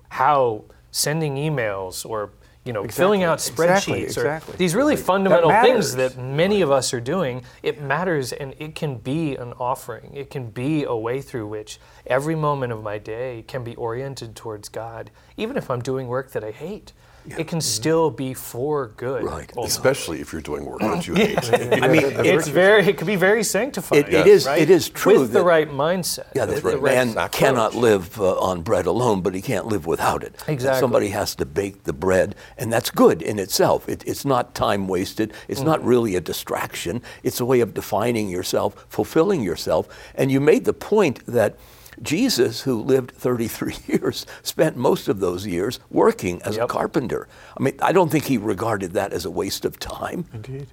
how 0.09 0.65
sending 0.91 1.37
emails 1.37 2.05
or 2.05 2.33
you 2.65 2.73
know, 2.73 2.83
exactly. 2.83 3.03
filling 3.03 3.23
out 3.23 3.39
spreadsheets 3.39 4.03
exactly. 4.03 4.03
or 4.03 4.07
exactly. 4.07 4.57
these 4.57 4.75
really 4.75 4.97
fundamental 4.97 5.51
that 5.51 5.63
things 5.63 5.95
that 5.95 6.19
many 6.19 6.61
of 6.61 6.73
us 6.73 6.93
are 6.93 7.01
doing, 7.01 7.45
it 7.63 7.81
matters 7.81 8.33
and 8.33 8.53
it 8.59 8.75
can 8.75 8.97
be 8.97 9.37
an 9.37 9.53
offering. 9.61 10.11
It 10.13 10.29
can 10.29 10.51
be 10.51 10.83
a 10.83 10.97
way 10.97 11.23
through 11.23 11.47
which 11.47 11.79
every 12.09 12.35
moment 12.35 12.73
of 12.73 12.83
my 12.83 12.99
day 12.99 13.45
can 13.47 13.63
be 13.63 13.77
oriented 13.77 14.35
towards 14.35 14.69
God, 14.69 15.13
even 15.37 15.57
if 15.57 15.71
I'm 15.71 15.81
doing 15.81 16.09
work 16.09 16.33
that 16.33 16.43
I 16.43 16.51
hate 16.51 16.93
yeah. 17.29 17.37
it 17.39 17.49
can 17.49 17.61
still 17.61 18.11
be 18.11 18.35
for 18.35 18.89
good. 18.97 19.25
Right. 19.25 19.53
Especially 19.57 20.21
if 20.21 20.33
you're 20.33 20.43
doing 20.43 20.65
work 20.65 20.81
that 20.81 21.07
you 21.07 21.15
hate. 21.15 21.39
I 21.83 21.89
mean, 21.89 22.03
it's 22.05 22.49
very, 22.49 22.87
it 22.87 22.99
can 22.99 23.07
be 23.07 23.17
very 23.17 23.43
sanctifying. 23.43 24.05
It, 24.05 24.15
it 24.15 24.27
is, 24.27 24.47
right? 24.47 24.61
it 24.61 24.71
is 24.71 24.89
true. 24.89 25.21
With 25.21 25.33
the 25.33 25.43
right 25.43 25.69
mindset. 25.69 26.27
Yeah, 26.35 26.47
that 26.47 26.62
right. 26.62 26.83
man 26.83 27.15
right 27.15 27.31
cannot 27.31 27.75
live 27.75 28.21
uh, 28.21 28.39
on 28.39 28.62
bread 28.62 28.87
alone, 28.87 29.21
but 29.21 29.35
he 29.35 29.43
can't 29.43 29.67
live 29.67 29.87
without 29.87 30.23
it. 30.23 30.43
Exactly. 30.49 30.81
Somebody 30.81 31.09
has 31.09 31.35
to 31.37 31.45
bake 31.45 31.85
the 31.85 31.93
bread, 31.93 32.35
and 32.57 32.73
that's 32.73 32.91
good 32.91 33.23
in 33.23 33.39
itself. 33.39 33.89
It, 33.89 34.05
it's 34.07 34.25
not 34.25 34.55
time 34.55 34.89
wasted. 34.89 35.33
It's 35.49 35.61
mm 35.61 35.67
not 35.67 35.85
really 35.85 36.15
a 36.15 36.21
distraction. 36.21 37.03
It's 37.25 37.41
a 37.41 37.45
way 37.45 37.59
of 37.59 37.75
defining 37.75 38.29
yourself, 38.29 38.87
fulfilling 38.89 39.43
yourself. 39.43 39.89
And 40.15 40.31
you 40.31 40.41
made 40.41 40.65
the 40.65 40.73
point 40.73 41.27
that 41.27 41.57
Jesus, 42.03 42.63
who 42.63 42.81
lived 42.81 43.11
33 43.13 43.77
years, 43.87 44.27
spent 44.43 44.77
most 44.77 45.09
of 45.09 45.21
those 45.21 45.47
years 45.47 45.81
working 45.91 46.43
as 46.43 46.57
yep. 46.57 46.65
a 46.65 46.69
carpenter. 46.69 47.29
I 47.59 47.63
mean, 47.63 47.79
I 47.81 47.93
don't 47.93 48.11
think 48.11 48.25
he 48.25 48.39
regarded 48.39 48.93
that 48.93 49.13
as 49.13 49.25
a 49.25 49.31
waste 49.31 49.65
of 49.65 49.79
time. 49.79 50.27
Indeed. 50.33 50.67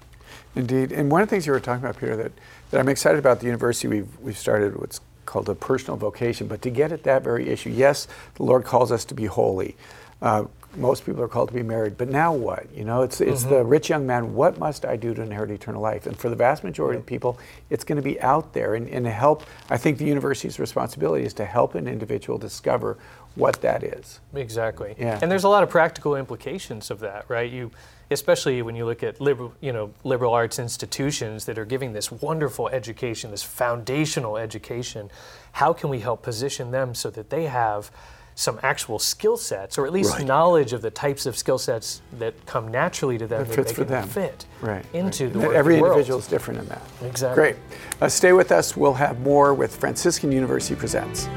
Indeed. 0.56 0.92
And 0.92 1.12
one 1.12 1.22
of 1.22 1.30
the 1.30 1.32
things 1.32 1.46
you 1.46 1.54
were 1.54 1.60
talking 1.60 1.84
about, 1.84 2.00
Peter, 2.00 2.16
that, 2.16 2.32
that 2.72 2.80
I'm 2.80 2.90
excited 2.90 3.18
about 3.18 3.40
the 3.40 3.46
university, 3.46 3.88
we've, 3.88 4.20
we've 4.20 4.38
started 4.38 4.76
what's 4.80 5.02
called 5.26 5.50
a 5.50 5.56
personal 5.56 5.98
vocation, 5.98 6.48
but 6.48 6.62
to 6.62 6.70
get 6.70 6.92
at 6.92 7.04
that 7.04 7.24
very 7.24 7.50
issue, 7.50 7.70
yes, 7.70 8.08
the 8.36 8.44
Lord 8.44 8.66
calls 8.66 8.92
us 8.92 9.06
to 9.06 9.16
be 9.16 9.26
holy. 9.26 9.76
Uh, 10.22 10.46
most 10.76 11.06
people 11.06 11.22
are 11.22 11.28
called 11.28 11.50
to 11.50 11.54
be 11.54 11.64
married, 11.64 11.98
but 11.98 12.10
now 12.10 12.34
what? 12.34 12.68
You 12.74 12.84
know, 12.84 13.02
it's 13.02 13.22
it's 13.22 13.42
mm-hmm. 13.42 13.54
the 13.54 13.64
rich 13.64 13.90
young 13.90 14.06
man. 14.06 14.34
What 14.34 14.58
must 14.58 14.86
I 14.86 14.96
do 14.96 15.14
to 15.14 15.22
inherit 15.22 15.52
eternal 15.52 15.82
life? 15.82 16.08
And 16.08 16.18
for 16.18 16.30
the 16.30 16.36
vast 16.36 16.64
majority 16.64 17.00
of 17.00 17.06
people, 17.06 17.38
it's 17.70 17.84
going 17.84 17.98
to 17.98 18.02
be 18.02 18.20
out 18.22 18.54
there 18.54 18.76
and, 18.76 18.88
and 18.90 19.06
help. 19.06 19.44
I 19.70 19.78
think 19.78 19.98
the 19.98 20.06
university's 20.06 20.60
responsibility 20.60 21.26
is 21.26 21.34
to 21.36 21.46
help 21.46 21.76
an 21.76 21.88
individual 21.88 22.38
discover 22.38 22.98
what 23.36 23.62
that 23.62 23.84
is. 23.84 24.20
Exactly. 24.34 24.96
Yeah. 24.98 25.20
And 25.22 25.32
there's 25.32 25.44
a 25.44 25.50
lot 25.50 25.64
of 25.64 25.70
practical 25.70 26.16
implications 26.16 26.92
of 26.92 27.00
that, 27.00 27.26
right? 27.28 27.52
You, 27.52 27.72
especially 28.12 28.62
when 28.62 28.76
you 28.76 28.86
look 28.86 29.02
at 29.04 29.20
liberal, 29.20 29.54
you 29.60 29.74
know, 29.74 29.92
liberal 30.04 30.34
arts 30.34 30.60
institutions 30.60 31.46
that 31.46 31.58
are 31.58 31.66
giving 31.66 31.94
this 31.94 32.12
wonderful 32.12 32.70
education, 32.70 33.32
this 33.32 33.44
foundational 33.44 34.38
education. 34.38 35.10
How 35.54 35.74
can 35.74 35.90
we 35.90 36.00
help 36.00 36.22
position 36.22 36.72
them 36.72 36.94
so 36.94 37.10
that 37.12 37.30
they 37.30 37.46
have 37.46 37.92
some 38.36 38.60
actual 38.64 39.00
skill 39.00 39.38
sets, 39.38 39.78
or 39.78 39.86
at 39.86 39.94
least 39.94 40.14
right. 40.14 40.26
knowledge 40.26 40.74
of 40.74 40.82
the 40.82 40.92
types 40.92 41.26
of 41.26 41.38
skill 41.38 41.58
sets 41.58 42.02
that 42.20 42.34
come 42.46 42.68
naturally 42.68 43.18
to 43.18 43.28
them 43.28 43.46
that, 43.46 43.56
that 43.56 43.68
they 43.68 43.74
for 43.74 43.86
can 43.86 43.92
them. 43.92 44.08
fit 44.08 44.46
right. 44.62 44.86
into 44.94 45.26
right. 45.26 45.34
the 45.34 45.40
work 45.40 45.56
Every 45.56 45.80
world. 45.80 45.94
individual 45.94 46.20
is 46.20 46.28
different 46.28 46.60
in 46.62 46.68
that. 46.68 46.82
Exactly. 47.04 47.42
Great. 47.42 47.56
Uh, 48.02 48.10
stay 48.10 48.34
with 48.34 48.52
us. 48.52 48.76
We'll 48.76 48.94
have 48.94 49.20
more 49.20 49.54
with 49.54 49.76
Franciscan 49.76 50.32
University 50.32 50.76
Presents. 50.76 51.28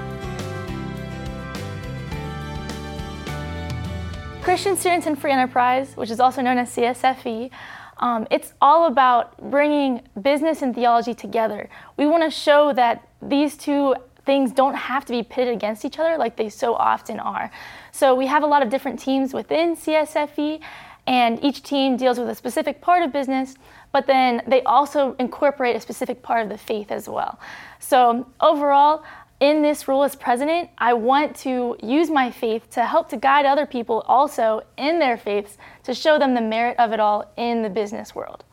Christian 4.43 4.77
Students 4.77 5.07
in 5.07 5.17
Free 5.17 5.33
Enterprise, 5.33 5.97
which 5.97 6.11
is 6.11 6.21
also 6.21 6.41
known 6.41 6.57
as 6.57 6.75
CSFE, 6.75 7.51
um, 7.99 8.27
it's 8.31 8.53
all 8.61 8.87
about 8.87 9.51
bringing 9.51 10.03
business 10.21 10.63
and 10.63 10.75
theology 10.75 11.15
together. 11.15 11.69
We 11.97 12.07
want 12.07 12.23
to 12.23 12.31
show 12.31 12.73
that 12.75 13.09
these 13.21 13.57
two 13.57 13.97
things 14.27 14.53
don't 14.53 14.75
have 14.75 15.05
to 15.07 15.13
be 15.13 15.23
pitted 15.23 15.55
against 15.55 15.85
each 15.85 15.99
other 15.99 16.19
like 16.19 16.37
they 16.37 16.49
so 16.49 16.75
often 16.75 17.19
are. 17.19 17.51
So 17.93 18.15
we 18.15 18.27
have 18.27 18.43
a 18.43 18.47
lot 18.47 18.63
of 18.63 18.69
different 18.69 18.99
teams 18.99 19.33
within 19.33 19.77
CSFE, 19.77 20.61
and 21.07 21.43
each 21.45 21.63
team 21.63 21.97
deals 21.97 22.19
with 22.19 22.29
a 22.29 22.35
specific 22.35 22.81
part 22.81 23.03
of 23.03 23.13
business, 23.13 23.55
but 23.93 24.07
then 24.07 24.43
they 24.47 24.63
also 24.65 25.15
incorporate 25.21 25.77
a 25.77 25.81
specific 25.81 26.21
part 26.23 26.43
of 26.43 26.49
the 26.49 26.59
faith 26.59 26.91
as 26.91 27.09
well. 27.09 27.39
So 27.79 28.27
overall, 28.41 29.05
in 29.39 29.63
this 29.63 29.87
role 29.87 30.03
as 30.03 30.17
president, 30.17 30.71
I 30.79 30.95
want 30.95 31.37
to 31.37 31.77
use 31.83 32.11
my 32.11 32.31
faith 32.31 32.71
to 32.71 32.85
help 32.85 33.09
to 33.11 33.17
guide 33.17 33.47
other 33.47 33.67
people 33.67 34.01
also 34.09 34.63
in 34.77 34.99
their 34.99 35.17
faiths 35.17 35.59
to 35.85 35.95
show 35.95 36.19
them 36.19 36.35
the 36.35 36.41
merit 36.41 36.77
of 36.79 36.93
it 36.93 37.01
all 37.01 37.31
in 37.37 37.63
the 37.63 37.71
business 37.71 38.15
world. 38.15 38.45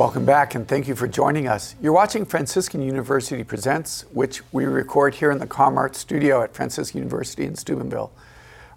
Welcome 0.00 0.24
back 0.24 0.54
and 0.54 0.66
thank 0.66 0.88
you 0.88 0.94
for 0.94 1.06
joining 1.06 1.46
us. 1.46 1.74
You're 1.82 1.92
watching 1.92 2.24
Franciscan 2.24 2.80
University 2.80 3.44
Presents, 3.44 4.06
which 4.14 4.40
we 4.50 4.64
record 4.64 5.16
here 5.16 5.30
in 5.30 5.36
the 5.36 5.46
ComArt 5.46 5.94
studio 5.94 6.42
at 6.42 6.54
Franciscan 6.54 7.00
University 7.00 7.44
in 7.44 7.54
Steubenville. 7.54 8.10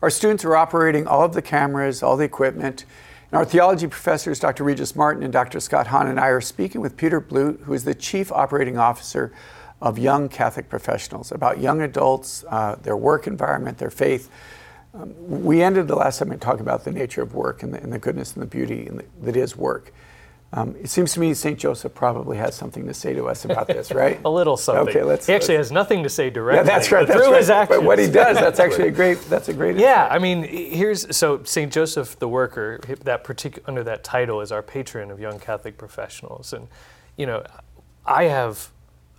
Our 0.02 0.10
students 0.10 0.44
are 0.44 0.58
operating 0.58 1.08
all 1.08 1.24
of 1.24 1.34
the 1.34 1.42
cameras, 1.42 2.04
all 2.04 2.18
the 2.18 2.26
equipment, 2.26 2.84
and 3.32 3.38
our 3.38 3.46
theology 3.46 3.88
professors, 3.88 4.38
Dr. 4.38 4.66
Regis 4.66 4.98
Martin 4.98 5.24
and 5.24 5.32
Dr. 5.32 5.62
Scott 5.62 5.88
Hahn, 5.88 6.08
and 6.08 6.20
I 6.20 6.28
are 6.28 6.42
speaking 6.42 6.82
with 6.82 6.98
Peter 6.98 7.22
Blute, 7.22 7.62
who 7.62 7.74
is 7.74 7.86
the 7.86 7.96
Chief 7.96 8.30
Operating 8.30 8.78
Officer 8.78 9.32
of 9.82 9.98
Young 9.98 10.28
Catholic 10.28 10.68
Professionals, 10.68 11.32
about 11.32 11.58
young 11.58 11.82
adults, 11.82 12.44
uh, 12.50 12.76
their 12.84 12.98
work 12.98 13.28
environment, 13.28 13.78
their 13.78 13.90
faith. 13.90 14.30
Um, 14.94 15.14
we 15.42 15.64
ended 15.64 15.88
the 15.88 15.96
last 15.96 16.18
segment 16.18 16.42
talking 16.42 16.60
about 16.60 16.84
the 16.84 16.92
nature 16.92 17.22
of 17.22 17.34
work 17.34 17.64
and 17.64 17.74
the, 17.74 17.82
and 17.82 17.94
the 17.94 18.00
goodness 18.00 18.34
and 18.34 18.42
the 18.42 18.48
beauty 18.48 18.90
the, 18.90 19.06
that 19.22 19.38
is 19.38 19.56
work. 19.56 19.94
Um, 20.56 20.76
it 20.80 20.90
seems 20.90 21.14
to 21.14 21.20
me 21.20 21.34
St. 21.34 21.58
Joseph 21.58 21.96
probably 21.96 22.38
has 22.38 22.54
something 22.54 22.86
to 22.86 22.94
say 22.94 23.16
to 23.16 23.26
us 23.28 23.44
about 23.44 23.66
this, 23.66 23.92
right? 23.92 24.22
a 24.24 24.30
little 24.30 24.56
something. 24.56 24.88
Okay, 24.88 25.02
let's. 25.02 25.26
He 25.26 25.34
actually 25.34 25.58
let's, 25.58 25.70
has 25.70 25.72
nothing 25.72 26.04
to 26.04 26.10
say 26.10 26.30
directly. 26.30 26.60
Yeah, 26.60 26.64
that's 26.64 26.92
right. 26.92 27.08
That's 27.08 27.20
through 27.20 27.32
right. 27.32 27.40
his 27.40 27.50
actions. 27.50 27.80
But 27.80 27.86
what 27.86 27.98
he 27.98 28.06
does, 28.06 28.38
that's 28.38 28.60
actually 28.60 28.90
a 28.90 28.92
great. 28.92 29.20
That's 29.22 29.50
a 29.50 29.54
great. 29.54 29.78
Yeah, 29.78 30.08
I 30.12 30.20
mean, 30.20 30.44
here's 30.44 31.16
so 31.16 31.44
St. 31.44 31.74
Joseph 31.74 32.20
the 32.20 32.28
Worker. 32.28 32.80
That 33.04 33.24
particular 33.24 33.68
under 33.68 33.84
that 33.84 34.04
title 34.04 34.42
is 34.42 34.52
our 34.52 34.62
patron 34.62 35.10
of 35.10 35.20
young 35.20 35.40
Catholic 35.40 35.76
professionals, 35.76 36.54
and 36.54 36.68
you 37.18 37.26
know, 37.26 37.44
I 38.06 38.26
have. 38.26 38.70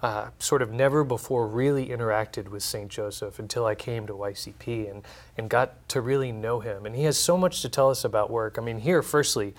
Uh, 0.03 0.29
sort 0.39 0.61
of 0.61 0.71
never 0.71 1.03
before 1.03 1.47
really 1.47 1.87
interacted 1.87 2.49
with 2.49 2.63
St. 2.63 2.91
Joseph 2.91 3.39
until 3.39 3.65
I 3.65 3.75
came 3.75 4.07
to 4.07 4.13
YCP 4.13 4.91
and, 4.91 5.03
and 5.39 5.49
got 5.49 5.89
to 5.89 6.03
really 6.03 6.31
know 6.31 6.61
him. 6.61 6.85
And 6.85 6.95
he 6.95 7.05
has 7.05 7.17
so 7.17 7.39
much 7.39 7.63
to 7.63 7.71
tell 7.71 7.89
us 7.89 8.05
about 8.05 8.31
work. 8.31 8.59
I 8.59 8.61
mean, 8.61 8.81
here, 8.81 9.01
firstly, 9.01 9.55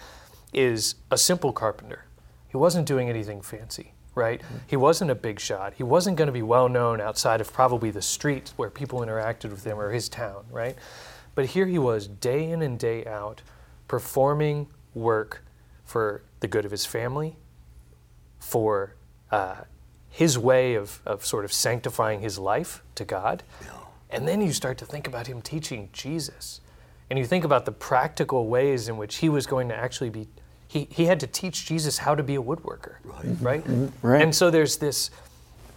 is 0.55 0.95
a 1.11 1.17
simple 1.17 1.51
carpenter 1.53 2.05
he 2.55 2.57
wasn't 2.57 2.87
doing 2.87 3.09
anything 3.09 3.41
fancy, 3.41 3.91
right? 4.15 4.41
Mm-hmm. 4.41 4.57
He 4.67 4.77
wasn't 4.77 5.11
a 5.11 5.15
big 5.15 5.41
shot. 5.41 5.73
He 5.73 5.83
wasn't 5.83 6.15
going 6.15 6.27
to 6.27 6.31
be 6.31 6.41
well 6.41 6.69
known 6.69 7.01
outside 7.01 7.41
of 7.41 7.51
probably 7.51 7.91
the 7.91 8.01
street 8.01 8.53
where 8.55 8.69
people 8.69 9.01
interacted 9.01 9.49
with 9.49 9.65
him 9.65 9.77
or 9.77 9.91
his 9.91 10.07
town, 10.07 10.45
right? 10.49 10.77
But 11.35 11.47
here 11.47 11.65
he 11.65 11.77
was, 11.77 12.07
day 12.07 12.49
in 12.49 12.61
and 12.61 12.79
day 12.79 13.03
out, 13.05 13.41
performing 13.89 14.67
work 14.93 15.43
for 15.83 16.23
the 16.39 16.47
good 16.47 16.63
of 16.63 16.71
his 16.71 16.85
family, 16.85 17.35
for 18.39 18.95
uh, 19.31 19.55
his 20.09 20.37
way 20.39 20.75
of, 20.75 21.01
of 21.05 21.25
sort 21.25 21.43
of 21.43 21.51
sanctifying 21.51 22.21
his 22.21 22.39
life 22.39 22.81
to 22.95 23.03
God. 23.03 23.43
Yeah. 23.61 23.71
And 24.11 24.25
then 24.25 24.39
you 24.39 24.53
start 24.53 24.77
to 24.77 24.85
think 24.85 25.07
about 25.07 25.27
him 25.27 25.41
teaching 25.41 25.89
Jesus 25.91 26.61
And 27.09 27.19
you 27.19 27.25
think 27.25 27.43
about 27.43 27.65
the 27.65 27.71
practical 27.71 28.47
ways 28.47 28.87
in 28.87 28.97
which 28.97 29.17
he 29.17 29.29
was 29.29 29.45
going 29.45 29.69
to 29.69 29.75
actually 29.75 30.09
be, 30.09 30.27
he, 30.75 30.87
he 30.91 31.05
had 31.05 31.21
to 31.21 31.27
teach 31.27 31.65
Jesus 31.65 31.99
how 31.99 32.15
to 32.15 32.21
be 32.21 32.35
a 32.35 32.41
woodworker, 32.41 32.95
right? 33.05 33.25
Right? 33.39 33.63
Mm-hmm. 33.63 34.05
Right. 34.05 34.21
And 34.21 34.35
so 34.35 34.51
there's 34.51 34.75
this, 34.75 35.09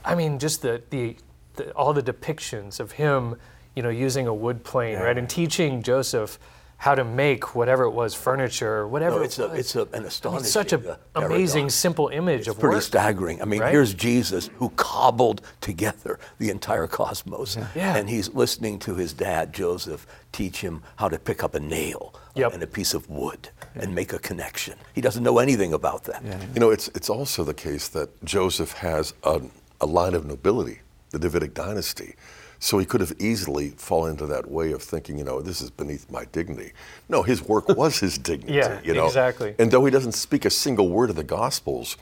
I 0.04 0.16
mean, 0.16 0.40
just 0.40 0.60
the, 0.62 0.82
the, 0.90 1.16
the 1.54 1.70
all 1.72 1.92
the 1.92 2.02
depictions 2.02 2.80
of 2.80 2.92
him, 2.92 3.36
you 3.76 3.82
know, 3.84 3.90
using 3.90 4.26
a 4.26 4.34
wood 4.34 4.64
plane, 4.64 4.98
right? 4.98 5.16
And 5.16 5.30
teaching 5.30 5.84
Joseph 5.84 6.40
how 6.80 6.94
to 6.94 7.02
make 7.04 7.56
whatever 7.56 7.82
it 7.84 7.90
was, 7.90 8.14
furniture 8.14 8.72
or 8.78 8.88
whatever. 8.88 9.16
No, 9.16 9.22
it 9.22 9.26
it's 9.26 9.38
a, 9.40 9.48
was. 9.48 9.58
it's 9.58 9.74
a, 9.76 9.82
an 9.82 9.88
I 9.94 9.96
mean, 9.98 10.06
astonishing, 10.06 10.44
such 10.46 10.72
a 10.72 10.92
uh, 10.92 10.96
amazing, 11.16 11.62
paradigm. 11.62 11.70
simple 11.70 12.08
image 12.08 12.38
It's 12.40 12.48
of 12.50 12.58
pretty 12.60 12.76
work. 12.76 12.82
staggering. 12.84 13.42
I 13.42 13.46
mean, 13.46 13.60
right? 13.60 13.72
here's 13.72 13.92
Jesus 13.94 14.48
who 14.58 14.70
cobbled 14.70 15.42
together 15.60 16.20
the 16.38 16.50
entire 16.50 16.86
cosmos. 16.86 17.56
Yeah. 17.74 17.96
And 17.96 18.08
he's 18.08 18.32
listening 18.32 18.78
to 18.80 18.94
his 18.94 19.12
dad, 19.12 19.52
Joseph, 19.52 20.06
teach 20.30 20.60
him 20.60 20.82
how 20.96 21.08
to 21.08 21.18
pick 21.18 21.42
up 21.42 21.54
a 21.56 21.60
nail 21.60 22.14
uh, 22.14 22.18
Yep. 22.36 22.54
and 22.54 22.62
a 22.62 22.66
piece 22.68 22.94
of 22.94 23.10
wood 23.10 23.48
and 23.74 23.92
make 23.92 24.12
a 24.12 24.18
connection. 24.20 24.78
He 24.94 25.00
doesn't 25.00 25.24
know 25.24 25.38
anything 25.38 25.72
about 25.72 26.04
that. 26.04 26.22
You 26.54 26.60
know, 26.60 26.70
it's, 26.70 26.86
it's 26.94 27.10
also 27.10 27.42
the 27.42 27.54
case 27.54 27.88
that 27.88 28.08
Joseph 28.24 28.72
has 28.74 29.14
a, 29.24 29.40
a 29.80 29.86
line 29.86 30.14
of 30.14 30.24
nobility, 30.26 30.78
the 31.10 31.18
Davidic 31.18 31.54
dynasty. 31.54 32.14
So 32.60 32.78
he 32.78 32.86
could 32.86 33.00
have 33.00 33.14
easily 33.20 33.70
fallen 33.70 34.12
into 34.12 34.26
that 34.26 34.50
way 34.50 34.72
of 34.72 34.82
thinking, 34.82 35.16
you 35.18 35.24
know, 35.24 35.40
this 35.40 35.60
is 35.60 35.70
beneath 35.70 36.10
my 36.10 36.24
dignity. 36.26 36.72
No, 37.08 37.22
his 37.22 37.42
work 37.42 37.68
was 37.76 37.98
his 37.98 38.18
dignity. 38.18 38.54
Yeah, 38.54 38.80
you 38.82 38.94
know? 38.94 39.06
exactly. 39.06 39.54
And 39.58 39.70
though 39.70 39.84
he 39.84 39.90
doesn't 39.90 40.12
speak 40.12 40.44
a 40.44 40.50
single 40.50 40.88
word 40.88 41.10
of 41.10 41.16
the 41.16 41.24
Gospels, 41.24 41.96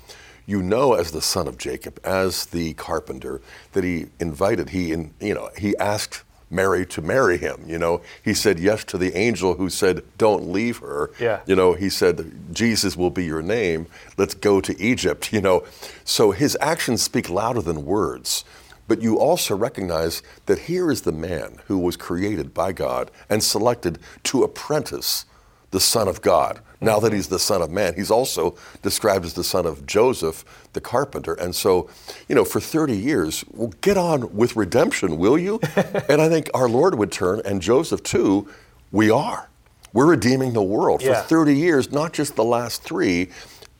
you 0.46 0.62
know, 0.62 0.94
as 0.94 1.10
the 1.10 1.20
son 1.20 1.48
of 1.48 1.58
Jacob, 1.58 2.00
as 2.04 2.46
the 2.46 2.72
carpenter, 2.74 3.40
that 3.72 3.84
he 3.84 4.06
invited, 4.20 4.70
he, 4.70 4.92
in, 4.92 5.12
you 5.20 5.34
know, 5.34 5.50
he 5.58 5.76
asked 5.76 6.22
Mary 6.50 6.86
to 6.86 7.02
marry 7.02 7.36
him. 7.36 7.64
You 7.66 7.78
know, 7.78 8.00
he 8.22 8.32
said 8.32 8.58
yes 8.58 8.84
to 8.84 8.98
the 8.98 9.16
angel 9.16 9.54
who 9.54 9.68
said, 9.68 10.02
"Don't 10.16 10.52
leave 10.52 10.78
her." 10.78 11.10
Yeah. 11.18 11.40
You 11.46 11.56
know, 11.56 11.72
he 11.74 11.88
said, 11.88 12.32
"Jesus 12.52 12.96
will 12.96 13.10
be 13.10 13.24
your 13.24 13.42
name. 13.42 13.88
Let's 14.16 14.34
go 14.34 14.60
to 14.60 14.80
Egypt." 14.80 15.32
You 15.36 15.42
know, 15.42 15.64
so 16.04 16.30
his 16.30 16.56
actions 16.62 17.02
speak 17.02 17.28
louder 17.28 17.60
than 17.60 17.84
words. 17.84 18.44
But 18.88 19.02
you 19.02 19.18
also 19.18 19.56
recognize 19.56 20.22
that 20.46 20.60
here 20.60 20.90
is 20.90 21.02
the 21.02 21.12
man 21.12 21.58
who 21.66 21.78
was 21.78 21.96
created 21.96 22.54
by 22.54 22.72
God 22.72 23.10
and 23.28 23.42
selected 23.42 23.98
to 24.24 24.42
apprentice 24.44 25.24
the 25.72 25.80
Son 25.80 26.06
of 26.08 26.22
God. 26.22 26.60
Now 26.80 27.00
that 27.00 27.12
he's 27.12 27.28
the 27.28 27.38
Son 27.38 27.62
of 27.62 27.70
Man, 27.70 27.94
he's 27.94 28.10
also 28.10 28.56
described 28.82 29.24
as 29.24 29.32
the 29.34 29.42
son 29.42 29.66
of 29.66 29.86
Joseph, 29.86 30.44
the 30.74 30.80
carpenter. 30.80 31.34
And 31.34 31.54
so, 31.54 31.88
you 32.28 32.34
know, 32.34 32.44
for 32.44 32.60
30 32.60 32.94
years, 32.96 33.44
well, 33.50 33.72
get 33.80 33.96
on 33.96 34.34
with 34.36 34.56
redemption, 34.56 35.16
will 35.18 35.38
you? 35.38 35.58
and 36.08 36.20
I 36.22 36.28
think 36.28 36.50
our 36.54 36.68
Lord 36.68 36.94
would 36.96 37.10
turn, 37.10 37.40
and 37.44 37.60
Joseph 37.62 38.02
too, 38.02 38.46
we 38.92 39.10
are. 39.10 39.48
We're 39.92 40.06
redeeming 40.06 40.52
the 40.52 40.62
world 40.62 41.02
Yeah. 41.02 41.22
for 41.22 41.28
30 41.28 41.54
years, 41.56 41.90
not 41.90 42.12
just 42.12 42.36
the 42.36 42.44
last 42.44 42.82
three, 42.82 43.30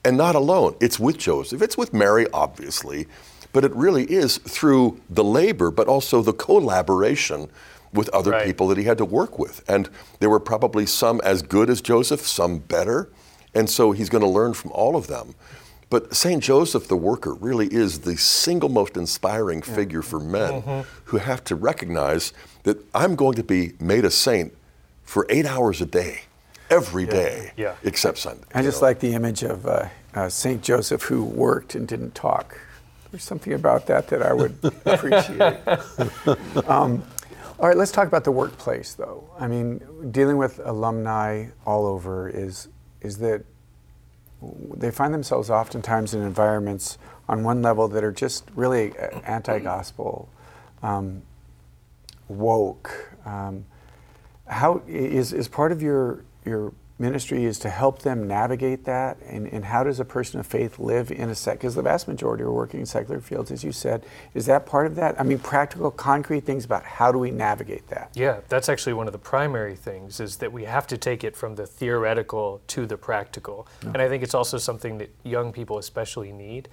and 0.03 0.17
not 0.17 0.35
alone. 0.35 0.75
It's 0.81 0.99
with 0.99 1.17
Joseph, 1.19 1.61
it's 1.61 1.77
with 1.77 1.93
Mary, 1.93 2.25
obviously, 2.33 3.07
but 3.53 3.63
it 3.65 3.73
really 3.75 4.03
is 4.05 4.37
through 4.37 4.99
the 5.09 5.23
labor, 5.23 5.71
but 5.71 5.87
also 5.87 6.21
the 6.21 6.33
collaboration 6.33 7.49
with 7.93 8.09
other 8.09 8.31
Right. 8.31 8.45
people 8.45 8.67
that 8.67 8.77
he 8.77 8.83
had 8.83 8.97
to 8.97 9.05
work 9.05 9.39
with. 9.39 9.63
And 9.67 9.89
there 10.19 10.29
were 10.29 10.39
probably 10.39 10.85
some 10.85 11.21
as 11.23 11.41
good 11.41 11.69
as 11.69 11.81
Joseph, 11.81 12.27
some 12.27 12.59
better. 12.59 13.09
And 13.55 13.69
so 13.69 13.91
he's 13.91 14.09
going 14.09 14.23
to 14.23 14.29
learn 14.29 14.53
from 14.53 14.71
all 14.73 14.95
of 14.95 15.07
them. 15.07 15.33
But 15.89 16.13
St. 16.13 16.43
Joseph 16.43 16.89
the 16.89 16.97
worker 16.97 17.33
really 17.33 17.67
is 17.67 17.99
the 17.99 18.17
single 18.17 18.67
most 18.69 18.97
inspiring 18.97 19.61
figure 19.61 20.01
for 20.01 20.19
men 20.19 20.61
Mm-hmm. 20.61 20.81
who 21.05 21.17
have 21.17 21.43
to 21.45 21.55
recognize 21.55 22.33
that 22.63 22.77
I'm 22.93 23.15
going 23.15 23.35
to 23.35 23.43
be 23.43 23.71
made 23.79 24.03
a 24.03 24.11
saint 24.11 24.53
for 25.05 25.25
eight 25.29 25.45
hours 25.45 25.79
a 25.79 25.85
day, 25.85 26.23
every 26.69 27.05
day, 27.05 27.51
Yeah. 27.55 27.75
except 27.83 28.17
Sunday. 28.17 28.43
I 28.53 28.61
just 28.63 28.81
like 28.81 28.99
the 28.99 29.13
image 29.13 29.43
of 29.43 29.65
uh, 29.65 29.87
uh, 30.13 30.27
St. 30.27 30.61
Joseph 30.61 31.03
who 31.03 31.23
worked 31.23 31.73
and 31.73 31.87
didn't 31.87 32.13
talk. 32.13 32.59
There's 33.11 33.23
something 33.23 33.53
about 33.53 33.87
that 33.87 34.07
that 34.09 34.21
I 34.21 34.33
would 34.33 34.57
appreciate. 34.85 35.59
um, 36.67 37.03
all 37.59 37.67
right, 37.67 37.77
let's 37.77 37.91
talk 37.91 38.07
about 38.07 38.23
the 38.23 38.31
workplace, 38.31 38.93
though. 38.93 39.29
I 39.39 39.47
mean, 39.47 40.11
dealing 40.11 40.37
with 40.37 40.59
alumni 40.63 41.47
all 41.65 41.85
over 41.85 42.29
is 42.29 42.67
is 43.01 43.17
that 43.19 43.43
they 44.75 44.91
find 44.91 45.13
themselves 45.13 45.49
oftentimes 45.49 46.13
in 46.13 46.21
environments 46.21 46.97
on 47.27 47.43
one 47.43 47.61
level 47.61 47.87
that 47.87 48.03
are 48.03 48.11
just 48.11 48.43
really 48.55 48.93
anti-gospel, 49.25 50.29
um, 50.83 51.23
woke. 52.27 53.15
Um, 53.25 53.65
how 54.47 54.81
is, 54.87 55.33
is 55.33 55.47
part 55.47 55.71
of 55.71 55.81
your 55.81 56.23
your 56.45 56.73
ministry 56.99 57.45
is 57.45 57.59
to 57.59 57.69
help 57.69 58.01
them 58.01 58.27
navigate 58.27 58.85
that 58.85 59.17
and, 59.27 59.47
and 59.47 59.63
how 59.65 59.83
does 59.83 59.99
a 59.99 60.05
person 60.05 60.39
of 60.39 60.47
faith 60.47 60.79
live 60.79 61.11
in 61.11 61.29
a 61.29 61.35
sect 61.35 61.59
because 61.59 61.75
the 61.75 61.81
vast 61.81 62.07
majority 62.07 62.43
are 62.43 62.51
working 62.51 62.79
in 62.79 62.85
secular 62.85 63.21
fields 63.21 63.51
as 63.51 63.63
you 63.63 63.71
said 63.71 64.05
is 64.33 64.45
that 64.47 64.65
part 64.65 64.87
of 64.87 64.95
that 64.95 65.19
i 65.19 65.23
mean 65.23 65.37
practical 65.37 65.91
concrete 65.91 66.43
things 66.43 66.65
about 66.65 66.83
how 66.83 67.11
do 67.11 67.19
we 67.19 67.29
navigate 67.29 67.87
that 67.87 68.07
Yeah, 68.15 68.41
that's 68.49 68.67
actually 68.67 68.93
one 68.93 69.07
of 69.07 69.13
the 69.13 69.19
primary 69.19 69.75
things 69.75 70.19
is 70.19 70.37
that 70.37 70.51
we 70.51 70.63
have 70.63 70.87
to 70.87 70.97
take 70.97 71.23
it 71.23 71.35
from 71.35 71.55
the 71.55 71.67
theoretical 71.67 72.61
to 72.67 72.85
the 72.85 72.97
practical. 72.97 73.67
And 73.81 74.01
I 74.01 74.09
think 74.09 74.23
it's 74.23 74.33
also 74.33 74.57
something 74.57 74.97
that 74.97 75.13
young 75.23 75.53
people 75.53 75.77
especially 75.77 76.31
need. 76.31 76.67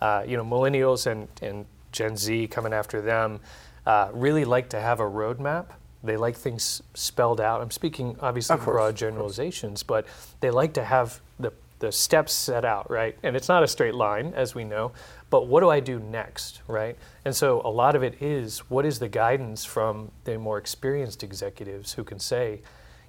Uh, 0.00 0.24
you 0.26 0.36
know, 0.36 0.44
millennials 0.44 1.06
and, 1.06 1.28
and 1.42 1.66
Gen 1.92 2.16
Z 2.16 2.48
coming 2.48 2.72
after 2.72 3.00
them 3.00 3.40
uh, 3.84 4.08
really 4.12 4.44
like 4.44 4.70
to 4.70 4.80
have 4.80 5.00
a 5.00 5.04
roadmap. 5.04 5.66
They 6.06 6.16
like 6.16 6.36
things 6.36 6.82
spelled 6.94 7.40
out. 7.40 7.60
I'm 7.60 7.70
speaking 7.70 8.16
obviously 8.20 8.56
broad 8.56 8.96
generalizations, 8.96 9.82
but 9.82 10.06
they 10.40 10.50
like 10.50 10.72
to 10.74 10.84
have 10.84 11.20
the, 11.38 11.52
the 11.78 11.92
steps 11.92 12.32
set 12.32 12.64
out, 12.64 12.90
right? 12.90 13.16
And 13.22 13.36
it's 13.36 13.48
not 13.48 13.62
a 13.62 13.68
straight 13.68 13.94
line, 13.94 14.32
as 14.34 14.54
we 14.54 14.64
know, 14.64 14.92
but 15.28 15.46
what 15.48 15.60
do 15.60 15.68
I 15.68 15.80
do 15.80 15.98
next, 15.98 16.62
right? 16.68 16.96
And 17.24 17.34
so 17.34 17.60
a 17.64 17.70
lot 17.70 17.94
of 17.96 18.02
it 18.02 18.22
is 18.22 18.60
what 18.70 18.86
is 18.86 18.98
the 18.98 19.08
guidance 19.08 19.64
from 19.64 20.10
the 20.24 20.38
more 20.38 20.58
experienced 20.58 21.22
executives 21.22 21.92
who 21.92 22.04
can 22.04 22.18
say, 22.18 22.62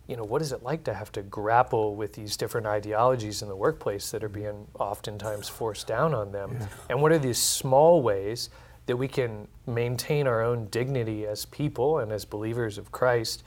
you 0.07 0.15
know, 0.15 0.23
what 0.23 0.41
is 0.41 0.53
it 0.53 0.63
like 0.63 0.85
to 0.85 0.93
have 0.93 1.11
to 1.11 1.21
grapple 1.21 1.95
with 1.95 2.13
these 2.13 2.37
different 2.37 2.65
ideologies 2.65 3.41
in 3.41 3.49
the 3.49 3.55
workplace 3.55 4.09
that 4.11 4.23
are 4.23 4.29
being 4.29 4.65
oftentimes 4.79 5.49
forced 5.49 5.85
down 5.85 6.13
on 6.13 6.31
them? 6.31 6.57
And 6.89 7.01
what 7.01 7.11
are 7.11 7.19
these 7.19 7.37
small 7.37 8.01
ways 8.01 8.49
that 8.87 8.97
we 8.97 9.07
can 9.07 9.47
maintain 9.65 10.27
our 10.27 10.41
own 10.41 10.65
dignity 10.67 11.25
as 11.25 11.45
people 11.45 11.99
and 11.99 12.11
as 12.11 12.25
believers 12.25 12.77
of 12.77 12.91
Christ? 12.91 13.43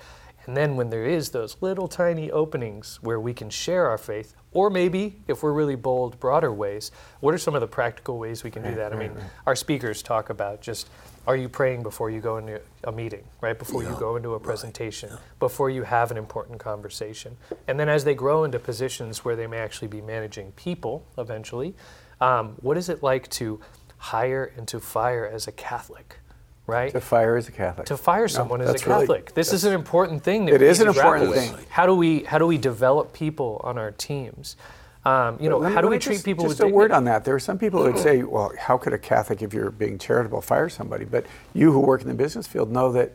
And 0.46 0.56
then 0.56 0.76
when 0.76 0.90
there 0.90 1.04
is 1.04 1.30
those 1.30 1.56
little 1.60 1.86
tiny 1.86 2.30
openings 2.30 2.98
where 3.02 3.20
we 3.20 3.34
can 3.34 3.50
share 3.50 3.86
our 3.86 3.98
faith, 3.98 4.34
or 4.52 4.70
maybe 4.70 5.20
if 5.28 5.42
we're 5.42 5.52
really 5.52 5.76
bold, 5.76 6.18
broader 6.18 6.52
ways, 6.52 6.90
what 7.20 7.34
are 7.34 7.38
some 7.38 7.54
of 7.54 7.60
the 7.60 7.66
practical 7.66 8.18
ways 8.18 8.42
we 8.42 8.50
can 8.50 8.62
do 8.62 8.74
that? 8.74 8.92
I 8.92 8.96
mean, 8.96 9.12
our 9.46 9.54
speakers 9.54 10.02
talk 10.02 10.30
about 10.30 10.60
just 10.60 10.88
are 11.26 11.36
you 11.36 11.48
praying 11.48 11.82
before 11.82 12.10
you 12.10 12.20
go 12.20 12.38
into 12.38 12.60
a 12.84 12.90
meeting, 12.90 13.22
right? 13.42 13.58
Before 13.58 13.82
you 13.82 13.94
go 14.00 14.16
into 14.16 14.34
a 14.34 14.40
presentation, 14.40 15.12
before 15.38 15.68
you 15.68 15.82
have 15.82 16.10
an 16.10 16.16
important 16.16 16.58
conversation. 16.58 17.36
And 17.68 17.78
then 17.78 17.88
as 17.88 18.04
they 18.04 18.14
grow 18.14 18.44
into 18.44 18.58
positions 18.58 19.24
where 19.24 19.36
they 19.36 19.46
may 19.46 19.58
actually 19.58 19.88
be 19.88 20.00
managing 20.00 20.52
people 20.52 21.04
eventually, 21.18 21.74
um, 22.20 22.56
what 22.60 22.76
is 22.76 22.88
it 22.88 23.02
like 23.02 23.28
to 23.30 23.60
hire 24.00 24.50
and 24.56 24.66
to 24.68 24.80
fire 24.80 25.26
as 25.26 25.46
a 25.46 25.52
Catholic, 25.52 26.16
right? 26.66 26.90
to 26.92 27.00
fire 27.00 27.36
as 27.36 27.48
a 27.48 27.52
catholic 27.52 27.86
to 27.86 27.96
fire 27.96 28.28
someone 28.28 28.60
as 28.60 28.68
a 28.68 28.72
that's 28.72 28.86
really- 28.86 29.00
Catholic. 29.00 29.34
this 29.34 29.52
is 29.52 29.64
an 29.64 29.72
important 29.74 30.22
thing. 30.22 30.46
That 30.46 30.54
It 30.56 30.60
we 30.62 30.66
is 30.68 30.80
an 30.80 30.88
important 30.88 31.30
with. 31.30 31.38
thing. 31.38 31.66
How 31.68 31.84
do 31.86 31.94
we 31.94 32.20
how 32.24 32.38
do 32.38 32.46
we 32.46 32.56
develop 32.58 33.12
people 33.12 33.60
on 33.62 33.76
our 33.78 33.90
teams? 33.90 34.56
Um, 35.04 35.38
you 35.40 35.48
know, 35.48 35.60
me- 35.60 35.72
how 35.72 35.80
do 35.80 35.88
we 35.88 35.98
treat 35.98 36.14
just, 36.14 36.24
people 36.24 36.44
just 36.46 36.60
with 36.60 36.70
a 36.70 36.74
word 36.74 36.92
on 36.92 37.04
that 37.04 37.24
there 37.24 37.34
are 37.34 37.40
some 37.40 37.58
people 37.58 37.82
who 37.82 37.92
would 37.92 38.02
say 38.02 38.22
well 38.22 38.52
how 38.58 38.76
could 38.78 38.92
a 38.92 38.98
catholic 38.98 39.40
if 39.42 39.52
you're 39.54 39.70
being 39.70 39.96
charitable 39.98 40.42
fire 40.42 40.68
somebody 40.68 41.06
but 41.06 41.24
you 41.54 41.72
who 41.72 41.80
work 41.80 42.02
in 42.02 42.08
the 42.08 42.14
business 42.14 42.46
field 42.46 42.70
know 42.70 42.92
that 42.92 43.10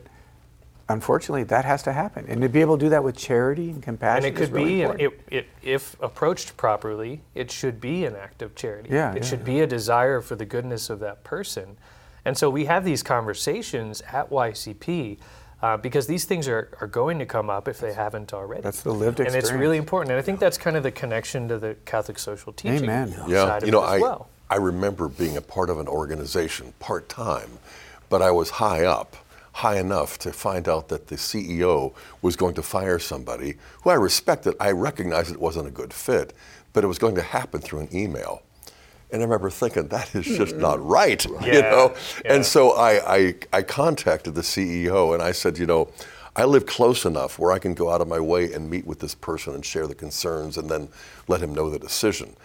unfortunately 0.88 1.44
that 1.44 1.66
has 1.66 1.82
to 1.84 1.92
happen 1.92 2.26
and 2.28 2.42
to 2.42 2.50
be 2.50 2.62
able 2.62 2.78
to 2.78 2.86
do 2.86 2.90
that 2.90 3.04
with 3.04 3.16
charity 3.16 3.72
and 3.72 3.82
compassion 3.82 4.26
And 4.26 4.38
it 4.38 4.40
is 4.40 4.48
could 4.48 4.56
really 4.56 4.76
be, 4.76 4.82
an, 4.84 5.00
it, 5.00 5.20
it, 5.32 5.48
if 5.64 6.00
approached 6.02 6.56
properly, 6.58 7.22
it 7.34 7.50
should 7.50 7.82
be 7.82 8.06
an 8.06 8.16
act 8.16 8.42
of 8.42 8.56
charity. 8.56 8.90
Yeah, 8.92 9.12
it 9.12 9.24
yeah, 9.24 9.30
should 9.30 9.44
be 9.44 9.62
a 9.62 9.68
desire 9.68 10.22
for 10.22 10.36
the 10.36 10.46
goodness 10.46 10.90
of 10.90 11.00
that 11.00 11.24
person. 11.24 11.78
And 12.24 12.38
so 12.38 12.50
we 12.50 12.66
have 12.66 12.84
these 12.86 13.04
conversations 13.04 14.02
at 14.02 14.30
YCP 14.30 15.18
uh, 15.62 15.78
because 15.78 16.06
these 16.06 16.26
things 16.26 16.48
are, 16.48 16.70
are 16.82 16.88
going 16.88 17.18
to 17.20 17.26
come 17.26 17.50
up 17.50 17.68
if 17.68 17.80
they 17.80 17.94
haven't 17.94 18.34
already. 18.34 18.62
That's 18.62 18.84
the 18.84 18.92
lived 18.92 19.20
experience. 19.20 19.36
And 19.36 19.44
it's 19.44 19.52
really 19.52 19.78
important. 19.78 20.12
And 20.12 20.20
I 20.20 20.22
think 20.22 20.40
that's 20.40 20.58
kind 20.58 20.76
of 20.76 20.84
the 20.84 20.92
connection 20.92 21.48
to 21.48 21.58
the 21.58 21.76
Catholic 21.86 22.20
social 22.20 22.54
teaching 22.54 22.84
Amen. 22.84 23.14
Yeah, 23.28 23.46
side 23.46 23.64
of 23.64 23.68
you 23.68 23.72
know, 23.72 23.84
it 23.84 23.88
I, 23.88 24.00
well. 24.00 24.30
I 24.50 24.58
remember 24.58 25.08
being 25.08 25.38
a 25.38 25.42
part 25.42 25.70
of 25.70 25.80
an 25.80 25.88
organization 25.88 26.74
part 26.80 27.10
time, 27.10 27.50
but 28.10 28.22
I 28.22 28.32
was 28.32 28.52
high 28.52 28.86
up, 28.86 29.16
high 29.56 29.80
enough 29.80 30.20
to 30.20 30.34
find 30.34 30.68
out 30.68 30.90
that 30.90 31.08
the 31.08 31.16
CEO 31.16 31.94
was 32.22 32.36
going 32.36 32.54
to 32.54 32.62
fire 32.62 33.00
somebody 33.00 33.56
who 33.84 33.90
I 33.90 33.94
respected. 33.94 34.54
I 34.60 34.72
recognized 34.72 35.32
it 35.32 35.40
wasn't 35.40 35.68
a 35.70 35.72
good 35.72 35.94
fit, 35.94 36.34
but 36.74 36.84
it 36.84 36.88
was 36.88 37.00
going 37.00 37.16
to 37.16 37.22
happen 37.22 37.62
through 37.62 37.80
an 37.80 37.96
email. 37.96 38.44
And 39.12 39.22
I 39.22 39.24
remember 39.24 39.50
thinking, 39.50 39.88
that 39.88 40.14
is 40.14 40.26
just 40.26 40.58
not 40.58 40.86
right, 40.86 41.24
you 41.46 41.62
know? 41.62 41.96
yeah. 41.96 42.34
And 42.34 42.46
so 42.46 42.72
I, 42.72 43.16
I, 43.16 43.36
I 43.54 43.62
contacted 43.62 44.36
the 44.36 44.42
CEO 44.42 45.14
and 45.14 45.24
I 45.24 45.32
said, 45.32 45.58
you 45.58 45.66
know, 45.66 45.90
I 46.36 46.44
live 46.44 46.66
close 46.66 47.06
enough 47.06 47.40
where 47.40 47.54
I 47.54 47.60
can 47.60 47.74
go 47.74 47.90
out 47.90 48.02
of 48.02 48.10
my 48.10 48.20
way 48.20 48.52
and 48.52 48.70
meet 48.70 48.86
with 48.86 49.00
this 49.00 49.16
person 49.16 49.56
and 49.56 49.66
share 49.66 49.88
the 49.88 49.96
concerns 49.96 50.58
and 50.58 50.70
then 50.70 50.90
let 51.30 51.42
him 51.42 51.56
know 51.56 51.70
the 51.70 51.80
decision. 51.80 52.36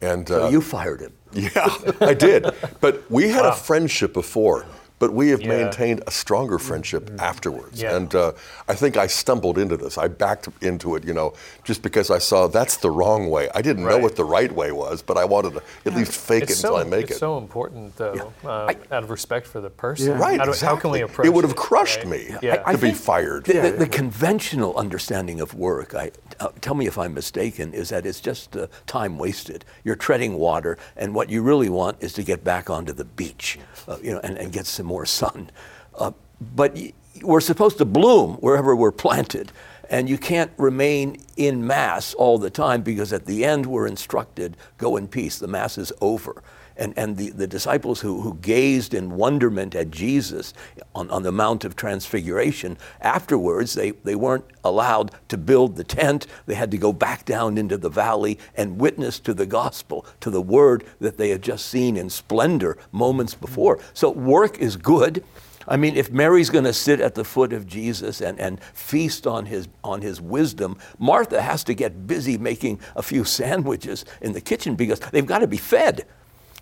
And 0.00 0.28
so 0.28 0.46
uh, 0.46 0.50
you 0.50 0.60
fired 0.60 1.00
him. 1.00 1.14
Yeah, 1.32 1.68
I 2.00 2.14
did. 2.14 2.46
But 2.80 3.10
we 3.10 3.28
had 3.28 3.42
wow. 3.42 3.50
a 3.50 3.54
friendship 3.56 4.12
before 4.12 4.66
but 5.00 5.14
we 5.14 5.30
have 5.30 5.40
yeah. 5.40 5.48
maintained 5.48 6.02
a 6.06 6.10
stronger 6.10 6.58
friendship 6.58 7.06
mm-hmm. 7.06 7.20
afterwards. 7.20 7.82
Yeah. 7.82 7.96
And 7.96 8.14
uh, 8.14 8.32
I 8.68 8.74
think 8.74 8.96
I 8.96 9.08
stumbled 9.08 9.58
into 9.58 9.76
this. 9.76 9.98
I 9.98 10.06
backed 10.06 10.48
into 10.60 10.94
it, 10.94 11.04
you 11.04 11.14
know, 11.14 11.32
just 11.64 11.82
because 11.82 12.10
I 12.10 12.18
saw 12.18 12.46
that's 12.46 12.76
the 12.76 12.90
wrong 12.90 13.30
way. 13.30 13.48
I 13.54 13.62
didn't 13.62 13.84
right. 13.84 13.96
know 13.96 13.98
what 13.98 14.14
the 14.14 14.24
right 14.24 14.52
way 14.52 14.70
was, 14.72 15.02
but 15.02 15.16
I 15.16 15.24
wanted 15.24 15.54
to 15.54 15.62
at 15.86 15.94
least 15.94 16.12
fake 16.12 16.44
it's 16.44 16.52
it 16.52 16.64
until 16.64 16.76
I 16.76 16.84
make 16.84 17.04
it's 17.04 17.12
it. 17.12 17.14
It's 17.14 17.20
so 17.20 17.38
important, 17.38 17.96
though, 17.96 18.32
uh, 18.44 18.66
I, 18.66 18.76
out 18.94 19.02
of 19.02 19.10
respect 19.10 19.46
for 19.46 19.62
the 19.62 19.70
person. 19.70 20.18
Right, 20.18 20.38
how, 20.38 20.44
do, 20.44 20.50
exactly. 20.50 20.68
how 20.68 20.80
can 20.80 20.90
we 20.90 21.00
approach 21.00 21.26
it? 21.26 21.30
would 21.30 21.44
have 21.44 21.52
it, 21.52 21.56
crushed 21.56 22.04
right? 22.04 22.08
me 22.08 22.36
to 22.42 22.68
I 22.68 22.76
be 22.76 22.92
fired. 22.92 23.44
The, 23.46 23.54
the, 23.54 23.70
the, 23.70 23.88
conventional 23.88 24.76
understanding 24.76 25.40
of 25.40 25.54
work, 25.54 25.94
I, 25.94 26.10
uh, 26.38 26.50
tell 26.60 26.74
me 26.74 26.86
if 26.86 26.98
I'm 26.98 27.14
mistaken, 27.14 27.72
is 27.72 27.88
that 27.88 28.04
it's 28.04 28.20
just 28.20 28.54
uh, 28.54 28.66
time 28.86 29.18
wasted. 29.18 29.64
You're 29.82 29.96
treading 29.96 30.34
water, 30.34 30.76
and 30.94 31.14
what 31.14 31.30
you 31.30 31.42
really 31.42 31.70
want 31.70 31.96
is 32.00 32.12
to 32.14 32.22
get 32.22 32.44
back 32.44 32.68
onto 32.68 32.92
the 32.92 33.06
beach, 33.06 33.58
uh, 33.88 33.96
you 34.02 34.12
know, 34.12 34.20
and, 34.22 34.36
and 34.36 34.52
get 34.52 34.66
some 34.66 34.89
more 34.90 35.06
sun. 35.06 35.50
Uh, 35.94 36.10
but 36.40 36.76
we're 37.22 37.40
supposed 37.40 37.78
to 37.78 37.84
bloom 37.84 38.34
wherever 38.34 38.74
we're 38.74 38.92
planted. 38.92 39.52
And 39.88 40.08
you 40.08 40.18
can't 40.18 40.50
remain 40.56 41.16
in 41.36 41.66
mass 41.66 42.12
all 42.14 42.38
the 42.38 42.50
time 42.50 42.82
because 42.82 43.12
at 43.12 43.26
the 43.26 43.44
end 43.44 43.66
we're 43.66 43.86
instructed, 43.86 44.56
go 44.78 44.96
in 44.96 45.08
peace, 45.08 45.38
the 45.38 45.48
mass 45.48 45.78
is 45.78 45.92
over. 46.00 46.42
And, 46.80 46.94
and 46.96 47.16
the, 47.16 47.30
the 47.30 47.46
disciples 47.46 48.00
who, 48.00 48.22
who 48.22 48.34
gazed 48.36 48.94
in 48.94 49.10
wonderment 49.10 49.74
at 49.74 49.90
Jesus 49.90 50.54
on, 50.94 51.10
on 51.10 51.22
the 51.22 51.30
Mount 51.30 51.64
of 51.64 51.76
Transfiguration, 51.76 52.78
afterwards 53.02 53.74
they, 53.74 53.90
they 53.90 54.16
weren't 54.16 54.46
allowed 54.64 55.12
to 55.28 55.36
build 55.36 55.76
the 55.76 55.84
tent. 55.84 56.26
They 56.46 56.54
had 56.54 56.70
to 56.70 56.78
go 56.78 56.92
back 56.92 57.26
down 57.26 57.58
into 57.58 57.76
the 57.76 57.90
valley 57.90 58.38
and 58.56 58.80
witness 58.80 59.20
to 59.20 59.34
the 59.34 59.46
gospel, 59.46 60.06
to 60.20 60.30
the 60.30 60.40
word 60.40 60.84
that 61.00 61.18
they 61.18 61.28
had 61.28 61.42
just 61.42 61.66
seen 61.66 61.98
in 61.98 62.08
splendor 62.08 62.78
moments 62.92 63.34
before. 63.34 63.78
So 63.92 64.10
work 64.10 64.58
is 64.58 64.76
good. 64.76 65.22
I 65.68 65.76
mean, 65.76 65.96
if 65.96 66.10
Mary's 66.10 66.50
going 66.50 66.64
to 66.64 66.72
sit 66.72 67.00
at 67.00 67.14
the 67.14 67.24
foot 67.24 67.52
of 67.52 67.66
Jesus 67.66 68.20
and, 68.20 68.40
and 68.40 68.62
feast 68.74 69.26
on 69.26 69.46
his, 69.46 69.68
on 69.84 70.00
his 70.00 70.20
wisdom, 70.20 70.78
Martha 70.98 71.42
has 71.42 71.62
to 71.64 71.74
get 71.74 72.06
busy 72.06 72.38
making 72.38 72.80
a 72.96 73.02
few 73.02 73.24
sandwiches 73.24 74.04
in 74.20 74.32
the 74.32 74.40
kitchen 74.40 74.74
because 74.74 74.98
they've 74.98 75.26
got 75.26 75.40
to 75.40 75.46
be 75.46 75.58
fed. 75.58 76.06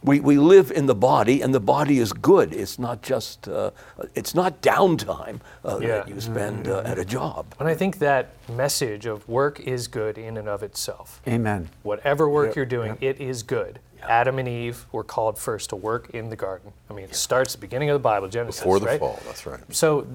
We, 0.03 0.21
we 0.21 0.39
live 0.39 0.71
in 0.71 0.87
the 0.87 0.95
body, 0.95 1.43
and 1.43 1.53
the 1.53 1.61
body 1.61 1.99
is 1.99 2.13
good. 2.13 2.55
It's 2.55 2.79
not 2.79 3.03
just, 3.03 3.49
uh, 3.49 3.73
it's 4.15 4.35
not 4.35 4.63
downtime 4.63 5.41
uh, 5.65 5.79
yeah. 5.81 5.89
that 5.89 6.09
you 6.09 6.21
spend 6.21 6.69
uh, 6.69 6.83
at 6.85 6.99
a 6.99 7.05
job. 7.05 7.47
And 7.59 7.69
I 7.69 7.75
think 7.75 7.99
that 7.99 8.31
message 8.49 9.07
of 9.07 9.29
work 9.29 9.59
is 9.61 9.89
good 9.89 10.17
in 10.17 10.37
and 10.37 10.49
of 10.49 10.63
itself. 10.63 11.21
Amen. 11.27 11.69
Whatever 11.83 12.29
work 12.29 12.51
yep. 12.51 12.57
you're 12.57 12.67
doing, 12.67 12.97
yep. 13.01 13.17
it 13.17 13.21
is 13.21 13.43
good. 13.43 13.81
Adam 14.03 14.39
and 14.39 14.49
Eve 14.49 14.87
were 14.93 15.05
called 15.05 15.37
first 15.39 15.71
to 15.71 15.77
work 15.77 16.11
in 16.11 16.31
the 16.31 16.37
garden. 16.37 16.73
I 16.89 16.93
mean, 16.93 17.05
it 17.07 17.15
starts 17.17 17.55
at 17.55 17.61
the 17.61 17.67
beginning 17.67 17.91
of 17.91 17.95
the 17.95 17.99
Bible, 17.99 18.29
Genesis. 18.29 18.61
Before 18.61 18.79
the 18.79 18.87
right? 18.87 19.01
fall, 19.01 19.19
that's 19.27 19.45
right. 19.47 19.61
So 19.75 20.07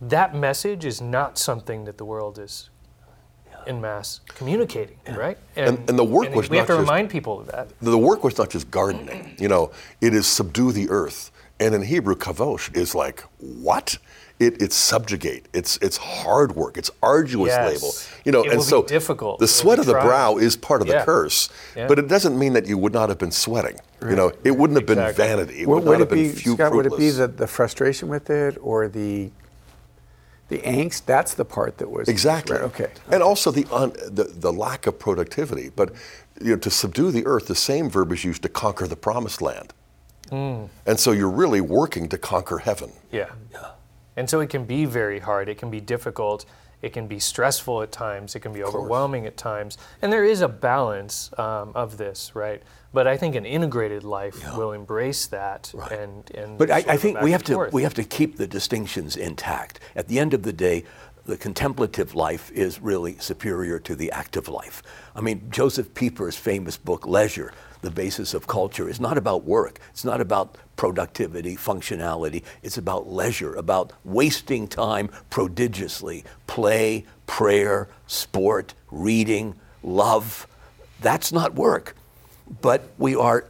that 0.00 0.34
message 0.34 0.84
is 0.84 1.00
not 1.00 1.38
something 1.38 1.84
that 1.84 1.98
the 1.98 2.04
world 2.04 2.38
is 2.38 2.70
in 3.66 3.80
mass 3.80 4.20
communicating, 4.28 4.96
yeah. 5.06 5.16
right? 5.16 5.38
And, 5.56 5.78
and, 5.78 5.90
and, 5.90 5.98
the 5.98 6.04
work 6.04 6.26
and 6.26 6.36
was 6.36 6.50
we 6.50 6.56
have 6.56 6.66
to 6.66 6.74
just, 6.74 6.80
remind 6.80 7.10
people 7.10 7.40
of 7.40 7.46
that. 7.48 7.68
The 7.80 7.98
work 7.98 8.24
was 8.24 8.36
not 8.38 8.50
just 8.50 8.70
gardening. 8.70 9.36
You 9.38 9.48
know, 9.48 9.72
it 10.00 10.14
is 10.14 10.26
subdue 10.26 10.72
the 10.72 10.88
earth. 10.90 11.30
And 11.60 11.74
in 11.74 11.82
Hebrew, 11.82 12.16
kavosh 12.16 12.74
is 12.76 12.94
like 12.94 13.20
what? 13.38 13.98
It, 14.40 14.60
it's 14.60 14.74
subjugate. 14.74 15.46
It's 15.52 15.76
it's 15.76 15.96
hard 15.96 16.56
work. 16.56 16.76
It's 16.76 16.90
arduous 17.00 17.50
yes. 17.50 17.82
labor. 17.82 18.22
You 18.24 18.32
know, 18.32 18.42
it 18.42 18.54
and 18.54 18.62
so 18.62 18.82
difficult. 18.82 19.38
The 19.38 19.46
sweat 19.46 19.78
of 19.78 19.86
the 19.86 19.92
brow 19.92 20.38
is 20.38 20.56
part 20.56 20.82
of 20.82 20.88
yeah. 20.88 20.98
the 20.98 21.04
curse, 21.04 21.48
yeah. 21.76 21.86
but 21.86 22.00
it 22.00 22.08
doesn't 22.08 22.36
mean 22.36 22.54
that 22.54 22.66
you 22.66 22.76
would 22.78 22.92
not 22.92 23.08
have 23.08 23.18
been 23.18 23.30
sweating. 23.30 23.78
Right. 24.00 24.10
You 24.10 24.16
know, 24.16 24.32
it 24.42 24.50
wouldn't 24.50 24.80
have 24.80 24.90
exactly. 24.90 25.24
been 25.24 25.36
vanity. 25.36 25.60
It 25.60 25.68
would, 25.68 25.74
would, 25.74 25.84
would 25.84 25.92
not 25.92 26.00
have 26.00 26.10
be, 26.10 26.28
been 26.28 26.36
few 26.36 26.54
Scott, 26.54 26.72
fruitless. 26.72 26.90
would 26.90 27.00
it 27.00 27.04
be 27.04 27.10
the, 27.10 27.28
the 27.28 27.46
frustration 27.46 28.08
with 28.08 28.30
it 28.30 28.58
or 28.60 28.88
the 28.88 29.30
the 30.52 30.60
angst? 30.60 31.06
That's 31.06 31.34
the 31.34 31.44
part 31.44 31.78
that 31.78 31.90
was 31.90 32.08
exactly 32.08 32.56
right. 32.56 32.64
okay. 32.64 32.90
And 33.10 33.22
also 33.22 33.50
the, 33.50 33.66
un, 33.72 33.92
the 34.08 34.24
the 34.24 34.52
lack 34.52 34.86
of 34.86 34.98
productivity. 34.98 35.70
But 35.74 35.92
you 36.40 36.50
know, 36.50 36.56
to 36.56 36.70
subdue 36.70 37.10
the 37.10 37.26
earth, 37.26 37.46
the 37.46 37.54
same 37.54 37.88
verb 37.90 38.12
is 38.12 38.24
used 38.24 38.42
to 38.42 38.48
conquer 38.48 38.86
the 38.86 38.96
promised 38.96 39.42
land. 39.42 39.72
Mm. 40.30 40.68
And 40.86 40.98
so 40.98 41.12
you're 41.12 41.30
really 41.30 41.60
working 41.60 42.08
to 42.08 42.18
conquer 42.18 42.58
heaven. 42.58 42.92
Yeah. 43.10 43.30
yeah. 43.52 43.72
And 44.16 44.28
so 44.28 44.40
it 44.40 44.50
can 44.50 44.64
be 44.64 44.84
very 44.84 45.18
hard, 45.18 45.48
it 45.48 45.58
can 45.58 45.70
be 45.70 45.80
difficult, 45.80 46.44
it 46.82 46.92
can 46.92 47.06
be 47.06 47.18
stressful 47.18 47.82
at 47.82 47.92
times, 47.92 48.34
it 48.34 48.40
can 48.40 48.52
be 48.52 48.62
overwhelming 48.62 49.26
at 49.26 49.36
times. 49.36 49.78
And 50.00 50.12
there 50.12 50.24
is 50.24 50.40
a 50.40 50.48
balance 50.48 51.30
um, 51.38 51.72
of 51.74 51.96
this, 51.96 52.34
right? 52.34 52.62
But 52.92 53.06
I 53.06 53.16
think 53.16 53.34
an 53.34 53.46
integrated 53.46 54.04
life 54.04 54.38
yeah. 54.40 54.56
will 54.56 54.72
embrace 54.72 55.26
that 55.28 55.70
right. 55.74 55.92
and, 55.92 56.30
and 56.32 56.58
But 56.58 56.70
I, 56.70 56.84
I 56.88 56.96
think 56.96 57.20
we 57.20 57.32
have 57.32 57.42
to 57.44 57.68
we 57.72 57.82
have 57.82 57.94
to 57.94 58.04
keep 58.04 58.36
the 58.36 58.46
distinctions 58.46 59.16
intact. 59.16 59.80
At 59.96 60.08
the 60.08 60.18
end 60.18 60.34
of 60.34 60.42
the 60.42 60.52
day, 60.52 60.84
the 61.24 61.36
contemplative 61.36 62.14
life 62.14 62.50
is 62.52 62.80
really 62.80 63.16
superior 63.18 63.78
to 63.78 63.94
the 63.94 64.10
active 64.10 64.48
life. 64.48 64.82
I 65.14 65.20
mean, 65.20 65.48
Josef 65.50 65.94
Pieper's 65.94 66.36
famous 66.36 66.76
book, 66.76 67.06
Leisure, 67.06 67.52
the 67.80 67.90
basis 67.90 68.34
of 68.34 68.46
culture, 68.46 68.88
is 68.88 69.00
not 69.00 69.16
about 69.16 69.44
work. 69.44 69.78
It's 69.90 70.04
not 70.04 70.20
about 70.20 70.56
productivity, 70.76 71.56
functionality. 71.56 72.42
It's 72.62 72.76
about 72.76 73.08
leisure, 73.08 73.54
about 73.54 73.92
wasting 74.04 74.66
time 74.66 75.10
prodigiously. 75.30 76.24
Play, 76.46 77.04
prayer, 77.26 77.88
sport, 78.06 78.74
reading, 78.90 79.54
love. 79.82 80.48
That's 81.00 81.32
not 81.32 81.54
work. 81.54 81.94
But 82.60 82.88
we 82.98 83.14
are 83.16 83.46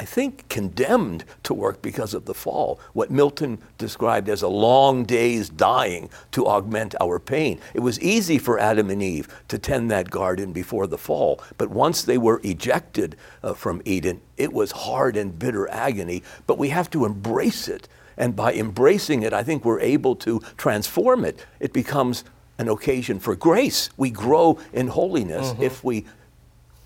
I 0.00 0.04
think, 0.06 0.48
condemned 0.48 1.26
to 1.42 1.52
work 1.52 1.82
because 1.82 2.14
of 2.14 2.24
the 2.24 2.32
fall. 2.32 2.80
What 2.94 3.10
Milton 3.10 3.58
described 3.76 4.30
as 4.30 4.40
a 4.40 4.48
long 4.48 5.04
day's 5.04 5.50
dying 5.50 6.08
to 6.32 6.46
augment 6.46 6.94
our 7.02 7.18
pain. 7.18 7.60
It 7.74 7.80
was 7.80 8.00
easy 8.00 8.38
for 8.38 8.58
Adam 8.58 8.88
and 8.88 9.02
Eve 9.02 9.28
to 9.48 9.58
tend 9.58 9.90
that 9.90 10.10
garden 10.10 10.54
before 10.54 10.86
the 10.86 10.96
fall, 10.96 11.42
but 11.58 11.68
once 11.68 12.00
they 12.02 12.16
were 12.16 12.40
ejected 12.42 13.14
uh, 13.42 13.52
from 13.52 13.82
Eden, 13.84 14.22
it 14.38 14.54
was 14.54 14.72
hard 14.72 15.18
and 15.18 15.38
bitter 15.38 15.68
agony. 15.68 16.22
But 16.46 16.56
we 16.56 16.70
have 16.70 16.88
to 16.92 17.04
embrace 17.04 17.68
it. 17.68 17.86
And 18.16 18.34
by 18.34 18.54
embracing 18.54 19.22
it, 19.22 19.34
I 19.34 19.42
think 19.42 19.66
we're 19.66 19.80
able 19.80 20.16
to 20.16 20.40
transform 20.56 21.26
it. 21.26 21.44
It 21.58 21.74
becomes 21.74 22.24
an 22.56 22.68
occasion 22.68 23.18
for 23.18 23.36
grace. 23.36 23.90
We 23.98 24.08
grow 24.08 24.58
in 24.72 24.88
holiness 24.88 25.48
mm-hmm. 25.48 25.62
if 25.62 25.84
we 25.84 26.06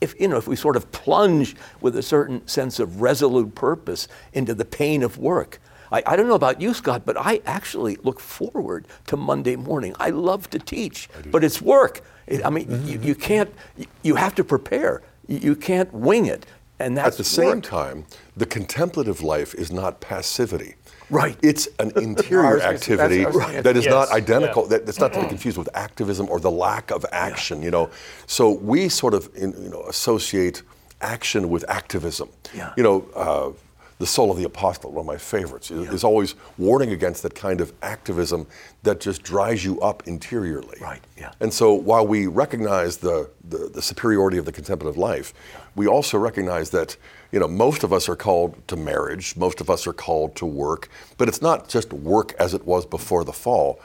if, 0.05 0.21
you 0.21 0.29
know, 0.29 0.37
if 0.37 0.47
we 0.47 0.55
sort 0.55 0.77
of 0.77 0.93
plunge 0.93 1.57
with 1.81 1.97
a 1.97 2.03
certain 2.03 2.47
sense 2.47 2.79
of 2.79 3.01
resolute 3.01 3.55
purpose 3.55 4.07
into 4.33 4.55
the 4.55 4.65
pain 4.65 5.03
of 5.03 5.19
work. 5.19 5.61
I, 5.91 6.03
I 6.07 6.17
don't 6.17 6.29
know 6.29 6.35
about 6.35 6.61
you, 6.61 6.75
Scott, 6.75 7.03
but 7.05 7.17
I 7.17 7.41
actually 7.47 7.97
look 8.03 8.21
forward 8.21 8.87
to 9.07 9.17
Monday 9.17 9.57
morning. 9.57 9.95
I 9.99 10.11
love 10.11 10.51
to 10.51 10.59
teach, 10.59 11.09
but 11.31 11.43
it's 11.43 11.61
work. 11.61 12.03
It, 12.27 12.45
I 12.45 12.51
mean, 12.51 12.67
mm-hmm. 12.67 12.89
you, 12.89 13.01
you, 13.01 13.15
can't, 13.15 13.53
you 14.03 14.15
have 14.15 14.35
to 14.37 14.45
prepare. 14.45 15.03
You 15.27 15.57
can't 15.57 15.93
wing 15.93 16.27
it. 16.27 16.47
And 16.79 16.97
that's 16.97 17.15
At 17.15 17.19
the 17.19 17.25
same 17.25 17.57
work. 17.57 17.65
time, 17.65 18.05
the 18.37 18.47
contemplative 18.47 19.23
life 19.23 19.55
is 19.55 19.71
not 19.71 20.01
passivity. 20.01 20.75
Right. 21.11 21.37
It's 21.43 21.69
an 21.79 21.93
interior 21.97 22.61
activity 22.61 23.25
that 23.25 23.77
is 23.77 23.85
yes. 23.85 23.93
not 23.93 24.11
identical. 24.11 24.63
Yeah. 24.63 24.69
That, 24.69 24.87
that's 24.87 25.01
not 25.01 25.13
to 25.15 25.23
be 25.23 25.29
confused 25.29 25.59
with 25.59 25.69
activism 25.75 26.29
or 26.29 26.41
the 26.41 26.51
lack 26.51 26.91
of 26.91 27.05
action. 27.13 27.59
Yeah. 27.59 27.65
You 27.65 27.71
know, 27.71 27.91
so 28.27 28.51
we 28.51 28.89
sort 28.89 29.15
of 29.15 29.31
in, 29.35 29.53
you 29.63 29.71
know 29.71 29.83
associate 29.83 30.63
action 31.01 31.51
with 31.51 31.65
activism. 31.69 32.29
Yeah. 32.55 32.73
You 32.77 32.83
know. 32.83 33.07
Uh, 33.15 33.53
the 33.99 34.07
Soul 34.07 34.33
of 34.33 34.37
the 34.37 34.45
Apostolate, 34.45 34.93
one 34.93 35.03
of 35.03 35.07
my 35.07 35.17
favorites, 35.17 35.71
is, 35.71 35.87
yeah. 35.87 35.93
is, 35.93 36.03
always 36.03 36.35
warning 36.59 36.91
against 36.91 37.23
that 37.23 37.35
kind 37.35 37.61
of 37.61 37.73
activism 37.81 38.47
that 38.83 39.01
just 39.01 39.23
dries 39.23 39.65
you 39.65 39.81
up 39.81 40.03
interiorly. 40.09 40.79
Right, 40.81 41.01
yeah. 41.17 41.33
And 41.39 41.53
so 41.53 41.73
while 41.75 42.07
we 42.07 42.27
recognize 42.27 42.97
the, 42.97 43.31
the, 43.49 43.71
the 43.73 43.81
superiority 43.81 44.37
of 44.37 44.47
the 44.47 44.53
contemplative 44.53 44.99
life, 44.99 45.33
we 45.77 45.87
also 45.87 46.19
recognize 46.19 46.71
that 46.71 46.97
you 47.35 47.41
know, 47.41 47.49
most 47.49 47.83
of 47.83 47.93
us 47.93 48.09
are 48.09 48.15
called 48.15 48.57
to 48.69 48.77
marriage, 48.77 49.37
most 49.37 49.61
of 49.61 49.69
us 49.69 49.89
are 49.89 49.93
called 49.93 50.37
to 50.37 50.47
work, 50.47 50.89
but 51.19 51.27
it's 51.27 51.43
not 51.43 51.69
just 51.69 51.93
work 51.93 52.33
as 52.35 52.55
it 52.55 52.65
was 52.65 52.87
before 52.87 53.25
the 53.25 53.33
fall. 53.33 53.81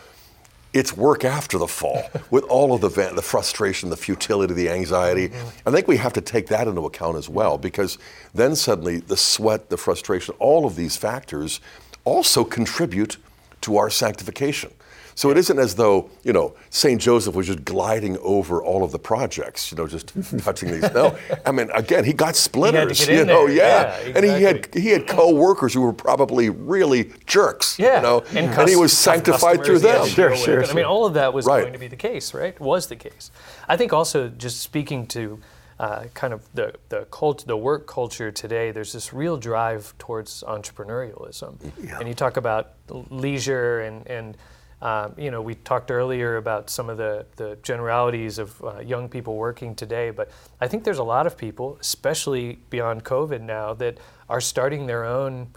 It's 0.72 0.96
work 0.96 1.26
after 1.26 1.58
the 1.58 1.68
fall 1.68 2.04
with 2.30 2.44
all 2.44 2.76
of 2.76 2.82
the, 2.82 2.90
the 2.90 3.24
frustration, 3.24 3.90
the 3.90 3.98
futility, 3.98 4.54
the 4.54 4.70
anxiety. 4.70 5.30
Mm-hmm. 5.30 5.68
I 5.68 5.72
think 5.72 5.88
we 5.88 5.98
have 5.98 6.14
to 6.14 6.22
take 6.22 6.46
that 6.50 6.68
into 6.68 6.86
account 6.86 7.18
as 7.18 7.28
well 7.28 7.58
because 7.58 7.98
then 8.36 8.56
suddenly 8.56 8.98
the 8.98 9.18
sweat, 9.18 9.72
the 9.72 9.78
frustration, 9.78 10.36
all 10.38 10.68
of 10.68 10.76
these 10.76 10.96
factors 10.96 11.60
also 12.06 12.44
contribute 12.44 13.18
to 13.62 13.78
our 13.78 13.90
sanctification. 13.90 14.72
So 15.16 15.30
it 15.32 15.38
isn't 15.38 15.60
as 15.60 15.76
though, 15.76 16.10
you 16.24 16.34
know, 16.34 16.56
St. 16.70 17.02
Joseph 17.02 17.36
was 17.36 17.48
just 17.48 17.66
gliding 17.66 18.18
over 18.20 18.64
all 18.64 18.84
of 18.84 18.92
the 18.92 19.00
projects, 19.00 19.72
you 19.72 19.78
know, 19.78 19.88
just 19.88 20.14
touching 20.40 20.72
these. 20.72 20.92
No, 20.94 21.18
I 21.46 21.52
mean, 21.52 21.70
again, 21.74 22.04
he 22.06 22.14
got 22.14 22.36
splinters, 22.36 23.08
you 23.08 23.26
know, 23.26 23.48
there. 23.48 23.56
yeah. 23.56 24.00
yeah 24.02 24.14
And 24.16 24.26
he 24.26 24.44
had 24.44 24.74
he 24.74 24.90
had 24.90 25.08
co-workers 25.08 25.74
who 25.74 25.82
were 25.82 25.94
probably 25.94 26.50
really 26.50 27.12
jerks, 27.26 27.78
yeah. 27.80 27.98
you 27.98 28.02
know, 28.04 28.24
and, 28.30 28.54
and 28.54 28.70
he 28.70 28.76
was 28.76 28.98
sanctified 28.98 29.64
through 29.64 29.80
them. 29.80 30.08
Sure, 30.08 30.36
sure, 30.36 30.66
I 30.66 30.74
mean, 30.74 30.86
all 30.86 31.06
of 31.06 31.14
that 31.16 31.34
was 31.34 31.46
right. 31.46 31.62
going 31.62 31.74
to 31.74 31.80
be 31.80 31.88
the 31.88 31.96
case, 31.96 32.34
right? 32.34 32.60
Was 32.60 32.88
the 32.88 32.96
case. 32.96 33.32
I 33.68 33.78
think 33.78 33.94
also 33.94 34.30
just 34.30 34.62
speaking 34.62 35.08
to 35.08 35.40
uh, 35.80 36.04
kind 36.14 36.34
of 36.34 36.42
the 36.54 36.74
the 36.90 37.06
cult, 37.12 37.46
the 37.48 37.56
work 37.58 37.88
culture 37.88 38.32
today. 38.32 38.72
There's 38.72 38.92
this 38.92 39.14
real 39.14 39.38
drive 39.38 39.94
towards 39.98 40.44
entrepreneurialism, 40.44 41.56
Yeah. 41.82 42.00
and 42.00 42.08
you 42.08 42.14
talk 42.14 42.38
about 42.38 42.74
leisure 43.10 43.82
and 43.82 44.06
and. 44.08 44.38
Um, 44.82 45.14
you 45.18 45.30
know, 45.30 45.42
we 45.42 45.56
talked 45.56 45.92
earlier 45.92 46.38
about 46.38 46.70
some 46.70 46.90
of 46.90 46.98
the, 46.98 47.26
the 47.36 47.58
generalities 47.64 48.40
of 48.40 48.64
uh, 48.64 48.80
young 48.80 49.10
people 49.10 49.36
working 49.36 49.76
today, 49.76 50.10
but 50.10 50.32
I 50.62 50.68
think 50.68 50.86
there's 50.86 51.00
a 51.00 51.04
lot 51.04 51.28
of 51.28 51.38
people, 51.38 51.78
especially 51.82 52.60
beyond 52.70 53.04
COVID 53.04 53.42
now, 53.42 53.74
that 53.74 53.98
are 54.30 54.40
starting 54.40 54.86
their 54.86 55.04
own 55.04 55.50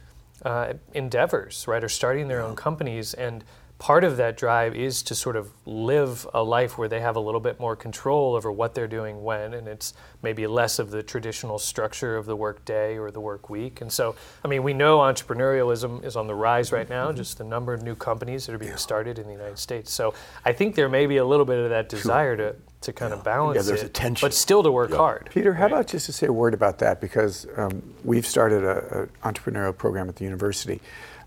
uh, 0.44 0.72
endeavors, 0.92 1.68
right? 1.68 1.84
Are 1.84 1.88
starting 1.88 2.26
their 2.26 2.42
own 2.42 2.56
companies, 2.56 3.14
and 3.14 3.44
part 3.82 4.04
of 4.04 4.16
that 4.16 4.36
drive 4.36 4.76
is 4.76 5.02
to 5.02 5.12
sort 5.12 5.34
of 5.34 5.50
live 5.66 6.24
a 6.34 6.40
life 6.40 6.78
where 6.78 6.86
they 6.86 7.00
have 7.00 7.16
a 7.16 7.20
little 7.20 7.40
bit 7.40 7.58
more 7.58 7.74
control 7.74 8.36
over 8.36 8.52
what 8.52 8.76
they're 8.76 8.86
doing 8.86 9.24
when, 9.24 9.54
and 9.54 9.66
it's 9.66 9.92
maybe 10.22 10.46
less 10.46 10.78
of 10.78 10.92
the 10.92 11.02
traditional 11.02 11.58
structure 11.58 12.16
of 12.16 12.24
the 12.24 12.36
work 12.36 12.64
day 12.64 12.96
or 12.96 13.10
the 13.10 13.18
work 13.18 13.50
week. 13.50 13.80
And 13.80 13.92
so, 13.92 14.14
I 14.44 14.46
mean, 14.46 14.62
we 14.62 14.72
know 14.72 14.98
entrepreneurialism 14.98 16.04
is 16.04 16.14
on 16.14 16.28
the 16.28 16.34
rise 16.36 16.70
right 16.70 16.88
now, 16.88 17.10
just 17.10 17.38
the 17.38 17.44
number 17.44 17.74
of 17.74 17.82
new 17.82 17.96
companies 17.96 18.46
that 18.46 18.54
are 18.54 18.58
being 18.58 18.76
started 18.76 19.18
in 19.18 19.26
the 19.26 19.32
United 19.32 19.58
States. 19.58 19.90
So 19.90 20.14
I 20.44 20.52
think 20.52 20.76
there 20.76 20.88
may 20.88 21.06
be 21.06 21.16
a 21.16 21.24
little 21.24 21.44
bit 21.44 21.58
of 21.58 21.70
that 21.70 21.88
desire 21.88 22.36
to, 22.36 22.54
to 22.82 22.92
kind 22.92 23.12
of 23.12 23.24
balance 23.24 23.56
Yeah, 23.56 23.62
there's 23.62 23.82
it, 23.82 23.86
a 23.86 23.88
tension. 23.88 24.24
but 24.24 24.32
still 24.32 24.62
to 24.62 24.70
work 24.70 24.92
hard. 24.92 25.28
Peter, 25.34 25.54
how 25.54 25.66
about 25.66 25.88
just 25.88 26.06
to 26.06 26.12
say 26.12 26.28
a 26.28 26.32
word 26.32 26.54
about 26.54 26.78
that? 26.78 27.00
Because 27.00 27.48
um, 27.56 27.82
we've 28.04 28.26
started 28.26 28.62
an 28.62 29.10
entrepreneurial 29.24 29.76
program 29.76 30.08
at 30.08 30.14
the 30.14 30.24
university, 30.24 30.80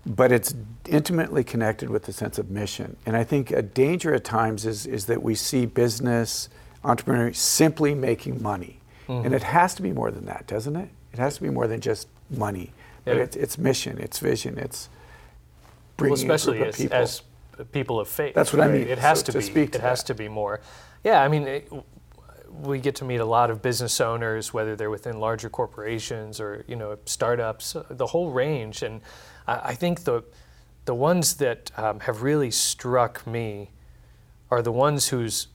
but 0.06 0.30
it's 0.30 0.54
intimately 0.88 1.42
connected 1.42 1.90
with 1.90 2.04
the 2.04 2.12
sense 2.12 2.38
of 2.38 2.48
mission. 2.50 2.96
And 3.04 3.16
I 3.16 3.24
think 3.24 3.50
a 3.50 3.62
danger 3.62 4.14
at 4.14 4.24
times 4.24 4.64
is, 4.64 4.86
is 4.86 5.06
that 5.06 5.22
we 5.22 5.34
see 5.34 5.66
business, 5.66 6.48
entrepreneurs 6.84 7.38
simply 7.38 7.94
making 7.94 8.40
money. 8.40 8.80
Mm-hmm. 9.08 9.26
And 9.26 9.34
it 9.34 9.42
has 9.42 9.74
to 9.74 9.82
be 9.82 9.92
more 9.92 10.10
than 10.10 10.24
that, 10.26 10.46
doesn't 10.46 10.76
it? 10.76 10.88
It 11.12 11.18
has 11.18 11.36
to 11.36 11.42
be 11.42 11.50
more 11.50 11.66
than 11.66 11.80
just 11.80 12.08
money. 12.30 12.72
But 13.04 13.18
it's, 13.18 13.36
it's 13.36 13.58
mission, 13.58 13.98
it's 13.98 14.18
vision, 14.18 14.58
it's 14.58 14.88
Well, 14.88 15.72
bringing 15.96 16.18
especially 16.18 16.58
a 16.58 16.62
group 16.62 16.74
as, 16.74 16.76
people. 16.76 16.96
as 16.96 17.22
people 17.72 18.00
of 18.00 18.08
faith. 18.08 18.34
That's 18.34 18.52
what 18.52 18.62
I 18.62 18.68
mean. 18.68 18.88
It 18.88 18.98
has 18.98 19.20
So 19.20 19.26
to, 19.26 19.32
to 19.32 19.38
be. 19.38 19.44
speak 19.44 19.72
to 19.72 19.78
it 19.78 19.82
has 19.82 20.00
that. 20.02 20.06
to 20.08 20.14
be 20.14 20.28
more. 20.28 20.60
Yeah, 21.04 21.22
I 21.22 21.28
mean, 21.28 21.42
it, 21.44 21.72
we 22.62 22.78
get 22.78 22.94
to 22.96 23.04
meet 23.04 23.20
a 23.20 23.24
lot 23.24 23.50
of 23.50 23.62
business 23.62 24.00
owners, 24.00 24.52
whether 24.52 24.76
they're 24.76 24.90
within 24.90 25.20
larger 25.20 25.48
corporations 25.50 26.40
or 26.40 26.64
you 26.66 26.76
know 26.76 26.98
startups, 27.04 27.76
uh, 27.76 27.84
the 27.90 28.06
whole 28.06 28.30
range. 28.30 28.82
And 28.82 29.00
I, 29.46 29.70
I 29.70 29.74
think 29.74 30.04
the 30.04 30.24
the 30.84 30.94
ones 30.94 31.34
that 31.34 31.70
um, 31.76 32.00
have 32.00 32.22
really 32.22 32.50
struck 32.50 33.26
me 33.26 33.70
are 34.50 34.62
the 34.62 34.72
ones 34.72 35.08
whose 35.08 35.48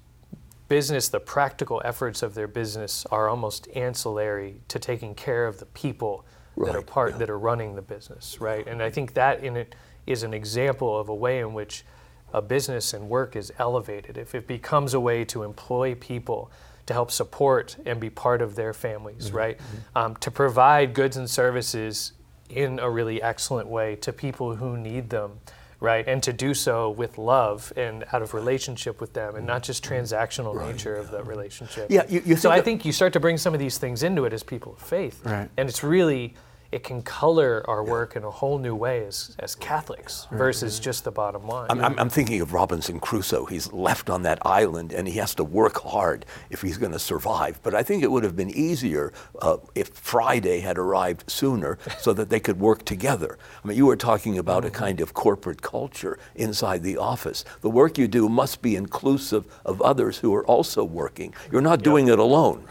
business, 0.67 1.09
the 1.09 1.19
practical 1.19 1.81
efforts 1.85 2.23
of 2.23 2.33
their 2.33 2.47
business, 2.47 3.05
are 3.07 3.29
almost 3.29 3.67
ancillary 3.75 4.61
to 4.67 4.79
taking 4.79 5.15
care 5.15 5.47
of 5.47 5.59
the 5.59 5.65
people 5.67 6.25
that 6.57 6.75
are 6.75 6.79
Right, 6.79 6.87
part 6.87 7.19
that 7.19 7.29
are 7.29 7.39
running 7.39 7.75
the 7.75 7.81
business, 7.81 8.39
right? 8.41 8.67
And 8.67 8.81
I 8.83 8.89
think 8.89 9.13
that 9.13 9.43
in 9.43 9.57
it 9.57 9.75
is 10.05 10.23
an 10.23 10.33
example 10.33 10.99
of 10.99 11.09
a 11.09 11.15
way 11.15 11.39
in 11.39 11.53
which 11.53 11.85
a 12.33 12.41
business 12.41 12.93
and 12.93 13.09
work 13.09 13.35
is 13.35 13.51
elevated. 13.59 14.17
If 14.17 14.35
it 14.35 14.47
becomes 14.47 14.93
a 14.93 14.99
way 14.99 15.25
to 15.25 15.43
employ 15.43 15.95
people 15.95 16.51
to 16.85 16.93
help 16.93 17.11
support 17.11 17.77
and 17.85 17.99
be 17.99 18.09
part 18.09 18.41
of 18.41 18.55
their 18.55 18.73
families, 18.73 19.27
mm-hmm. 19.27 19.37
right? 19.37 19.57
Mm-hmm. 19.57 19.97
Um, 19.97 20.15
to 20.17 20.31
provide 20.31 20.93
goods 20.93 21.17
and 21.17 21.29
services 21.29 22.13
in 22.49 22.79
a 22.79 22.89
really 22.89 23.21
excellent 23.21 23.67
way 23.67 23.95
to 23.97 24.11
people 24.11 24.55
who 24.55 24.77
need 24.77 25.09
them, 25.09 25.39
right? 25.79 26.07
And 26.07 26.21
to 26.23 26.33
do 26.33 26.53
so 26.53 26.89
with 26.89 27.17
love 27.17 27.71
and 27.75 28.03
out 28.11 28.21
of 28.21 28.33
relationship 28.33 28.99
with 28.99 29.13
them 29.13 29.35
and 29.35 29.47
not 29.47 29.63
just 29.63 29.83
mm-hmm. 29.83 29.95
transactional 29.95 30.67
nature 30.67 30.95
of 30.95 31.11
the 31.11 31.23
relationship. 31.23 31.87
Yeah, 31.89 32.03
you- 32.09 32.23
you 32.25 32.35
so 32.35 32.51
I 32.51 32.61
think 32.61 32.85
you 32.85 32.91
start 32.91 33.13
to 33.13 33.19
bring 33.19 33.37
some 33.37 33.53
of 33.53 33.59
these 33.59 33.77
things 33.77 34.03
into 34.03 34.25
it 34.25 34.33
as 34.33 34.43
people 34.43 34.73
of 34.73 34.79
faith. 34.79 35.21
Right. 35.25 35.49
And 35.57 35.69
it's 35.69 35.83
really, 35.83 36.35
it 36.71 36.83
can 36.83 37.01
color 37.01 37.63
our 37.67 37.83
work 37.83 38.15
in 38.15 38.23
a 38.23 38.31
whole 38.31 38.57
new 38.57 38.73
way 38.73 39.05
as, 39.05 39.35
as 39.39 39.55
Catholics 39.55 40.27
versus 40.31 40.79
just 40.79 41.03
the 41.03 41.11
bottom 41.11 41.45
line. 41.47 41.67
I'm, 41.69 41.83
I'm, 41.83 41.99
I'm 41.99 42.09
thinking 42.09 42.39
of 42.39 42.53
Robinson 42.53 42.99
Crusoe. 42.99 43.45
He's 43.45 43.71
left 43.73 44.09
on 44.09 44.23
that 44.23 44.39
island 44.45 44.93
and 44.93 45.07
he 45.07 45.15
has 45.15 45.35
to 45.35 45.43
work 45.43 45.81
hard 45.81 46.25
if 46.49 46.61
he's 46.61 46.77
going 46.77 46.93
to 46.93 46.99
survive. 46.99 47.59
But 47.61 47.75
I 47.75 47.83
think 47.83 48.03
it 48.03 48.11
would 48.11 48.23
have 48.23 48.37
been 48.37 48.49
easier 48.49 49.11
uh, 49.41 49.57
if 49.75 49.89
Friday 49.89 50.61
had 50.61 50.77
arrived 50.77 51.29
sooner 51.29 51.77
so 51.99 52.13
that 52.13 52.29
they 52.29 52.39
could 52.39 52.59
work 52.59 52.85
together. 52.85 53.37
I 53.63 53.67
mean, 53.67 53.77
you 53.77 53.85
were 53.85 53.97
talking 53.97 54.37
about 54.37 54.63
a 54.63 54.69
kind 54.69 55.01
of 55.01 55.13
corporate 55.13 55.61
culture 55.61 56.17
inside 56.35 56.83
the 56.83 56.97
office. 56.97 57.43
The 57.59 57.69
work 57.69 57.97
you 57.97 58.07
do 58.07 58.29
must 58.29 58.61
be 58.61 58.77
inclusive 58.77 59.45
of 59.65 59.81
others 59.81 60.19
who 60.19 60.33
are 60.33 60.45
also 60.45 60.85
working. 60.85 61.33
You're 61.51 61.61
not 61.61 61.83
doing 61.83 62.07
it 62.07 62.19
alone. 62.19 62.65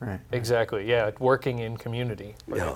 right. 0.00 0.20
exactly, 0.32 0.86
yeah, 0.86 1.10
working 1.18 1.60
in 1.60 1.78
community. 1.78 2.34
Yeah. 2.48 2.74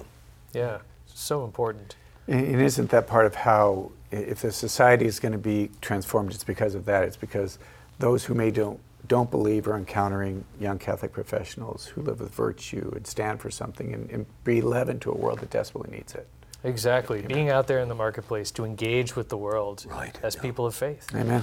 Yeah, 0.53 0.79
so 1.07 1.45
important. 1.45 1.97
And 2.27 2.61
isn't 2.61 2.91
that 2.91 3.07
part 3.07 3.27
of 3.27 3.35
how, 3.35 3.91
if 4.11 4.43
the 4.43 4.53
society 4.53 5.07
is 5.07 5.19
going 5.19 5.33
to 5.33 5.39
be 5.39 5.71
transformed, 5.81 6.33
it's 6.33 6.45
because 6.45 6.75
of 6.75 6.85
that. 6.85 7.05
It's 7.05 7.17
because 7.17 7.59
those 7.99 8.25
who 8.25 8.35
may 8.35 8.51
don't 8.51 8.81
don't 9.07 9.31
believe 9.31 9.67
are 9.67 9.77
encountering 9.77 10.45
young 10.61 10.79
Catholic 10.79 11.13
professionals 11.13 11.87
who 11.87 12.03
live 12.03 12.21
with 12.21 12.33
virtue 12.33 12.93
and 12.95 13.07
stand 13.07 13.41
for 13.41 13.51
something 13.51 13.95
and, 13.95 14.11
and 14.11 14.27
be 14.45 14.61
led 14.61 14.89
into 14.89 15.11
a 15.11 15.17
world 15.17 15.41
that 15.41 15.51
desperately 15.51 15.91
needs 15.97 16.15
it. 16.15 16.29
Exactly, 16.63 17.23
being 17.23 17.49
out 17.49 17.67
there 17.67 17.79
in 17.79 17.89
the 17.89 17.95
marketplace 17.95 18.51
to 18.53 18.65
engage 18.65 19.17
with 19.17 19.29
the 19.31 19.37
world 19.37 19.87
Right, 19.89 20.19
as 20.23 20.35
yeah. 20.35 20.43
people 20.43 20.67
of 20.67 20.75
faith. 20.75 21.07
Amen. 21.15 21.43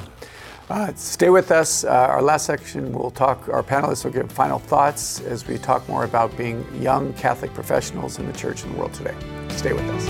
Uh, 0.69 0.93
stay 0.95 1.29
with 1.29 1.49
us. 1.49 1.83
Uh, 1.83 1.89
our 1.89 2.21
last 2.21 2.45
section, 2.45 2.91
we'll 2.91 3.09
talk. 3.09 3.47
Our 3.49 3.63
panelists 3.63 4.03
will 4.03 4.11
give 4.11 4.31
final 4.31 4.59
thoughts 4.59 5.21
as 5.21 5.47
we 5.47 5.57
talk 5.57 5.87
more 5.87 6.03
about 6.03 6.35
being 6.37 6.65
young 6.81 7.13
Catholic 7.13 7.53
professionals 7.53 8.19
in 8.19 8.27
the 8.27 8.33
church 8.33 8.63
and 8.63 8.73
the 8.75 8.77
world 8.77 8.93
today. 8.93 9.15
Stay 9.49 9.73
with 9.73 9.85
us. 9.89 10.07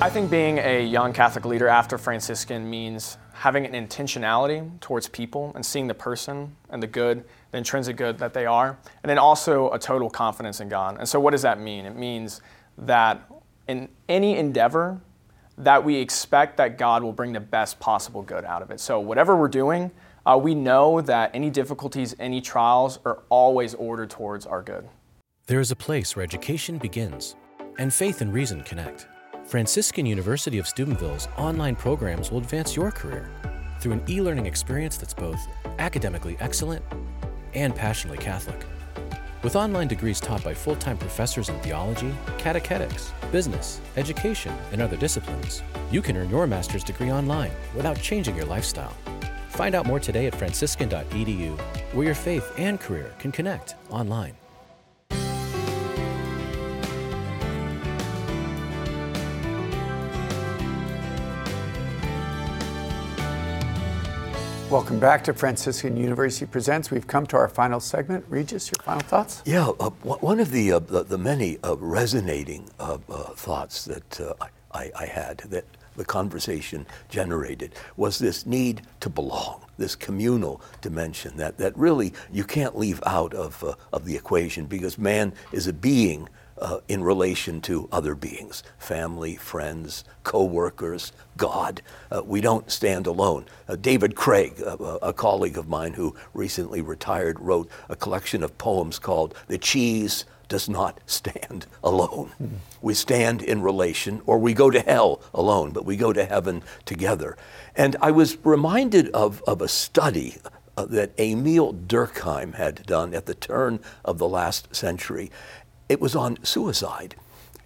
I 0.00 0.08
think 0.10 0.30
being 0.30 0.58
a 0.58 0.84
young 0.84 1.12
Catholic 1.12 1.44
leader 1.44 1.68
after 1.68 1.98
Franciscan 1.98 2.68
means 2.70 3.18
having 3.34 3.66
an 3.66 3.72
intentionality 3.72 4.78
towards 4.80 5.08
people 5.08 5.52
and 5.54 5.66
seeing 5.66 5.86
the 5.86 5.94
person 5.94 6.56
and 6.70 6.82
the 6.82 6.86
good, 6.86 7.24
the 7.50 7.58
intrinsic 7.58 7.96
good 7.96 8.18
that 8.18 8.34
they 8.34 8.46
are, 8.46 8.78
and 9.02 9.10
then 9.10 9.18
also 9.18 9.70
a 9.72 9.78
total 9.78 10.10
confidence 10.10 10.60
in 10.60 10.68
God. 10.68 10.96
And 10.98 11.08
so, 11.08 11.18
what 11.20 11.30
does 11.30 11.42
that 11.42 11.60
mean? 11.60 11.86
It 11.86 11.96
means 11.96 12.40
that 12.76 13.22
in 13.66 13.88
any 14.08 14.36
endeavor, 14.36 15.00
that 15.56 15.82
we 15.82 15.96
expect 15.96 16.56
that 16.58 16.78
God 16.78 17.02
will 17.02 17.12
bring 17.12 17.32
the 17.32 17.40
best 17.40 17.80
possible 17.80 18.22
good 18.22 18.44
out 18.44 18.62
of 18.62 18.70
it. 18.70 18.80
So, 18.80 19.00
whatever 19.00 19.36
we're 19.36 19.48
doing, 19.48 19.90
uh, 20.26 20.38
we 20.40 20.54
know 20.54 21.00
that 21.00 21.30
any 21.34 21.50
difficulties, 21.50 22.14
any 22.18 22.40
trials 22.40 22.98
are 23.04 23.22
always 23.28 23.74
ordered 23.74 24.10
towards 24.10 24.46
our 24.46 24.62
good. 24.62 24.88
There 25.46 25.60
is 25.60 25.70
a 25.70 25.76
place 25.76 26.14
where 26.14 26.22
education 26.22 26.78
begins 26.78 27.34
and 27.78 27.92
faith 27.92 28.20
and 28.20 28.32
reason 28.32 28.62
connect. 28.62 29.08
Franciscan 29.46 30.04
University 30.04 30.58
of 30.58 30.68
Steubenville's 30.68 31.26
online 31.38 31.74
programs 31.74 32.30
will 32.30 32.38
advance 32.38 32.76
your 32.76 32.90
career 32.90 33.30
through 33.80 33.92
an 33.92 34.02
e 34.08 34.20
learning 34.20 34.44
experience 34.44 34.98
that's 34.98 35.14
both 35.14 35.40
academically 35.78 36.36
excellent 36.40 36.84
and 37.60 37.74
passionately 37.74 38.22
Catholic. 38.22 38.64
With 39.42 39.56
online 39.56 39.88
degrees 39.88 40.20
taught 40.20 40.42
by 40.42 40.54
full 40.54 40.76
time 40.76 40.98
professors 40.98 41.48
in 41.48 41.58
theology, 41.60 42.12
catechetics, 42.38 43.12
business, 43.30 43.80
education, 43.96 44.54
and 44.72 44.82
other 44.82 44.96
disciplines, 44.96 45.62
you 45.90 46.02
can 46.02 46.16
earn 46.16 46.30
your 46.30 46.46
master's 46.46 46.84
degree 46.84 47.12
online 47.12 47.52
without 47.74 48.00
changing 48.00 48.36
your 48.36 48.46
lifestyle. 48.46 48.94
Find 49.50 49.74
out 49.74 49.86
more 49.86 50.00
today 50.00 50.26
at 50.26 50.34
franciscan.edu, 50.34 51.58
where 51.92 52.06
your 52.06 52.14
faith 52.14 52.52
and 52.56 52.80
career 52.80 53.12
can 53.18 53.32
connect 53.32 53.74
online. 53.90 54.37
Welcome 64.70 64.98
back 64.98 65.24
to 65.24 65.32
Franciscan 65.32 65.96
University 65.96 66.44
Presents. 66.44 66.90
We've 66.90 67.06
come 67.06 67.24
to 67.28 67.38
our 67.38 67.48
final 67.48 67.80
segment. 67.80 68.26
Regis, 68.28 68.70
your 68.70 68.82
final 68.84 69.00
thoughts? 69.00 69.42
Yeah, 69.46 69.70
uh, 69.80 69.88
one 69.88 70.40
of 70.40 70.50
the, 70.50 70.72
uh, 70.72 70.80
the, 70.80 71.04
the 71.04 71.16
many 71.16 71.56
uh, 71.64 71.76
resonating 71.78 72.68
uh, 72.78 72.98
uh, 73.08 73.22
thoughts 73.30 73.86
that 73.86 74.20
uh, 74.20 74.34
I, 74.72 74.90
I 74.94 75.06
had 75.06 75.38
that 75.38 75.64
the 75.96 76.04
conversation 76.04 76.84
generated 77.08 77.76
was 77.96 78.18
this 78.18 78.44
need 78.44 78.82
to 79.00 79.08
belong, 79.08 79.64
this 79.78 79.96
communal 79.96 80.60
dimension 80.82 81.38
that, 81.38 81.56
that 81.56 81.74
really 81.74 82.12
you 82.30 82.44
can't 82.44 82.76
leave 82.76 83.02
out 83.06 83.32
of, 83.32 83.64
of 83.94 84.04
the 84.04 84.16
equation 84.16 84.66
because 84.66 84.98
man 84.98 85.32
is 85.50 85.66
a 85.66 85.72
being 85.72 86.28
uh, 86.60 86.80
in 86.88 87.02
relation 87.02 87.60
to 87.62 87.88
other 87.92 88.14
beings, 88.14 88.62
family, 88.78 89.36
friends, 89.36 90.04
co-workers, 90.24 91.12
God. 91.36 91.82
Uh, 92.10 92.22
we 92.24 92.40
don't 92.40 92.70
stand 92.70 93.06
alone. 93.06 93.44
Uh, 93.68 93.76
David 93.76 94.14
Craig, 94.14 94.60
a 95.02 95.12
colleague 95.12 95.58
of 95.58 95.68
mine 95.68 95.94
who 95.94 96.14
recently 96.34 96.80
retired, 96.80 97.38
wrote 97.40 97.70
a 97.88 97.96
collection 97.96 98.42
of 98.42 98.58
poems 98.58 98.98
called 98.98 99.34
The 99.46 99.58
Cheese 99.58 100.24
does 100.48 100.68
not 100.68 100.98
stand 101.06 101.66
alone. 101.84 102.32
Mm-hmm. 102.42 102.56
We 102.80 102.94
stand 102.94 103.42
in 103.42 103.62
relation, 103.62 104.22
or 104.26 104.38
we 104.38 104.54
go 104.54 104.70
to 104.70 104.80
hell 104.80 105.20
alone, 105.34 105.72
but 105.72 105.84
we 105.84 105.96
go 105.96 106.12
to 106.12 106.24
heaven 106.24 106.62
together. 106.84 107.36
And 107.76 107.96
I 108.00 108.10
was 108.10 108.38
reminded 108.44 109.10
of, 109.10 109.42
of 109.46 109.60
a 109.60 109.68
study 109.68 110.38
uh, 110.76 110.86
that 110.86 111.12
Emil 111.18 111.74
Durkheim 111.74 112.54
had 112.54 112.86
done 112.86 113.14
at 113.14 113.26
the 113.26 113.34
turn 113.34 113.80
of 114.04 114.18
the 114.18 114.28
last 114.28 114.74
century. 114.74 115.30
It 115.88 116.00
was 116.00 116.14
on 116.14 116.42
suicide. 116.44 117.14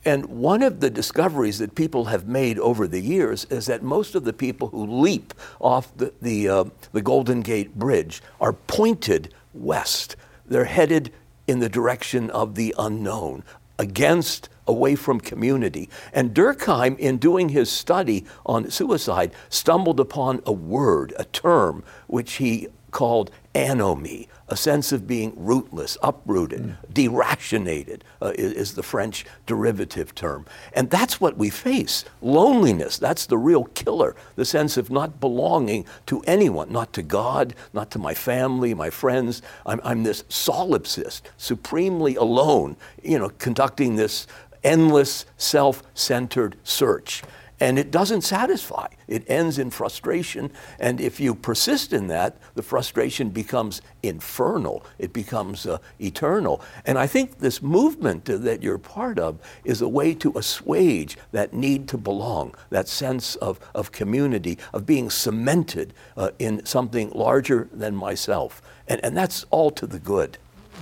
And 0.04 0.26
one 0.26 0.62
of 0.62 0.80
the 0.80 0.90
discoveries 0.90 1.58
that 1.58 1.74
people 1.74 2.06
have 2.06 2.26
made 2.26 2.58
over 2.58 2.88
the 2.88 3.00
years 3.00 3.44
is 3.46 3.66
that 3.66 3.82
most 3.82 4.14
of 4.14 4.24
the 4.24 4.32
people 4.32 4.68
who 4.68 4.84
leap 4.84 5.32
off 5.60 5.96
the, 5.96 6.12
the, 6.20 6.48
uh, 6.48 6.64
the 6.92 7.02
Golden 7.02 7.40
Gate 7.40 7.76
Bridge 7.76 8.20
are 8.40 8.52
pointed 8.52 9.32
west. 9.54 10.16
They're 10.44 10.64
headed 10.64 11.12
in 11.46 11.60
the 11.60 11.68
direction 11.68 12.30
of 12.30 12.56
the 12.56 12.74
unknown, 12.78 13.44
against, 13.78 14.48
away 14.66 14.94
from 14.94 15.20
community. 15.20 15.88
And 16.12 16.34
Durkheim, 16.34 16.98
in 16.98 17.18
doing 17.18 17.48
his 17.50 17.70
study 17.70 18.24
on 18.44 18.70
suicide, 18.70 19.32
stumbled 19.50 20.00
upon 20.00 20.42
a 20.46 20.52
word, 20.52 21.12
a 21.16 21.24
term, 21.24 21.84
which 22.06 22.34
he 22.34 22.68
called 22.92 23.30
anomie, 23.54 24.28
a 24.48 24.56
sense 24.56 24.92
of 24.92 25.06
being 25.06 25.32
rootless, 25.36 25.98
uprooted, 26.02 26.62
mm. 26.62 26.76
deracinated 26.92 28.02
uh, 28.20 28.32
is, 28.36 28.52
is, 28.52 28.74
the 28.74 28.82
French 28.82 29.24
derivative 29.46 30.14
term. 30.14 30.46
And 30.74 30.90
that's 30.90 31.20
what 31.20 31.36
we 31.36 31.50
face 31.50 32.04
loneliness. 32.20 32.98
That's 32.98 33.26
the 33.26 33.38
real 33.38 33.64
killer, 33.64 34.14
the 34.36 34.44
sense 34.44 34.76
of 34.76 34.90
not 34.90 35.20
belonging 35.20 35.84
to 36.06 36.20
anyone, 36.22 36.70
not 36.70 36.92
to 36.92 37.02
God, 37.02 37.54
not 37.72 37.90
to 37.92 37.98
my 37.98 38.14
family, 38.14 38.74
my 38.74 38.90
friends. 38.90 39.42
I'm, 39.66 39.80
I'm 39.82 40.02
this 40.04 40.22
solipsist, 40.24 41.22
supremely 41.36 42.14
alone, 42.14 42.76
you 43.02 43.18
know, 43.18 43.30
conducting 43.38 43.96
this 43.96 44.26
endless 44.62 45.26
self 45.36 45.82
centered 45.94 46.56
search 46.62 47.22
and 47.62 47.78
it 47.78 47.92
doesn't 47.92 48.22
satisfy. 48.22 48.88
It 49.06 49.22
ends 49.30 49.56
in 49.56 49.70
frustration. 49.70 50.50
And 50.80 51.00
if 51.00 51.20
you 51.20 51.32
persist 51.32 51.92
in 51.92 52.08
that, 52.08 52.36
the 52.56 52.62
frustration 52.62 53.30
becomes 53.30 53.80
infernal, 54.02 54.84
it 54.98 55.12
becomes 55.12 55.64
uh, 55.64 55.78
eternal. 56.00 56.60
And 56.84 56.98
I 56.98 57.06
think 57.06 57.38
this 57.38 57.62
movement 57.62 58.24
that 58.24 58.64
you're 58.64 58.78
part 58.78 59.20
of 59.20 59.38
is 59.64 59.80
a 59.80 59.86
way 59.86 60.12
to 60.14 60.36
assuage 60.36 61.16
that 61.30 61.54
need 61.54 61.86
to 61.88 61.96
belong, 61.96 62.52
that 62.70 62.88
sense 62.88 63.36
of, 63.36 63.60
of 63.76 63.92
community, 63.92 64.58
of 64.72 64.84
being 64.84 65.08
cemented 65.08 65.94
uh, 66.16 66.30
in 66.40 66.66
something 66.66 67.10
larger 67.10 67.68
than 67.72 67.94
myself. 67.94 68.60
And, 68.88 69.00
and 69.04 69.16
that's 69.16 69.46
all 69.50 69.70
to 69.70 69.86
the 69.86 70.00
good. 70.00 70.36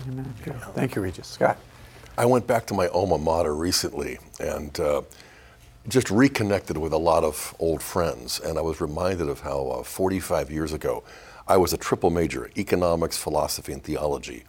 Amen. 0.09 0.33
Thank 0.75 0.97
you, 0.97 1.03
Regis. 1.03 1.27
Scott. 1.27 1.59
I 2.17 2.25
went 2.25 2.47
back 2.47 2.65
to 2.69 2.75
my 2.75 2.89
alma 2.89 3.19
mater 3.19 3.55
recently 3.55 4.19
and 4.41 4.81
uh, 4.81 5.03
just 5.91 6.11
reconnected 6.11 6.79
with 6.79 6.93
a 6.93 6.99
lot 6.99 7.25
of 7.25 7.55
old 7.59 7.83
friends, 7.83 8.39
and 8.39 8.57
I 8.57 8.63
was 8.63 8.81
reminded 8.81 9.29
of 9.29 9.41
how 9.41 9.67
uh, 9.69 9.83
45 9.83 10.51
years 10.51 10.73
ago 10.73 11.03
I 11.49 11.57
was 11.57 11.73
a 11.73 11.77
triple 11.77 12.11
major 12.11 12.49
economics, 12.57 13.19
philosophy, 13.19 13.73
and 13.73 13.83
theology. 13.83 14.45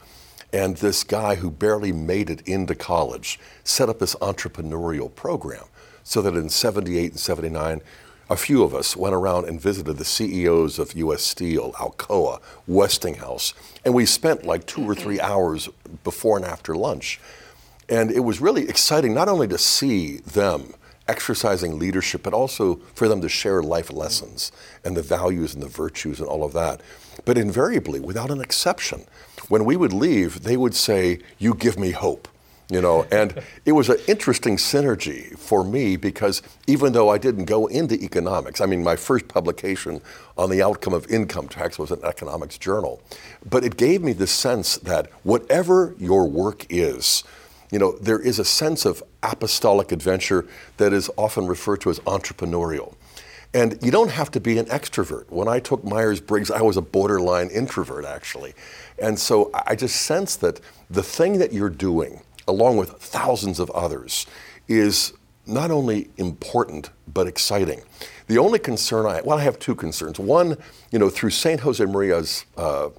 And 0.54 0.78
this 0.78 1.04
guy 1.04 1.36
who 1.36 1.50
barely 1.50 1.92
made 1.92 2.30
it 2.30 2.42
into 2.42 2.76
college 2.76 3.40
set 3.64 3.90
up 3.90 3.98
this 3.98 4.14
entrepreneurial 4.16 5.14
program 5.14 5.66
so 6.04 6.22
that 6.22 6.36
in 6.36 6.50
78 6.50 7.12
and 7.12 7.20
79, 7.20 7.82
a 8.30 8.36
few 8.36 8.64
of 8.64 8.76
us 8.76 8.96
went 8.96 9.16
around 9.16 9.46
and 9.48 9.60
visited 9.60 9.98
the 9.98 10.06
CEOs 10.06 10.78
of 10.78 10.96
US 10.96 11.24
Steel, 11.24 11.74
Alcoa, 11.74 12.40
Westinghouse, 12.68 13.56
and 13.84 13.96
we 13.96 14.06
spent 14.06 14.46
like 14.46 14.68
two 14.68 14.88
or 14.88 14.94
three 14.94 15.20
hours 15.20 15.70
before 16.04 16.38
and 16.38 16.46
after 16.46 16.76
lunch. 16.76 17.20
And 17.90 18.12
it 18.12 18.22
was 18.22 18.40
really 18.40 18.70
exciting 18.70 19.14
not 19.16 19.28
only 19.28 19.48
to 19.48 19.58
see 19.58 20.18
them 20.18 20.76
exercising 21.08 21.80
leadership, 21.80 22.24
but 22.24 22.34
also 22.34 22.76
for 22.94 23.08
them 23.08 23.22
to 23.22 23.30
share 23.30 23.62
life 23.62 23.92
lessons 23.92 24.52
and 24.84 24.96
the 24.96 25.02
values 25.02 25.54
and 25.54 25.64
the 25.64 25.68
virtues 25.68 26.20
and 26.20 26.28
all 26.28 26.44
of 26.44 26.54
that. 26.54 26.82
But 27.26 27.38
invariably, 27.38 28.00
without 28.00 28.32
an 28.32 28.42
exception, 28.42 29.06
when 29.50 29.66
we 29.66 29.76
would 29.76 29.94
leave, 29.94 30.44
they 30.44 30.58
would 30.58 30.76
say, 30.76 31.20
You 31.38 31.54
give 31.54 31.78
me 31.78 31.92
hope. 31.92 32.28
You 32.70 32.80
know, 32.80 33.06
and 33.12 33.44
it 33.66 33.74
was 33.74 33.90
an 33.90 33.98
interesting 34.08 34.56
synergy 34.56 35.38
for 35.38 35.64
me 35.64 35.98
because 35.98 36.42
even 36.68 36.94
though 36.94 37.10
I 37.10 37.18
didn't 37.18 37.46
go 37.46 37.68
into 37.68 37.96
economics, 37.96 38.62
I 38.62 38.66
mean, 38.66 38.82
my 38.82 38.96
first 38.96 39.28
publication 39.28 40.02
on 40.38 40.50
the 40.50 40.64
outcome 40.64 40.94
of 40.94 41.12
income 41.12 41.50
tax 41.50 41.78
was 41.78 41.92
an 41.92 42.00
economics 42.04 42.58
journal, 42.58 43.02
but 43.48 43.66
it 43.66 43.76
gave 43.76 44.02
me 44.02 44.14
the 44.14 44.26
sense 44.26 44.78
that 44.78 45.12
whatever 45.24 45.96
your 46.00 46.28
work 46.30 46.66
is, 46.70 47.26
you 47.72 47.80
know, 47.80 47.94
there 47.94 48.20
is 48.20 48.38
a 48.38 48.46
sense 48.46 48.86
of 48.86 49.02
apostolic 49.24 49.92
adventure 49.92 50.46
that 50.78 50.94
is 50.94 51.10
often 51.18 51.48
referred 51.48 51.82
to 51.82 51.90
as 51.90 52.00
entrepreneurial. 52.02 52.96
And 53.54 53.78
you 53.82 53.92
don't 53.92 54.12
have 54.12 54.32
to 54.32 54.40
be 54.40 54.58
an 54.58 54.66
extrovert. 54.68 55.30
When 55.30 55.48
I 55.48 55.60
took 55.60 55.84
Myers 55.84 56.22
Briggs, 56.22 56.52
I 56.52 56.62
was 56.62 56.78
a 56.78 56.82
borderline 56.82 57.50
introvert, 57.50 58.06
actually. 58.06 58.54
And 59.00 59.20
so 59.20 59.52
I 59.66 59.76
just 59.76 60.02
sense 60.02 60.36
that 60.38 60.62
the 60.90 61.04
thing 61.04 61.40
that 61.40 61.52
you're 61.52 61.70
doing, 61.70 62.22
along 62.48 62.78
with 62.78 62.92
thousands 62.92 63.60
of 63.60 63.70
others, 63.72 64.26
is 64.68 65.14
not 65.46 65.72
only 65.72 66.10
important, 66.18 66.92
but 67.14 67.28
exciting. 67.28 67.82
The 68.28 68.38
only 68.38 68.60
concern 68.60 69.06
I, 69.06 69.22
well, 69.22 69.38
I 69.38 69.42
have 69.42 69.60
two 69.60 69.76
concerns. 69.76 70.18
One, 70.18 70.56
you 70.92 71.00
know, 71.00 71.10
through 71.10 71.32
St. 71.32 71.60
Josemaría's 71.60 72.46
uh, 72.56 72.90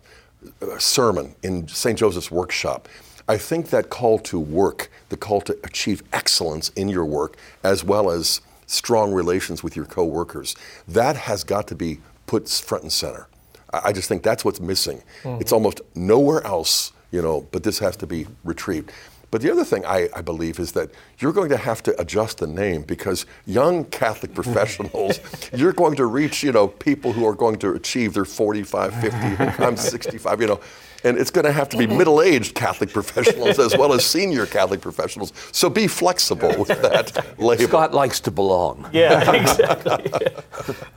sermon 0.79 1.35
in 1.43 1.69
St. 1.69 1.99
Joseph's 1.99 2.31
workshop, 2.31 2.89
I 3.33 3.39
think 3.39 3.71
that 3.71 3.89
call 3.89 4.19
to 4.19 4.39
work, 4.39 4.91
the 5.09 5.17
call 5.17 5.41
to 5.41 5.59
achieve 5.65 6.03
excellence 6.13 6.69
in 6.77 6.91
your 6.91 7.07
work, 7.07 7.39
as 7.65 7.83
well 7.83 8.11
as 8.11 8.43
strong 8.67 9.15
relations 9.15 9.63
with 9.63 9.75
your 9.75 9.87
coworkers, 9.87 10.55
that 10.87 11.17
has 11.17 11.43
got 11.43 11.67
to 11.69 11.75
be 11.75 12.01
put 12.27 12.47
front 12.47 12.83
and 12.83 12.93
center. 12.93 13.29
I 13.73 13.95
just 13.95 14.07
think 14.07 14.23
that's 14.23 14.45
what's 14.45 14.61
missing. 14.61 15.03
Mm-hmm. 15.23 15.41
It's 15.41 15.51
almost 15.51 15.81
nowhere 15.95 16.47
else, 16.47 16.93
you 17.11 17.23
know, 17.23 17.49
but 17.53 17.63
this 17.63 17.79
has 17.79 17.97
to 17.99 18.07
be 18.07 18.27
retrieved. 18.45 18.93
But 19.31 19.41
the 19.41 19.51
other 19.51 19.65
thing 19.65 19.87
I, 19.87 20.11
I, 20.15 20.21
believe 20.21 20.61
is 20.61 20.73
that 20.73 20.91
you're 21.19 21.33
going 21.33 21.49
to 21.49 21.57
have 21.57 21.83
to 21.85 21.99
adjust 21.99 22.37
the 22.37 22.47
name 22.47 22.83
because 22.83 23.25
young 23.47 23.87
Catholic 23.87 24.35
professionals, 24.41 25.21
you're 25.55 25.73
going 25.73 25.97
to 25.97 26.05
reach, 26.05 26.43
you 26.43 26.53
know, 26.53 26.69
people 26.69 27.15
who 27.15 27.27
are 27.27 27.35
going 27.35 27.59
to 27.61 27.71
achieve 27.71 28.13
their 28.13 28.27
45, 28.27 28.95
50, 29.01 29.17
I'm 29.65 29.79
65, 29.79 30.43
you 30.43 30.49
know 30.49 30.61
and 31.05 31.19
it's 31.19 31.31
going 31.31 31.45
to 31.45 31.53
have 31.53 31.69
to 31.71 31.77
be 31.77 31.87
middle-aged 31.87 32.55
Catholic 32.55 32.91
professionals 32.93 33.59
as 33.59 33.77
well 33.77 33.93
as 33.93 34.05
senior 34.05 34.47
Catholic 34.47 34.81
professionals. 34.81 35.33
So 35.53 35.69
be 35.69 35.87
flexible 35.87 36.55
with 36.59 36.69
that 36.83 37.39
label. 37.39 37.65
Scott 37.65 37.93
likes 37.93 38.21
to 38.21 38.31
belong. 38.31 38.89
Yeah, 38.93 39.33
exactly. 39.41 40.27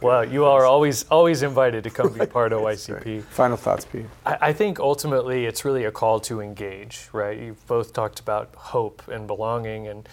well, 0.01 0.25
you 0.25 0.45
are 0.45 0.65
always 0.65 1.03
always 1.09 1.43
invited 1.43 1.83
to 1.83 1.89
come 1.89 2.13
be 2.13 2.25
part 2.25 2.53
of 2.53 2.61
YCP. 2.61 3.23
Final 3.23 3.57
thoughts, 3.57 3.85
Pete. 3.85 4.05
I, 4.25 4.37
I 4.41 4.53
think 4.53 4.79
ultimately 4.79 5.45
it's 5.45 5.65
really 5.65 5.85
a 5.85 5.91
call 5.91 6.19
to 6.21 6.41
engage, 6.41 7.09
right? 7.13 7.37
You've 7.37 7.65
both 7.67 7.93
talked 7.93 8.19
about 8.19 8.53
hope 8.55 9.07
and 9.07 9.27
belonging 9.27 9.87
and. 9.87 10.07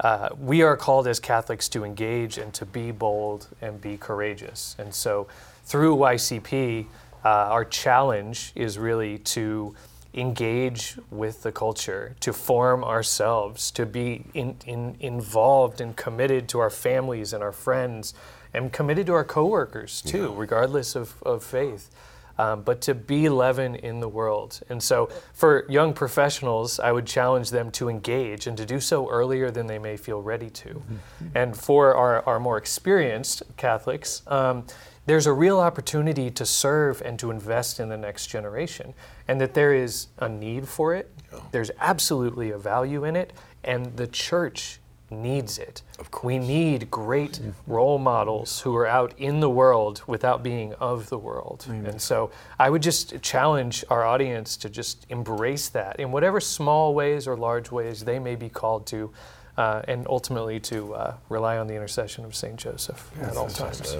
Uh, 0.00 0.28
we 0.40 0.60
are 0.60 0.76
called 0.76 1.06
as 1.06 1.20
Catholics 1.20 1.68
to 1.68 1.84
engage 1.84 2.36
and 2.36 2.52
to 2.52 2.66
be 2.66 2.90
bold 2.90 3.46
and 3.62 3.80
be 3.80 3.96
courageous. 3.96 4.74
And 4.76 4.92
so 4.92 5.28
through 5.64 5.96
YCP, 5.96 6.86
uh, 7.24 7.28
our 7.28 7.64
challenge 7.64 8.52
is 8.54 8.78
really 8.78 9.18
to 9.18 9.74
engage 10.14 10.96
with 11.10 11.42
the 11.42 11.52
culture, 11.52 12.14
to 12.20 12.32
form 12.32 12.84
ourselves, 12.84 13.70
to 13.72 13.84
be 13.84 14.24
in, 14.32 14.56
in, 14.66 14.96
involved 15.00 15.80
and 15.80 15.96
committed 15.96 16.48
to 16.48 16.60
our 16.60 16.70
families 16.70 17.32
and 17.32 17.42
our 17.42 17.52
friends, 17.52 18.14
and 18.52 18.72
committed 18.72 19.06
to 19.06 19.12
our 19.12 19.24
coworkers 19.24 20.00
too, 20.00 20.30
yeah. 20.30 20.40
regardless 20.40 20.94
of, 20.94 21.20
of 21.22 21.42
faith. 21.42 21.90
Um, 22.36 22.62
but 22.62 22.80
to 22.80 22.96
be 22.96 23.28
leaven 23.28 23.76
in 23.76 24.00
the 24.00 24.08
world. 24.08 24.58
And 24.68 24.82
so, 24.82 25.08
for 25.34 25.64
young 25.68 25.94
professionals, 25.94 26.80
I 26.80 26.90
would 26.90 27.06
challenge 27.06 27.50
them 27.50 27.70
to 27.72 27.88
engage 27.88 28.48
and 28.48 28.56
to 28.56 28.66
do 28.66 28.80
so 28.80 29.08
earlier 29.08 29.52
than 29.52 29.68
they 29.68 29.78
may 29.78 29.96
feel 29.96 30.20
ready 30.20 30.50
to. 30.50 30.70
Mm-hmm. 30.70 31.26
And 31.36 31.56
for 31.56 31.94
our, 31.94 32.26
our 32.26 32.40
more 32.40 32.56
experienced 32.56 33.44
Catholics, 33.56 34.22
um, 34.26 34.66
there's 35.06 35.26
a 35.26 35.32
real 35.32 35.60
opportunity 35.60 36.30
to 36.30 36.46
serve 36.46 37.02
and 37.02 37.18
to 37.18 37.30
invest 37.30 37.80
in 37.80 37.88
the 37.88 37.96
next 37.96 38.28
generation, 38.28 38.94
and 39.28 39.40
that 39.40 39.54
there 39.54 39.74
is 39.74 40.08
a 40.18 40.28
need 40.28 40.68
for 40.68 40.94
it. 40.94 41.10
Yeah. 41.32 41.40
There's 41.52 41.70
absolutely 41.80 42.50
a 42.50 42.58
value 42.58 43.04
in 43.04 43.16
it, 43.16 43.32
and 43.62 43.96
the 43.96 44.06
church 44.06 44.80
needs 45.10 45.58
it. 45.58 45.82
Of 45.98 46.10
course. 46.10 46.24
We 46.24 46.38
need 46.38 46.90
great 46.90 47.40
role 47.66 47.98
models 47.98 48.60
who 48.60 48.74
are 48.76 48.86
out 48.86 49.14
in 49.18 49.40
the 49.40 49.50
world 49.50 50.02
without 50.06 50.42
being 50.42 50.72
of 50.74 51.08
the 51.08 51.18
world. 51.18 51.66
And 51.68 52.00
so 52.00 52.30
I 52.58 52.70
would 52.70 52.82
just 52.82 53.20
challenge 53.22 53.84
our 53.90 54.04
audience 54.04 54.56
to 54.58 54.68
just 54.68 55.06
embrace 55.10 55.68
that 55.68 56.00
in 56.00 56.10
whatever 56.10 56.40
small 56.40 56.94
ways 56.94 57.28
or 57.28 57.36
large 57.36 57.70
ways 57.70 58.04
they 58.04 58.18
may 58.18 58.34
be 58.34 58.48
called 58.48 58.86
to, 58.86 59.12
uh, 59.56 59.82
and 59.86 60.06
ultimately 60.08 60.58
to 60.60 60.94
uh, 60.94 61.14
rely 61.28 61.58
on 61.58 61.66
the 61.66 61.74
intercession 61.74 62.24
of 62.24 62.34
St. 62.34 62.56
Joseph 62.56 63.10
at 63.20 63.36
all 63.36 63.48
times. 63.48 63.96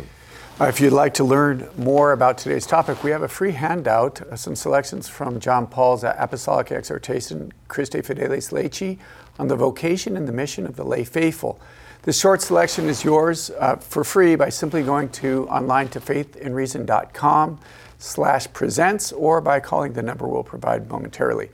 Uh, 0.60 0.66
if 0.66 0.80
you'd 0.80 0.92
like 0.92 1.12
to 1.12 1.24
learn 1.24 1.68
more 1.76 2.12
about 2.12 2.38
today's 2.38 2.64
topic, 2.64 3.02
we 3.02 3.10
have 3.10 3.22
a 3.22 3.28
free 3.28 3.50
handout, 3.50 4.20
uh, 4.20 4.36
some 4.36 4.54
selections 4.54 5.08
from 5.08 5.40
John 5.40 5.66
Paul's 5.66 6.04
Apostolic 6.04 6.70
Exhortation, 6.70 7.52
Christifideles 7.68 8.52
Laici, 8.52 8.98
on 9.40 9.48
the 9.48 9.56
vocation 9.56 10.16
and 10.16 10.28
the 10.28 10.32
mission 10.32 10.64
of 10.64 10.76
the 10.76 10.84
lay 10.84 11.02
faithful. 11.02 11.58
This 12.02 12.20
short 12.20 12.40
selection 12.40 12.88
is 12.88 13.02
yours 13.02 13.50
uh, 13.58 13.74
for 13.76 14.04
free 14.04 14.36
by 14.36 14.48
simply 14.48 14.84
going 14.84 15.08
to 15.08 15.48
online 15.48 15.88
to 15.88 15.98
faithandreason.com 15.98 17.58
slash 17.98 18.52
presents 18.52 19.10
or 19.10 19.40
by 19.40 19.58
calling 19.58 19.94
the 19.94 20.02
number 20.02 20.28
we'll 20.28 20.44
provide 20.44 20.88
momentarily. 20.88 21.48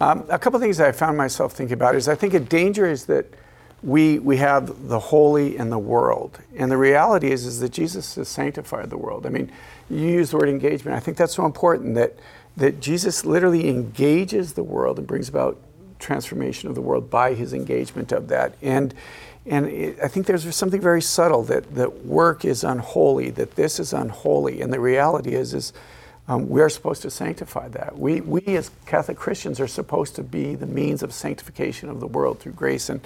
Um, 0.00 0.22
a 0.28 0.38
couple 0.38 0.60
things 0.60 0.80
I 0.80 0.92
found 0.92 1.16
myself 1.16 1.54
thinking 1.54 1.72
about 1.74 1.94
is 1.94 2.08
I 2.08 2.14
think 2.14 2.34
a 2.34 2.40
danger 2.40 2.84
is 2.84 3.06
that 3.06 3.24
we, 3.84 4.18
we 4.18 4.38
have 4.38 4.88
the 4.88 4.98
holy 4.98 5.58
and 5.58 5.70
the 5.70 5.78
world. 5.78 6.38
And 6.56 6.70
the 6.70 6.78
reality 6.78 7.30
is, 7.30 7.44
is 7.44 7.60
that 7.60 7.70
Jesus 7.70 8.14
has 8.14 8.28
sanctified 8.28 8.88
the 8.88 8.96
world. 8.96 9.26
I 9.26 9.28
mean, 9.28 9.52
you 9.90 9.98
use 9.98 10.30
the 10.30 10.38
word 10.38 10.48
engagement. 10.48 10.96
I 10.96 11.00
think 11.00 11.18
that's 11.18 11.34
so 11.34 11.44
important 11.44 11.94
that, 11.96 12.14
that 12.56 12.80
Jesus 12.80 13.26
literally 13.26 13.68
engages 13.68 14.54
the 14.54 14.62
world 14.62 14.98
and 14.98 15.06
brings 15.06 15.28
about 15.28 15.58
transformation 15.98 16.70
of 16.70 16.74
the 16.74 16.80
world 16.80 17.10
by 17.10 17.34
his 17.34 17.52
engagement 17.52 18.10
of 18.10 18.28
that. 18.28 18.54
And, 18.62 18.94
and 19.44 19.66
it, 19.66 19.98
I 20.02 20.08
think 20.08 20.24
there's 20.24 20.56
something 20.56 20.80
very 20.80 21.02
subtle 21.02 21.42
that, 21.44 21.74
that 21.74 22.06
work 22.06 22.46
is 22.46 22.64
unholy, 22.64 23.28
that 23.32 23.54
this 23.54 23.78
is 23.78 23.92
unholy. 23.92 24.62
And 24.62 24.72
the 24.72 24.80
reality 24.80 25.34
is, 25.34 25.52
is 25.52 25.74
um, 26.26 26.48
we 26.48 26.62
are 26.62 26.70
supposed 26.70 27.02
to 27.02 27.10
sanctify 27.10 27.68
that. 27.68 27.98
We, 27.98 28.20
we 28.22 28.40
as 28.56 28.70
Catholic 28.86 29.18
Christians 29.18 29.60
are 29.60 29.66
supposed 29.66 30.14
to 30.16 30.22
be 30.22 30.54
the 30.54 30.66
means 30.66 31.02
of 31.02 31.12
sanctification 31.12 31.90
of 31.90 32.00
the 32.00 32.06
world 32.06 32.40
through 32.40 32.52
grace. 32.52 32.88
And 32.88 33.00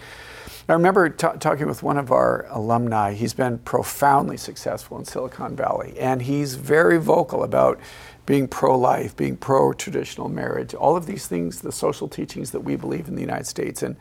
I 0.68 0.74
remember 0.74 1.08
t- 1.08 1.26
talking 1.40 1.66
with 1.66 1.82
one 1.82 1.98
of 1.98 2.12
our 2.12 2.46
alumni. 2.50 3.14
He's 3.14 3.34
been 3.34 3.58
profoundly 3.58 4.36
successful 4.36 4.98
in 4.98 5.04
Silicon 5.04 5.56
Valley, 5.56 5.94
and 5.98 6.22
he's 6.22 6.54
very 6.54 6.98
vocal 6.98 7.42
about 7.42 7.80
being 8.24 8.46
pro 8.46 8.78
life, 8.78 9.16
being 9.16 9.36
pro 9.36 9.72
traditional 9.72 10.28
marriage, 10.28 10.74
all 10.74 10.96
of 10.96 11.06
these 11.06 11.26
things, 11.26 11.62
the 11.62 11.72
social 11.72 12.06
teachings 12.06 12.50
that 12.50 12.60
we 12.60 12.76
believe 12.76 13.08
in 13.08 13.14
the 13.14 13.22
United 13.22 13.46
States. 13.46 13.82
And, 13.82 13.96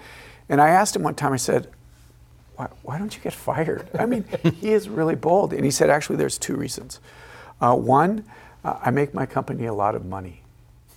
and 0.50 0.62
I 0.62 0.70
asked 0.70 0.96
him 0.96 1.04
one 1.04 1.16
time, 1.16 1.32
I 1.32 1.38
said, 1.38 1.70
why, 2.58 2.68
why 2.84 3.00
don't 3.00 3.16
you 3.16 3.22
get 3.22 3.34
fired? 3.34 3.88
I 3.98 4.06
mean, 4.06 4.26
he 4.60 4.74
is 4.74 4.90
really 4.90 5.16
bold. 5.16 5.54
And 5.54 5.64
he 5.64 5.72
said, 5.72 5.90
actually, 5.90 6.18
there's 6.18 6.38
two 6.38 6.56
reasons. 6.56 7.00
Uh, 7.62 7.76
one, 7.76 8.26
I 8.82 8.92
make 8.92 9.14
my 9.14 9.26
company 9.26 9.66
a 9.66 9.74
lot 9.74 9.96
of 9.96 10.06
money. 10.06 10.42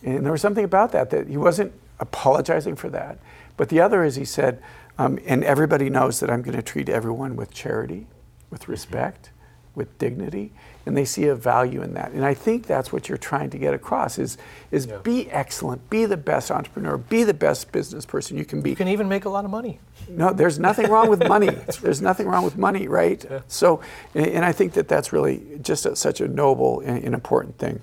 And 0.03 0.25
there 0.25 0.33
was 0.33 0.41
something 0.41 0.65
about 0.65 0.93
that, 0.93 1.11
that 1.11 1.29
he 1.29 1.37
wasn't 1.37 1.73
apologizing 1.99 2.77
for 2.77 2.89
that. 2.91 3.19
But 3.57 3.69
the 3.69 3.81
other 3.81 4.03
is 4.05 4.17
he 4.17 4.25
said, 4.25 4.63
um, 4.99 5.19
and 5.27 5.45
everybody 5.45 5.91
knows 5.91 6.21
that 6.21 6.31
I'm 6.31 6.43
going 6.43 6.57
to 6.57 6.63
treat 6.63 6.89
everyone 6.89 7.37
with 7.37 7.53
charity, 7.53 8.07
with 8.51 8.69
respect, 8.69 9.31
with 9.75 9.99
dignity, 9.99 10.53
and 10.87 10.97
they 10.97 11.05
see 11.05 11.25
a 11.27 11.35
value 11.35 11.83
in 11.83 11.95
that. 11.95 12.13
And 12.13 12.25
I 12.25 12.35
think 12.35 12.67
that's 12.67 12.93
what 12.93 13.09
you're 13.09 13.19
trying 13.19 13.51
to 13.51 13.59
get 13.59 13.75
across 13.75 14.19
is, 14.19 14.39
is 14.71 14.87
Yeah. 14.87 14.99
be 14.99 15.31
excellent, 15.31 15.89
be 15.91 16.07
the 16.07 16.17
best 16.17 16.51
entrepreneur, 16.51 16.97
be 16.97 17.23
the 17.25 17.35
best 17.35 17.71
business 17.73 18.07
person 18.07 18.37
you 18.39 18.45
can 18.45 18.63
be. 18.63 18.71
You 18.71 18.77
can 18.77 18.89
even 18.89 19.09
make 19.09 19.25
a 19.27 19.29
lot 19.31 19.45
of 19.45 19.51
money. 19.51 19.79
No, 20.09 20.33
there's 20.33 20.59
nothing 20.59 20.91
wrong 20.91 21.09
with 21.09 21.27
money. 21.29 21.51
There's 21.83 22.01
nothing 22.03 22.27
wrong 22.27 22.43
with 22.45 22.57
money, 22.57 22.89
right? 22.89 23.25
So, 23.47 23.81
and, 24.15 24.27
and 24.27 24.45
I 24.45 24.51
think 24.51 24.73
that 24.73 24.89
that's 24.89 25.13
really 25.13 25.43
just 25.63 25.87
a, 25.87 25.95
such 25.95 26.21
a 26.21 26.27
noble 26.27 26.81
and, 26.81 27.05
and 27.05 27.15
important 27.15 27.59
thing. 27.59 27.81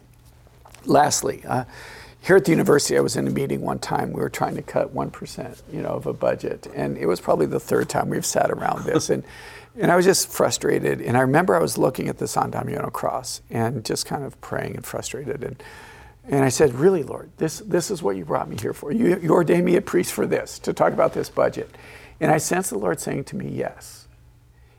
Lastly, 0.86 1.44
uh, 1.48 1.66
here 2.22 2.36
at 2.36 2.46
the 2.46 2.52
university, 2.52 2.98
I 2.98 3.02
was 3.02 3.16
in 3.16 3.28
a 3.28 3.32
meeting 3.32 3.62
one 3.62 3.80
time. 3.80 4.12
We 4.12 4.20
were 4.22 4.30
trying 4.30 4.56
to 4.56 4.62
cut 4.62 4.92
one 4.92 5.12
percent, 5.12 5.62
you 5.72 5.82
know, 5.82 5.90
of 5.90 6.08
a 6.08 6.14
budget, 6.14 6.68
and 6.76 6.98
it 6.98 7.06
was 7.06 7.22
probably 7.22 7.46
the 7.46 7.60
third 7.60 7.88
time 7.88 8.10
we've 8.10 8.26
sat 8.26 8.52
around 8.52 8.84
this, 8.86 9.10
and 9.14 9.24
and 9.80 9.92
I 9.92 9.96
was 9.96 10.06
just 10.06 10.30
frustrated. 10.30 11.02
And 11.02 11.18
I 11.18 11.22
remember 11.22 11.56
I 11.56 11.60
was 11.60 11.78
looking 11.78 12.08
at 12.08 12.18
the 12.18 12.28
San 12.28 12.52
Damiano 12.52 12.90
cross 12.90 13.42
and 13.50 13.86
just 13.86 14.06
kind 14.06 14.24
of 14.24 14.40
praying 14.42 14.76
and 14.76 14.86
frustrated, 14.86 15.44
and 15.44 15.64
and 16.26 16.44
I 16.44 16.50
said, 16.50 16.74
"Really, 16.74 17.04
Lord, 17.04 17.30
this 17.38 17.60
this 17.60 17.92
is 17.92 18.04
what 18.04 18.18
you 18.18 18.26
brought 18.26 18.50
me 18.50 18.58
here 18.60 18.74
for. 18.74 18.92
You, 18.92 19.20
you 19.20 19.32
ordained 19.32 19.66
me 19.66 19.76
a 19.76 19.82
priest 19.82 20.12
for 20.14 20.26
this 20.26 20.60
to 20.60 20.74
talk 20.74 20.94
about 20.94 21.14
this 21.14 21.30
budget." 21.30 21.70
And 22.20 22.32
I 22.32 22.38
sensed 22.38 22.72
the 22.72 22.78
Lord 22.78 23.00
saying 23.00 23.26
to 23.26 23.36
me, 23.36 23.50
"Yes." 23.50 24.04